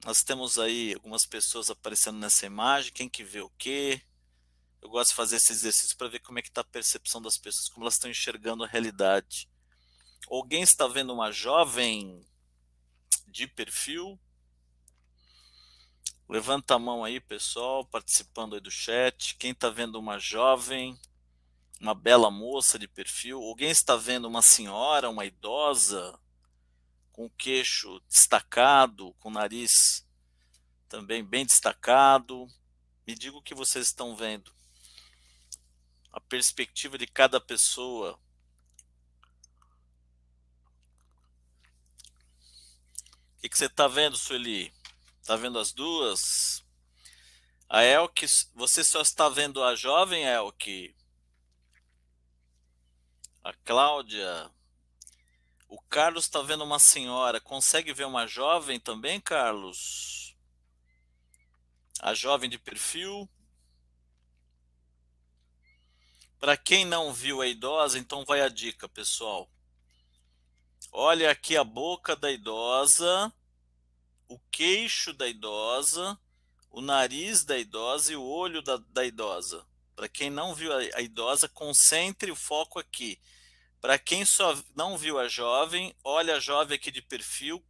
Nós 0.07 0.23
temos 0.23 0.59
aí 0.59 0.95
algumas 0.95 1.27
pessoas 1.27 1.69
aparecendo 1.69 2.19
nessa 2.19 2.47
imagem. 2.47 2.95
Quem 2.95 3.07
que 3.07 3.23
vê 3.23 3.41
o 3.41 3.51
quê? 3.59 4.01
Eu 4.81 4.89
gosto 4.89 5.11
de 5.11 5.17
fazer 5.17 5.37
esse 5.37 5.53
exercício 5.53 5.99
para 5.99 6.09
ver 6.09 6.21
como 6.21 6.39
é 6.39 6.43
que 6.43 6.49
está 6.49 6.63
a 6.63 6.65
percepção 6.65 7.21
das 7.21 7.37
pessoas, 7.37 7.69
como 7.69 7.85
elas 7.85 7.95
estão 7.95 8.11
enxergando 8.11 8.65
a 8.65 8.67
realidade. 8.67 9.51
Alguém 10.31 10.63
está 10.63 10.89
vendo 10.89 11.13
uma 11.13 11.31
jovem 11.31 12.27
de 13.29 13.47
perfil? 13.47 14.19
Levanta 16.29 16.75
a 16.75 16.79
mão 16.79 17.05
aí, 17.05 17.21
pessoal, 17.21 17.85
participando 17.85 18.55
aí 18.55 18.61
do 18.61 18.71
chat. 18.71 19.37
Quem 19.37 19.51
está 19.51 19.69
vendo 19.69 19.99
uma 19.99 20.19
jovem, 20.19 20.99
uma 21.81 21.95
bela 21.95 22.31
moça 22.31 22.79
de 22.79 22.89
perfil? 22.89 23.43
Alguém 23.43 23.71
está 23.71 23.95
vendo 23.95 24.27
uma 24.27 24.41
senhora, 24.41 25.11
uma 25.11 25.27
idosa, 25.27 26.19
com 27.13 27.27
o 27.27 27.31
queixo 27.31 28.01
destacado, 28.09 29.13
com 29.21 29.29
o 29.29 29.33
nariz 29.33 30.07
também 30.89 31.23
bem 31.23 31.45
destacado? 31.45 32.49
Me 33.07 33.15
diga 33.15 33.37
o 33.37 33.43
que 33.43 33.55
vocês 33.55 33.87
estão 33.87 34.17
vendo 34.17 34.51
a 36.15 36.21
perspectiva 36.21 36.97
de 36.97 37.09
cada 37.09 37.41
pessoa. 37.41 38.19
O 43.37 43.41
que, 43.41 43.49
que 43.49 43.59
você 43.59 43.67
está 43.67 43.89
vendo, 43.89 44.17
Sueli? 44.17 44.73
Está 45.25 45.37
vendo 45.37 45.59
as 45.59 45.73
duas? 45.73 46.63
A 47.67 47.83
Elke, 47.83 48.27
você 48.55 48.85
só 48.85 49.01
está 49.01 49.27
vendo 49.27 49.65
a 49.65 49.75
jovem 49.75 50.23
Elke? 50.23 50.95
A 53.43 53.55
Cláudia? 53.65 54.51
O 55.67 55.81
Carlos 55.89 56.27
está 56.27 56.43
vendo 56.43 56.63
uma 56.63 56.79
senhora. 56.79 57.41
Consegue 57.41 57.91
ver 57.95 58.05
uma 58.05 58.27
jovem 58.27 58.79
também, 58.79 59.19
Carlos? 59.19 60.37
A 62.01 62.13
jovem 62.13 62.51
de 62.51 62.59
perfil? 62.59 63.27
Para 66.39 66.55
quem 66.55 66.85
não 66.85 67.15
viu 67.15 67.41
a 67.41 67.47
idosa, 67.47 67.99
então 67.99 68.27
vai 68.27 68.43
a 68.43 68.51
dica, 68.51 68.91
pessoal. 68.91 69.51
Olha 70.93 71.31
aqui 71.31 71.57
a 71.57 71.65
boca 71.65 72.15
da 72.15 72.31
idosa, 72.31 73.33
o 74.29 74.39
queixo 74.51 75.13
da 75.13 75.29
idosa, 75.29 76.19
o 76.71 76.81
nariz 76.81 77.45
da 77.45 77.59
idosa 77.59 78.13
e 78.13 78.17
o 78.17 78.23
olho 78.23 78.63
da, 78.63 78.77
da 78.77 79.05
idosa. 79.05 79.65
Para 79.95 80.09
quem 80.09 80.31
não 80.31 80.55
viu 80.55 80.73
a, 80.73 80.79
a 80.95 81.01
idosa, 81.01 81.49
concentre 81.49 82.31
o 82.31 82.37
foco 82.37 82.79
aqui. 82.79 83.19
Para 83.81 83.99
quem 83.99 84.25
só 84.25 84.57
não 84.75 84.97
viu 84.97 85.19
a 85.19 85.29
jovem, 85.29 85.95
olha 86.03 86.37
a 86.37 86.41
jovem 86.41 86.77
aqui 86.77 86.91
de 86.91 87.03
perfil, 87.03 87.65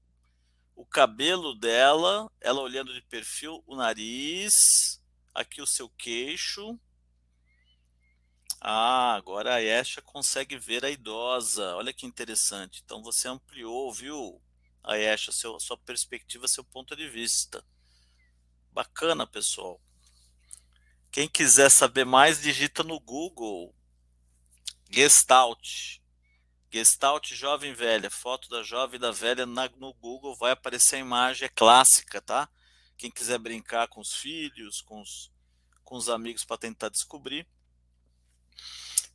o 0.76 0.86
cabelo 0.86 1.54
dela, 1.54 2.30
ela 2.40 2.60
olhando 2.60 2.94
de 2.94 3.02
perfil, 3.02 3.62
o 3.66 3.76
nariz, 3.76 5.00
aqui 5.34 5.60
o 5.60 5.66
seu 5.66 5.88
queixo, 5.88 6.78
ah, 8.66 9.14
agora 9.14 9.56
a 9.56 9.62
Esha 9.62 10.00
consegue 10.00 10.56
ver 10.56 10.86
a 10.86 10.90
idosa. 10.90 11.76
Olha 11.76 11.92
que 11.92 12.06
interessante. 12.06 12.80
Então 12.82 13.02
você 13.02 13.28
ampliou, 13.28 13.92
viu, 13.92 14.40
a 14.84 14.98
Esha, 14.98 15.32
seu, 15.32 15.58
sua 15.58 15.78
perspectiva, 15.78 16.46
seu 16.46 16.62
ponto 16.62 16.94
de 16.94 17.08
vista. 17.08 17.64
Bacana, 18.70 19.26
pessoal. 19.26 19.80
Quem 21.10 21.26
quiser 21.26 21.70
saber 21.70 22.04
mais, 22.04 22.42
digita 22.42 22.82
no 22.82 23.00
Google 23.00 23.74
Gestalt. 24.90 26.00
Gestalt 26.70 27.32
jovem 27.32 27.72
velha, 27.72 28.10
foto 28.10 28.48
da 28.48 28.62
jovem 28.62 28.96
e 28.96 29.00
da 29.00 29.12
velha 29.12 29.46
na, 29.46 29.68
no 29.76 29.94
Google, 29.94 30.36
vai 30.36 30.50
aparecer 30.50 30.96
a 30.96 30.98
imagem, 30.98 31.46
é 31.46 31.48
clássica, 31.48 32.20
tá? 32.20 32.48
Quem 32.96 33.10
quiser 33.10 33.38
brincar 33.38 33.88
com 33.88 34.00
os 34.00 34.12
filhos, 34.12 34.82
com 34.82 35.00
os, 35.00 35.32
com 35.84 35.96
os 35.96 36.08
amigos 36.08 36.44
para 36.44 36.58
tentar 36.58 36.88
descobrir. 36.88 37.46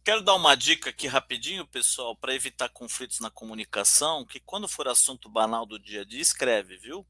Quero 0.09 0.23
dar 0.23 0.33
uma 0.33 0.55
dica 0.55 0.89
aqui 0.89 1.05
rapidinho, 1.05 1.67
pessoal, 1.67 2.15
para 2.15 2.33
evitar 2.33 2.67
conflitos 2.69 3.19
na 3.19 3.29
comunicação, 3.29 4.25
que 4.25 4.39
quando 4.39 4.67
for 4.67 4.87
assunto 4.87 5.29
banal 5.29 5.67
do 5.67 5.77
dia 5.77 6.01
a 6.01 6.03
dia, 6.03 6.19
escreve, 6.19 6.77
viu? 6.77 7.05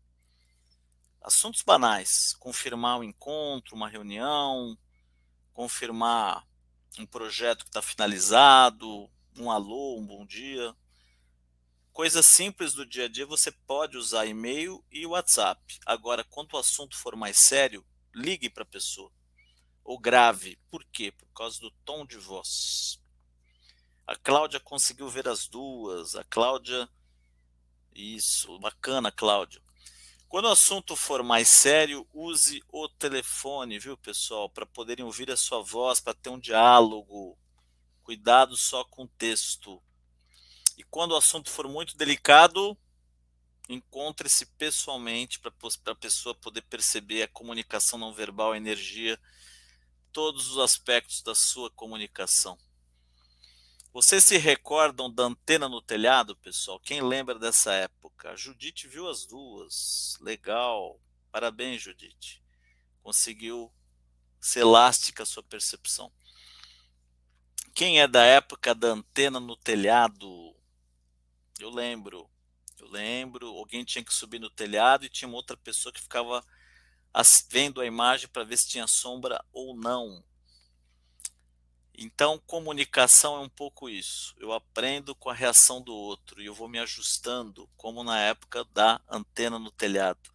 Assuntos 1.22 1.62
banais, 1.62 2.36
confirmar 2.42 3.00
um 3.00 3.04
encontro, 3.06 3.74
uma 3.74 3.88
reunião, 3.88 4.78
confirmar 5.54 6.46
um 7.00 7.06
projeto 7.06 7.64
que 7.64 7.70
está 7.70 7.82
finalizado, 7.82 9.10
um 9.38 9.50
alô, 9.50 9.98
um 9.98 10.06
bom 10.06 10.26
dia. 10.26 10.76
Coisas 11.94 12.26
simples 12.26 12.74
do 12.74 12.86
dia 12.86 13.06
a 13.06 13.08
dia, 13.08 13.26
você 13.26 13.50
pode 13.50 13.96
usar 13.96 14.26
e-mail 14.26 14.84
e 14.92 15.06
WhatsApp. 15.06 15.80
Agora, 15.86 16.26
quando 16.26 16.52
o 16.52 16.58
assunto 16.58 16.98
for 16.98 17.16
mais 17.16 17.38
sério, 17.40 17.86
ligue 18.14 18.50
para 18.50 18.64
a 18.64 18.66
pessoa 18.66 19.10
ou 19.90 19.98
grave. 19.98 20.56
Por 20.70 20.86
quê? 20.86 21.12
Por 21.12 21.26
causa 21.34 21.60
do 21.60 21.72
tom 21.84 22.06
de 22.06 22.16
voz. 22.16 23.02
A 24.06 24.16
Cláudia 24.16 24.60
conseguiu 24.60 25.10
ver 25.10 25.28
as 25.28 25.48
duas. 25.48 26.16
A 26.16 26.24
Cláudia. 26.24 26.88
Isso, 27.96 28.60
bacana, 28.60 29.12
Cláudia. 29.12 29.60
Quando 30.28 30.46
o 30.46 30.52
assunto 30.52 30.96
for 30.96 31.24
mais 31.24 31.50
sério, 31.50 32.08
use 32.14 32.64
o 32.72 32.88
telefone, 32.88 33.80
viu, 33.80 33.98
pessoal? 33.98 34.48
Para 34.48 34.64
poderem 34.64 35.04
ouvir 35.04 35.32
a 35.32 35.36
sua 35.36 35.64
voz, 35.64 36.00
para 36.00 36.14
ter 36.14 36.30
um 36.30 36.40
diálogo. 36.40 37.36
Cuidado 38.04 38.56
só 38.56 38.84
com 38.84 39.06
o 39.06 39.08
texto. 39.18 39.82
E 40.78 40.84
quando 40.84 41.14
o 41.14 41.18
assunto 41.18 41.50
for 41.50 41.68
muito 41.68 41.98
delicado, 41.98 42.78
encontre-se 43.68 44.46
pessoalmente 44.46 45.40
para 45.40 45.52
a 45.86 45.96
pessoa 45.96 46.36
poder 46.36 46.62
perceber 46.62 47.24
a 47.24 47.28
comunicação 47.28 47.98
não 47.98 48.14
verbal, 48.14 48.52
a 48.52 48.58
energia 48.58 49.20
todos 50.12 50.50
os 50.50 50.58
aspectos 50.58 51.22
da 51.22 51.36
sua 51.36 51.70
comunicação. 51.70 52.58
Vocês 53.92 54.24
se 54.24 54.38
recordam 54.38 55.12
da 55.12 55.24
antena 55.24 55.68
no 55.68 55.82
telhado, 55.82 56.36
pessoal? 56.36 56.80
Quem 56.80 57.02
lembra 57.02 57.40
dessa 57.40 57.74
época? 57.74 58.32
A 58.32 58.36
Judite 58.36 58.88
viu 58.88 59.10
as 59.10 59.26
duas. 59.26 60.16
Legal. 60.22 61.02
Parabéns, 61.32 61.82
Judite. 61.82 62.44
Conseguiu 63.02 63.74
ser 64.40 64.60
elástica 64.60 65.24
a 65.24 65.26
sua 65.26 65.42
percepção. 65.42 66.12
Quem 67.74 68.00
é 68.00 68.08
da 68.08 68.24
época 68.24 68.76
da 68.76 68.90
antena 68.90 69.40
no 69.40 69.56
telhado? 69.56 70.56
Eu 71.60 71.72
lembro. 71.72 72.30
Eu 72.78 72.88
lembro. 72.90 73.48
Alguém 73.48 73.84
tinha 73.84 74.04
que 74.04 74.14
subir 74.14 74.40
no 74.40 74.50
telhado 74.50 75.06
e 75.06 75.10
tinha 75.10 75.28
uma 75.28 75.38
outra 75.38 75.58
pessoa 75.58 75.92
que 75.92 76.02
ficava 76.02 76.46
vendo 77.50 77.82
a 77.82 77.86
imagem 77.86 78.28
para 78.28 78.44
ver 78.44 78.58
se 78.58 78.68
tinha 78.68 78.88
sombra 78.88 79.44
ou 79.52 79.76
não. 79.76 80.24
Então, 82.02 82.40
comunicação 82.48 83.36
é 83.36 83.40
um 83.42 83.50
pouco 83.50 83.90
isso. 83.90 84.34
Eu 84.40 84.54
aprendo 84.54 85.14
com 85.14 85.30
a 85.30 85.34
reação 85.34 85.82
do 85.82 85.94
outro 85.94 86.42
e 86.42 86.46
eu 86.46 86.54
vou 86.54 86.70
me 86.70 86.80
ajustando, 86.80 87.70
como 87.76 88.06
na 88.06 88.18
época 88.18 88.64
da 88.64 89.02
antena 89.10 89.60
no 89.60 89.70
telhado. 89.70 90.32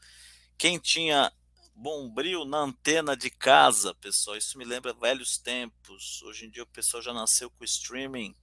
Quem 0.59 0.79
tinha 0.79 1.33
bombril 1.75 2.45
na 2.45 2.59
antena 2.59 3.17
de 3.17 3.31
casa, 3.31 3.95
pessoal, 3.95 4.37
isso 4.37 4.59
me 4.59 4.65
lembra 4.65 4.93
velhos 4.93 5.39
tempos. 5.39 6.23
Hoje 6.25 6.45
em 6.45 6.51
dia 6.51 6.63
o 6.63 6.67
pessoal 6.67 7.03
já 7.03 7.15
nasceu 7.15 7.51
com 7.51 7.65
streaming, 7.65 8.37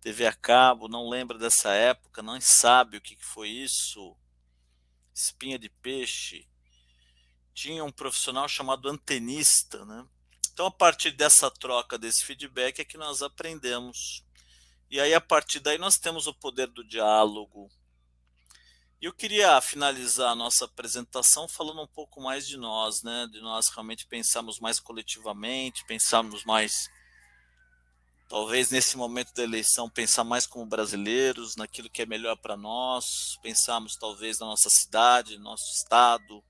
TV 0.00 0.26
a 0.26 0.32
cabo, 0.32 0.88
não 0.88 1.08
lembra 1.08 1.38
dessa 1.38 1.72
época, 1.72 2.20
não 2.20 2.40
sabe 2.40 2.96
o 2.96 3.00
que 3.00 3.16
foi 3.16 3.48
isso. 3.48 4.16
Espinha 5.14 5.56
de 5.56 5.68
peixe 5.68 6.49
tinha 7.60 7.84
um 7.84 7.92
profissional 7.92 8.48
chamado 8.48 8.88
antenista, 8.88 9.84
né? 9.84 10.06
Então, 10.50 10.64
a 10.64 10.70
partir 10.70 11.10
dessa 11.10 11.50
troca, 11.50 11.98
desse 11.98 12.24
feedback, 12.24 12.80
é 12.80 12.84
que 12.86 12.96
nós 12.96 13.20
aprendemos. 13.20 14.24
E 14.90 14.98
aí, 14.98 15.12
a 15.12 15.20
partir 15.20 15.60
daí, 15.60 15.76
nós 15.76 15.98
temos 15.98 16.26
o 16.26 16.32
poder 16.32 16.68
do 16.68 16.82
diálogo. 16.82 17.70
E 18.98 19.04
eu 19.04 19.12
queria 19.12 19.60
finalizar 19.60 20.30
a 20.30 20.34
nossa 20.34 20.64
apresentação 20.64 21.46
falando 21.46 21.82
um 21.82 21.86
pouco 21.86 22.18
mais 22.18 22.46
de 22.46 22.56
nós, 22.56 23.02
né? 23.02 23.28
De 23.30 23.42
nós 23.42 23.68
realmente 23.68 24.06
pensarmos 24.06 24.58
mais 24.58 24.80
coletivamente, 24.80 25.84
pensarmos 25.84 26.44
mais, 26.44 26.88
talvez 28.26 28.70
nesse 28.70 28.96
momento 28.96 29.34
da 29.34 29.42
eleição, 29.42 29.90
pensar 29.90 30.24
mais 30.24 30.46
como 30.46 30.64
brasileiros, 30.64 31.56
naquilo 31.56 31.90
que 31.90 32.00
é 32.00 32.06
melhor 32.06 32.36
para 32.36 32.56
nós, 32.56 33.38
pensarmos 33.42 33.96
talvez 33.96 34.38
na 34.38 34.46
nossa 34.46 34.70
cidade, 34.70 35.36
nosso 35.36 35.70
estado, 35.74 36.42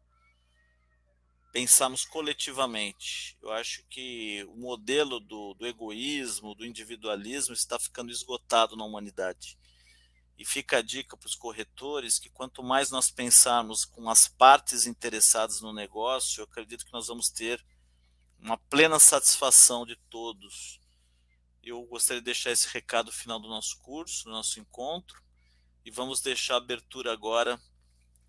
pensarmos 1.52 2.04
coletivamente. 2.04 3.36
Eu 3.42 3.50
acho 3.50 3.84
que 3.88 4.44
o 4.48 4.56
modelo 4.56 5.18
do, 5.20 5.54
do 5.54 5.66
egoísmo, 5.66 6.54
do 6.54 6.64
individualismo 6.64 7.54
está 7.54 7.78
ficando 7.78 8.10
esgotado 8.10 8.76
na 8.76 8.84
humanidade. 8.84 9.58
E 10.38 10.44
fica 10.44 10.78
a 10.78 10.82
dica 10.82 11.16
para 11.16 11.26
os 11.26 11.34
corretores 11.34 12.18
que 12.18 12.30
quanto 12.30 12.62
mais 12.62 12.90
nós 12.90 13.10
pensarmos 13.10 13.84
com 13.84 14.08
as 14.08 14.26
partes 14.26 14.86
interessadas 14.86 15.60
no 15.60 15.72
negócio, 15.72 16.40
eu 16.40 16.44
acredito 16.44 16.86
que 16.86 16.92
nós 16.92 17.08
vamos 17.08 17.28
ter 17.28 17.62
uma 18.38 18.56
plena 18.56 18.98
satisfação 18.98 19.84
de 19.84 19.96
todos. 20.08 20.80
Eu 21.62 21.82
gostaria 21.84 22.22
de 22.22 22.24
deixar 22.24 22.52
esse 22.52 22.68
recado 22.68 23.12
final 23.12 23.38
do 23.38 23.48
nosso 23.48 23.78
curso, 23.80 24.24
do 24.24 24.30
nosso 24.30 24.58
encontro, 24.58 25.22
e 25.84 25.90
vamos 25.90 26.20
deixar 26.20 26.56
abertura 26.56 27.12
agora 27.12 27.60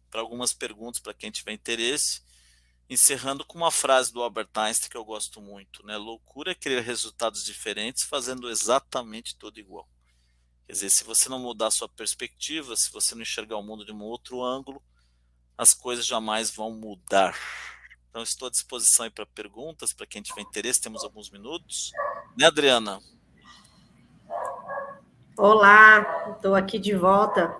para 0.09 0.19
algumas 0.19 0.51
perguntas 0.51 0.99
para 0.99 1.13
quem 1.13 1.31
tiver 1.31 1.53
interesse, 1.53 2.21
encerrando 2.91 3.45
com 3.45 3.57
uma 3.57 3.71
frase 3.71 4.11
do 4.11 4.21
Albert 4.21 4.49
Einstein 4.53 4.89
que 4.89 4.97
eu 4.97 5.05
gosto 5.05 5.39
muito, 5.39 5.81
né? 5.85 5.95
Loucura 5.95 6.51
é 6.51 6.55
querer 6.55 6.81
resultados 6.81 7.45
diferentes 7.45 8.03
fazendo 8.03 8.49
exatamente 8.49 9.33
tudo 9.37 9.57
igual. 9.61 9.87
Quer 10.67 10.73
dizer, 10.73 10.89
se 10.89 11.05
você 11.05 11.29
não 11.29 11.39
mudar 11.39 11.67
a 11.67 11.71
sua 11.71 11.87
perspectiva, 11.87 12.75
se 12.75 12.91
você 12.91 13.15
não 13.15 13.21
enxergar 13.21 13.55
o 13.55 13.63
mundo 13.63 13.85
de 13.85 13.93
um 13.93 14.01
outro 14.01 14.43
ângulo, 14.43 14.83
as 15.57 15.73
coisas 15.73 16.05
jamais 16.05 16.51
vão 16.51 16.71
mudar. 16.71 17.33
Então, 18.09 18.23
estou 18.23 18.49
à 18.49 18.51
disposição 18.51 19.09
para 19.09 19.25
perguntas, 19.25 19.93
para 19.93 20.05
quem 20.05 20.21
tiver 20.21 20.41
interesse, 20.41 20.81
temos 20.81 21.05
alguns 21.05 21.29
minutos. 21.29 21.91
Né, 22.37 22.47
Adriana? 22.47 22.99
Olá, 25.37 26.33
estou 26.35 26.55
aqui 26.55 26.77
de 26.77 26.93
volta. 26.93 27.55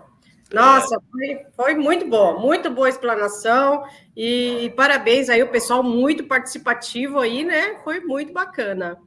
Nossa, 0.54 1.00
foi, 1.10 1.46
foi, 1.56 1.74
muito 1.76 2.08
bom, 2.08 2.40
muito 2.40 2.70
boa 2.70 2.90
explanação 2.90 3.84
e, 4.16 4.66
e 4.66 4.70
parabéns 4.70 5.30
aí 5.30 5.42
o 5.42 5.50
pessoal 5.50 5.82
muito 5.82 6.26
participativo 6.26 7.20
aí, 7.20 7.44
né? 7.44 7.80
Foi 7.84 8.02
muito 8.02 8.34
bacana. 8.34 8.98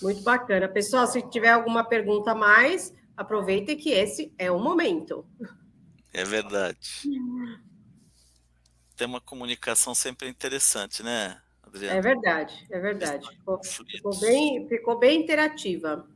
Muito 0.00 0.22
bacana. 0.22 0.68
Pessoal, 0.68 1.06
se 1.06 1.22
tiver 1.28 1.50
alguma 1.50 1.84
pergunta 1.84 2.30
a 2.30 2.34
mais, 2.34 2.94
aproveite 3.16 3.76
que 3.76 3.90
esse 3.90 4.32
é 4.38 4.50
o 4.50 4.58
momento. 4.58 5.26
É 6.12 6.24
verdade. 6.24 7.02
Tem 8.96 9.06
uma 9.06 9.20
comunicação 9.20 9.94
sempre 9.94 10.26
interessante, 10.28 11.02
né, 11.02 11.38
Adriana? 11.62 11.98
É 11.98 12.00
verdade, 12.00 12.66
é 12.70 12.80
verdade. 12.80 13.28
Ficou, 13.28 13.60
ficou 13.62 14.20
bem, 14.20 14.66
ficou 14.68 14.98
bem 14.98 15.20
interativa. 15.20 16.08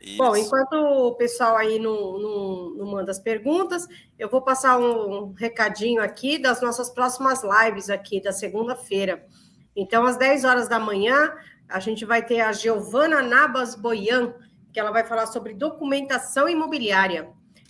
Isso. 0.00 0.16
Bom, 0.16 0.36
enquanto 0.36 0.74
o 0.74 1.14
pessoal 1.14 1.56
aí 1.56 1.78
não, 1.78 2.18
não, 2.18 2.70
não, 2.76 2.86
manda 2.86 3.10
as 3.10 3.18
perguntas, 3.18 3.86
eu 4.18 4.28
vou 4.28 4.40
passar 4.40 4.78
um 4.78 5.32
recadinho 5.32 6.02
aqui 6.02 6.38
das 6.38 6.60
nossas 6.60 6.88
próximas 6.90 7.42
lives 7.42 7.90
aqui 7.90 8.20
da 8.20 8.32
segunda-feira. 8.32 9.26
Então, 9.74 10.06
às 10.06 10.16
10 10.16 10.44
horas 10.44 10.68
da 10.68 10.78
manhã, 10.78 11.32
a 11.68 11.80
gente 11.80 12.04
vai 12.04 12.24
ter 12.24 12.40
a 12.40 12.52
Giovana 12.52 13.22
Nabas 13.22 13.74
Boian, 13.74 14.34
que 14.72 14.80
ela 14.80 14.90
vai 14.90 15.04
falar 15.04 15.26
sobre 15.26 15.54
documentação 15.54 16.48
imobiliária. 16.48 17.28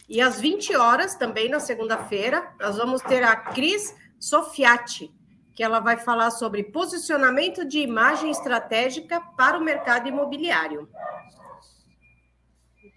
E 0.09 0.21
às 0.21 0.41
20 0.41 0.75
horas, 0.77 1.17
também 1.17 1.51
na 1.51 1.61
segunda-feira, 1.61 2.51
nós 2.59 2.77
vamos 2.77 3.03
ter 3.03 3.23
a 3.23 3.37
Cris 3.37 3.95
Sofiati, 4.19 5.13
que 5.55 5.63
ela 5.63 5.81
vai 5.81 5.99
falar 5.99 6.31
sobre 6.31 6.65
posicionamento 6.65 7.65
de 7.65 7.81
imagem 7.81 8.31
estratégica 8.31 9.21
para 9.37 9.59
o 9.59 9.63
mercado 9.63 10.09
imobiliário. 10.09 10.89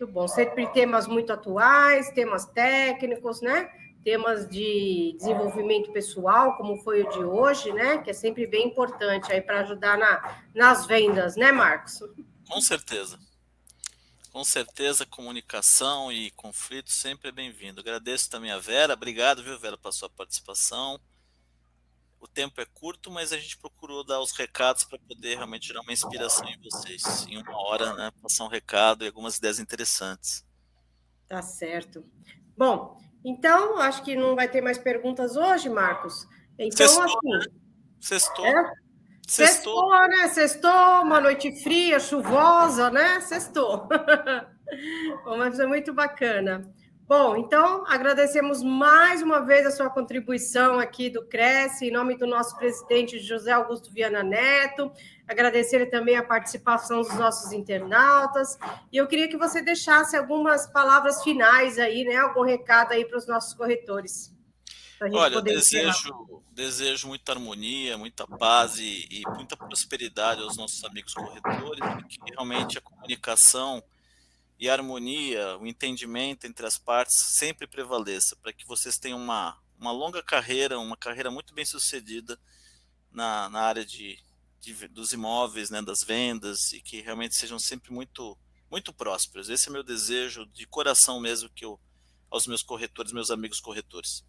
Muito 0.02 0.14
bom. 0.14 0.28
Sempre 0.28 0.66
temas 0.66 1.06
muito 1.06 1.32
atuais, 1.32 2.10
temas 2.10 2.44
técnicos, 2.48 3.40
né? 3.40 3.70
Temas 4.04 4.50
de 4.50 5.16
desenvolvimento 5.16 5.92
pessoal, 5.92 6.58
como 6.58 6.76
foi 6.78 7.04
o 7.04 7.10
de 7.12 7.20
hoje, 7.20 7.72
né? 7.72 8.00
Que 8.00 8.10
é 8.10 8.14
sempre 8.14 8.48
bem 8.48 8.66
importante 8.66 9.32
aí 9.32 9.40
para 9.40 9.60
ajudar 9.60 10.00
na, 10.00 10.44
nas 10.56 10.88
vendas, 10.88 11.36
né, 11.36 11.52
Marcos? 11.52 12.00
Com 12.50 12.60
certeza. 12.60 13.20
Com 14.32 14.44
certeza, 14.44 15.06
comunicação 15.06 16.12
e 16.12 16.32
conflito 16.32 16.90
sempre 16.90 17.30
é 17.30 17.32
bem-vindo. 17.32 17.80
Agradeço 17.80 18.28
também 18.28 18.50
a 18.50 18.58
Vera. 18.58 18.96
Obrigado, 18.96 19.44
viu, 19.44 19.60
Vera, 19.60 19.78
pela 19.78 19.92
sua 19.92 20.10
participação 20.10 21.00
o 22.22 22.28
tempo 22.28 22.62
é 22.62 22.66
curto, 22.66 23.10
mas 23.10 23.34
a 23.34 23.38
gente 23.38 23.58
procurou 23.58 24.06
dar 24.06 24.22
os 24.22 24.32
recados 24.32 24.84
para 24.84 25.00
poder 25.00 25.36
realmente 25.36 25.68
gerar 25.68 25.82
uma 25.82 25.92
inspiração 25.92 26.48
em 26.48 26.62
vocês. 26.62 27.26
Em 27.28 27.42
uma 27.42 27.58
hora, 27.58 27.94
né, 27.96 28.12
passar 28.22 28.46
um 28.46 28.48
recado 28.48 29.04
e 29.04 29.08
algumas 29.08 29.38
ideias 29.38 29.60
interessantes. 29.60 30.46
Tá 31.28 31.42
certo. 31.42 32.06
Bom, 32.56 33.02
então, 33.26 33.80
acho 33.80 34.04
que 34.04 34.16
não 34.16 34.36
vai 34.36 34.48
ter 34.48 34.62
mais 34.62 34.78
perguntas 34.78 35.36
hoje, 35.36 35.68
Marcos. 35.68 36.28
Então, 36.60 36.88
Sextou, 36.88 37.04
assim. 37.04 37.30
Né? 37.30 37.46
Sextou. 38.00 38.46
É? 38.46 38.74
Sextou. 39.28 39.48
Sextou, 39.48 40.08
né? 40.08 40.28
Sextou, 40.28 41.02
uma 41.02 41.20
noite 41.20 41.64
fria, 41.64 42.00
chuvosa, 42.00 42.92
né? 42.92 43.20
Sextou. 43.22 43.90
Mas 45.26 45.60
é 45.60 45.66
muito 45.66 45.92
bacana. 45.92 46.72
Bom, 47.14 47.36
então 47.36 47.84
agradecemos 47.88 48.64
mais 48.64 49.22
uma 49.22 49.42
vez 49.42 49.68
a 49.68 49.72
sua 49.72 49.90
contribuição 49.90 50.80
aqui 50.80 51.10
do 51.10 51.22
Cresce, 51.26 51.88
em 51.88 51.92
nome 51.92 52.16
do 52.16 52.26
nosso 52.26 52.56
presidente 52.56 53.20
José 53.20 53.52
Augusto 53.52 53.92
Viana 53.92 54.24
Neto, 54.24 54.90
agradecer 55.28 55.88
também 55.88 56.16
a 56.16 56.24
participação 56.24 57.02
dos 57.02 57.14
nossos 57.16 57.52
internautas, 57.52 58.58
e 58.90 58.96
eu 58.96 59.06
queria 59.08 59.28
que 59.28 59.36
você 59.36 59.62
deixasse 59.62 60.16
algumas 60.16 60.68
palavras 60.68 61.22
finais 61.22 61.78
aí, 61.78 62.06
né? 62.06 62.16
Algum 62.16 62.46
recado 62.46 62.94
aí 62.94 63.04
para 63.04 63.18
os 63.18 63.28
nossos 63.28 63.54
corretores. 63.56 64.34
Olha, 65.12 65.42
desejo, 65.42 66.42
desejo 66.54 67.10
muita 67.10 67.34
harmonia, 67.34 67.98
muita 67.98 68.26
paz 68.26 68.80
e, 68.80 69.06
e 69.12 69.24
muita 69.36 69.58
prosperidade 69.58 70.42
aos 70.42 70.56
nossos 70.56 70.82
amigos 70.86 71.14
corretores, 71.14 71.82
que 72.08 72.32
realmente 72.32 72.78
a 72.78 72.82
comunicação 72.82 73.84
e 74.62 74.70
a 74.70 74.74
harmonia, 74.74 75.58
o 75.58 75.66
entendimento 75.66 76.46
entre 76.46 76.68
as 76.68 76.78
partes 76.78 77.18
sempre 77.18 77.66
prevaleça, 77.66 78.36
para 78.36 78.54
que 78.54 78.68
vocês 78.68 78.96
tenham 79.00 79.18
uma, 79.18 79.58
uma 79.80 79.92
longa 79.92 80.22
carreira, 80.22 80.78
uma 80.78 80.96
carreira 80.96 81.32
muito 81.32 81.52
bem 81.52 81.66
sucedida 81.66 82.40
na, 83.12 83.50
na 83.50 83.60
área 83.60 83.84
de, 83.84 84.20
de, 84.60 84.88
dos 84.90 85.14
imóveis, 85.14 85.72
né, 85.72 85.82
das 85.82 86.04
vendas, 86.04 86.74
e 86.74 86.80
que 86.80 87.02
realmente 87.02 87.36
sejam 87.36 87.58
sempre 87.58 87.92
muito, 87.92 88.38
muito 88.70 88.94
prósperos. 88.94 89.50
Esse 89.50 89.68
é 89.68 89.72
meu 89.72 89.82
desejo 89.82 90.46
de 90.46 90.68
coração 90.68 91.20
mesmo 91.20 91.50
que 91.50 91.66
eu, 91.66 91.80
aos 92.30 92.46
meus 92.46 92.62
corretores, 92.62 93.12
meus 93.12 93.32
amigos 93.32 93.60
corretores. 93.60 94.24